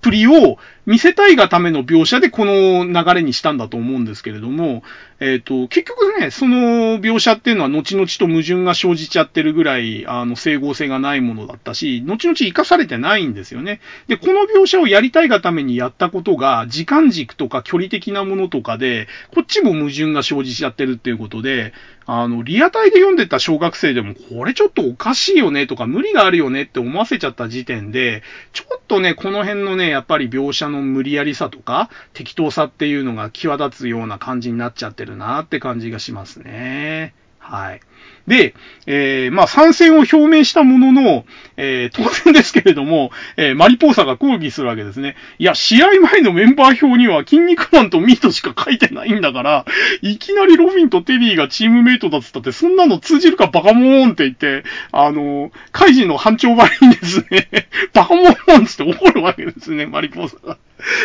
[0.00, 4.82] プリを見せたいがための描写でこの流れにしたんだと思うんですけれども、
[5.20, 13.80] えっ、ー、と、結局ね、その描写っていうのは後々と矛盾が生じちゃってるぐらい、あの、整合性がないものだったし、後々活かされてないんですよね。
[14.06, 21.74] で、この描写をやりたいがためにやったことが、時間軸とか距離的なものとかで、こっちも矛盾が生じちゃってるっていうことで、
[22.10, 28.22] あの、リアタイで読んでた小学生でも、これちょっとおかしいよねとか、無理があるよねって思わせちゃった時点で、
[28.54, 37.14] ちょっとね、この辺のね、やっぱり描写の無理やりさとか、適当さっていうのが際立つような感じになっちゃってるなって感じがしますね。
[37.38, 37.80] はい。
[38.28, 38.54] で、
[38.86, 41.24] えー、まあ、参戦を表明したものの、
[41.56, 45.16] えー、当然ですけれども、えー、マリポーサが抗議するわけですね。
[45.38, 49.64] いや、試合前のメンバー表には、筋肉マンとミートしか書いてないんだから、
[50.02, 54.62] いきなりロフィンとテリーがチームメイトだっつったって、そんなの通じるかバカモーンって言って、
[54.92, 57.48] あの、カイジの班長ばりにですね、
[57.94, 60.58] バカモーンつって怒るわけですね、マリポーサが。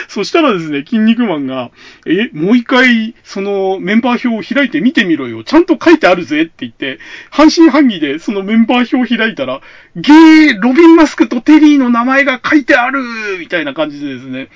[0.07, 1.71] そしたらですね、筋肉マンが、
[2.05, 5.43] え、もう一回、そのメンバー表を開いて見てみろよ。
[5.43, 6.82] ちゃんと書いてあるぜって言って、
[7.29, 9.61] 半信半疑でそのメンバー表を開いたら、
[9.95, 13.01] ゲー、ロビン・マスクとテリーの名前が書いてある
[13.39, 14.49] みたいな感じでですね、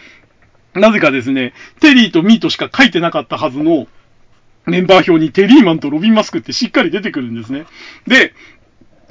[0.73, 3.87] なぜかですね、テリーとミートしか書いてなかったはずの、
[4.65, 7.65] メンバー表にテリーマンとロビン・マスクってしっかり出てくるんですね。
[8.05, 8.33] で、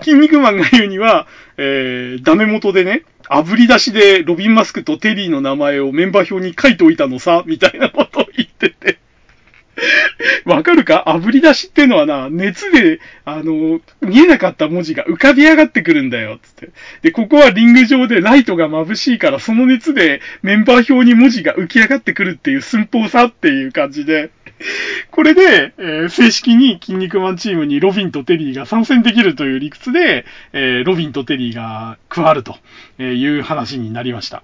[0.02, 1.26] 筋肉マンが言うには、
[1.56, 8.98] えー、ダメ元でね、炙り出しでロビン・マスクとテリーの名前をメンバー表に書いておいたのさ、みたいなことを言ってて
[10.44, 11.04] わかるか？
[11.06, 16.70] 炙り出しってのはな、熱で、あの、見えなかった文字が浮かび上がってくるんだよ、つって。
[17.02, 24.30] で、ここはリング上でライトが眩しいから、その熱でメンバー表に文字が浮き上がってくるっていう寸法さっていう感じで、
[25.10, 30.24] これで、えー、正式に筋肉マンチームにロビンとテリーが参戦できるという理屈で、
[30.54, 32.56] えー、ロビンとテリーが加わると
[33.02, 34.42] いう話になりました。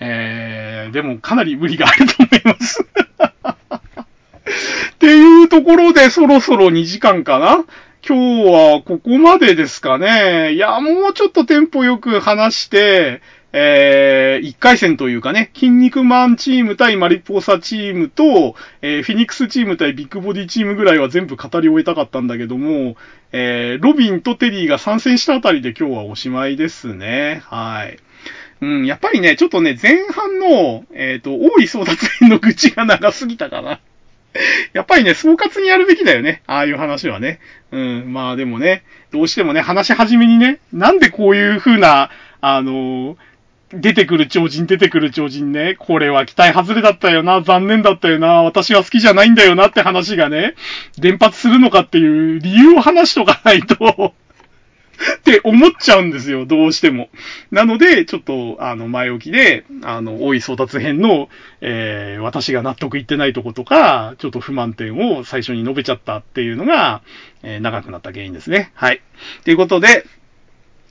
[0.00, 2.84] えー、でもかなり無理があると思います。
[5.54, 7.64] ところでそろそろ2時間かな？
[8.04, 10.52] 今日はここまでですかね。
[10.54, 13.22] いや、もうちょっとテンポよく話して、
[13.52, 22.96] えー、1回戦というかね、筋肉マンチーム対マリポーサチームと、えー、フィニックスチーム対ビッグボディチームぐらいは全部語り終えたかったんだけども、
[23.30, 27.44] えー、ロビンとテリーが参戦したあたりで今日はおしまいですね。
[27.44, 27.98] はい。
[28.60, 33.78] うん、やっぱりね、ちょっとね、前半の、えっ、ー、と、大い争奪戦の愚痴が長すぎたかな。
[34.72, 36.42] やっぱりね、総括にやるべきだよね。
[36.46, 37.40] ああいう話はね。
[37.70, 38.82] うん、まあでもね、
[39.12, 43.16] どうしてもね、話し始めにね、なんでこういう風な、あのー
[43.76, 50.54] 出てくる超人、出てくる超人ね、これは期待外れだったよな、残念だったよな、私は好きじゃないんだよなって話がね、
[50.98, 54.14] 連発するのかっていう理由を話しとかないと
[55.16, 57.08] って思っちゃうんですよ、どうしても。
[57.50, 61.28] なので、ちょっと、あの、前置きで、あの、多い争奪編の、
[61.60, 67.02] えー、私が納得いってないとことか、ちょっと不満点を最初に述べちゃったっていうのが、
[67.42, 68.70] えー、長くなった原因ですね。
[68.74, 69.00] はい。
[69.44, 70.04] ということで、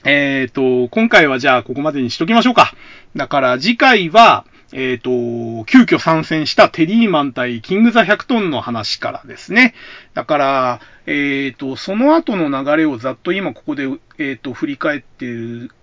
[0.06, 2.74] えっ、ー、と、今回はじゃあここまでにしときましょうか。
[3.16, 9.76] だから次回は、えっ、ー、と、急遽参戦したテリーマン対キングザ100トンの話からですね。
[10.14, 13.88] だから、えっ、ー、と、その後の流れをざっと今ここで、
[14.18, 15.26] えっ、と、振り返って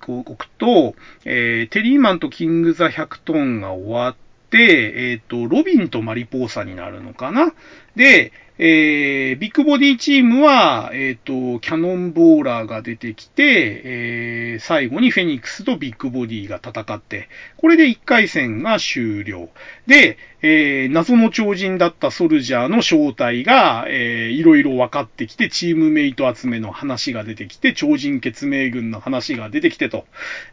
[0.09, 0.95] おくと、
[1.25, 4.17] えテリーマンとキングザ100トンが終わっ
[4.51, 7.53] て、えっ、と、ロビンとマリポーサになるのかな。
[7.95, 19.49] で、えー、ビッグボディチームは、えっ、ー、と、キャノンボーラーが出てきて、えー、最後にフェニックスとビッグボディが戦って、これで1回戦が終了。
[19.91, 30.07] で、えー、謎の超人だったソルジャーの正体が、えー、いろいろ分かってきて、チームメイト集めの話が出てきて、超人血命軍の話が出てきてと、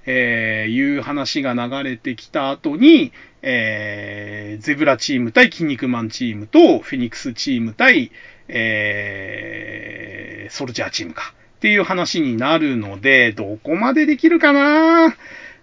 [0.07, 3.11] えー、いう話が流れてきた後に、
[3.43, 8.11] えー、ゼブラチーム対筋肉マンチームと、フェニックスチーム対、
[8.47, 11.35] えー、ソルジャーチームか。
[11.57, 15.09] っていう話になるので、どこまでできるかな？
[15.09, 15.13] ぁ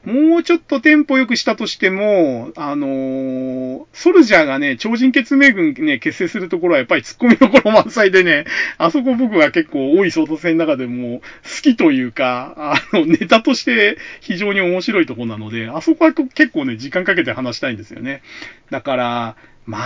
[0.05, 8.45] もうちょっとテンポ良くしたとしても、あのー、ソルジャーがね、超人血命軍ね、結成するところはやっぱり突っ込みどころ満載でね、
[8.77, 12.55] あそこ僕は結構多い衝突戦の中でも好きというか、
[12.93, 18.23] あの、ネタとして非常に面白いとこなので、あそこは結構ね、時間かけて話したいんですよね。
[18.71, 19.37] だから、
[19.67, 19.79] ま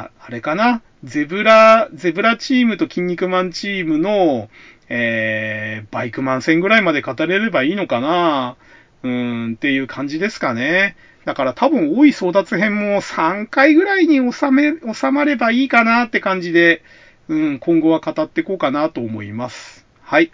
[0.00, 0.82] あ、あれかな。
[1.04, 4.48] ゼブラ、ゼブラチームと筋肉マンチームの、
[4.88, 8.56] えー、バイクマン戦ぐらいまで語れればいいのかな。
[9.02, 10.96] うん、っていう感じですかね。
[11.24, 16.82] だから多分多い争奪編も3回ぐらいに収め、収まればいいかなって感じで、
[17.28, 19.86] うん、今後は語っていこうかなと思います。
[20.02, 20.30] はい。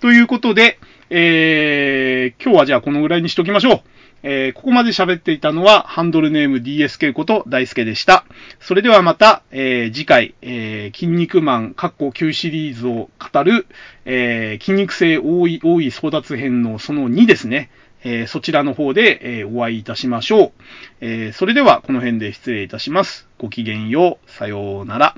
[0.00, 0.78] ということで、
[1.10, 3.80] えー、今日はじゃあこのぐらいにしときましょう。
[4.22, 8.24] えー、ここまで喋っていたのは、ハンドルネーム DSK こと大輔でした。
[8.60, 13.66] それではまた、えー、次回、えー、筋肉マン、カッコ9シリーズを語る、
[14.04, 17.70] えー、筋肉性多い、多い争奪編のその2ですね。
[18.06, 20.52] え、そちらの方で、え、お会いいたしましょう。
[21.00, 23.28] え、それではこの辺で失礼いたします。
[23.38, 24.30] ごきげんよう。
[24.30, 25.14] さようなら。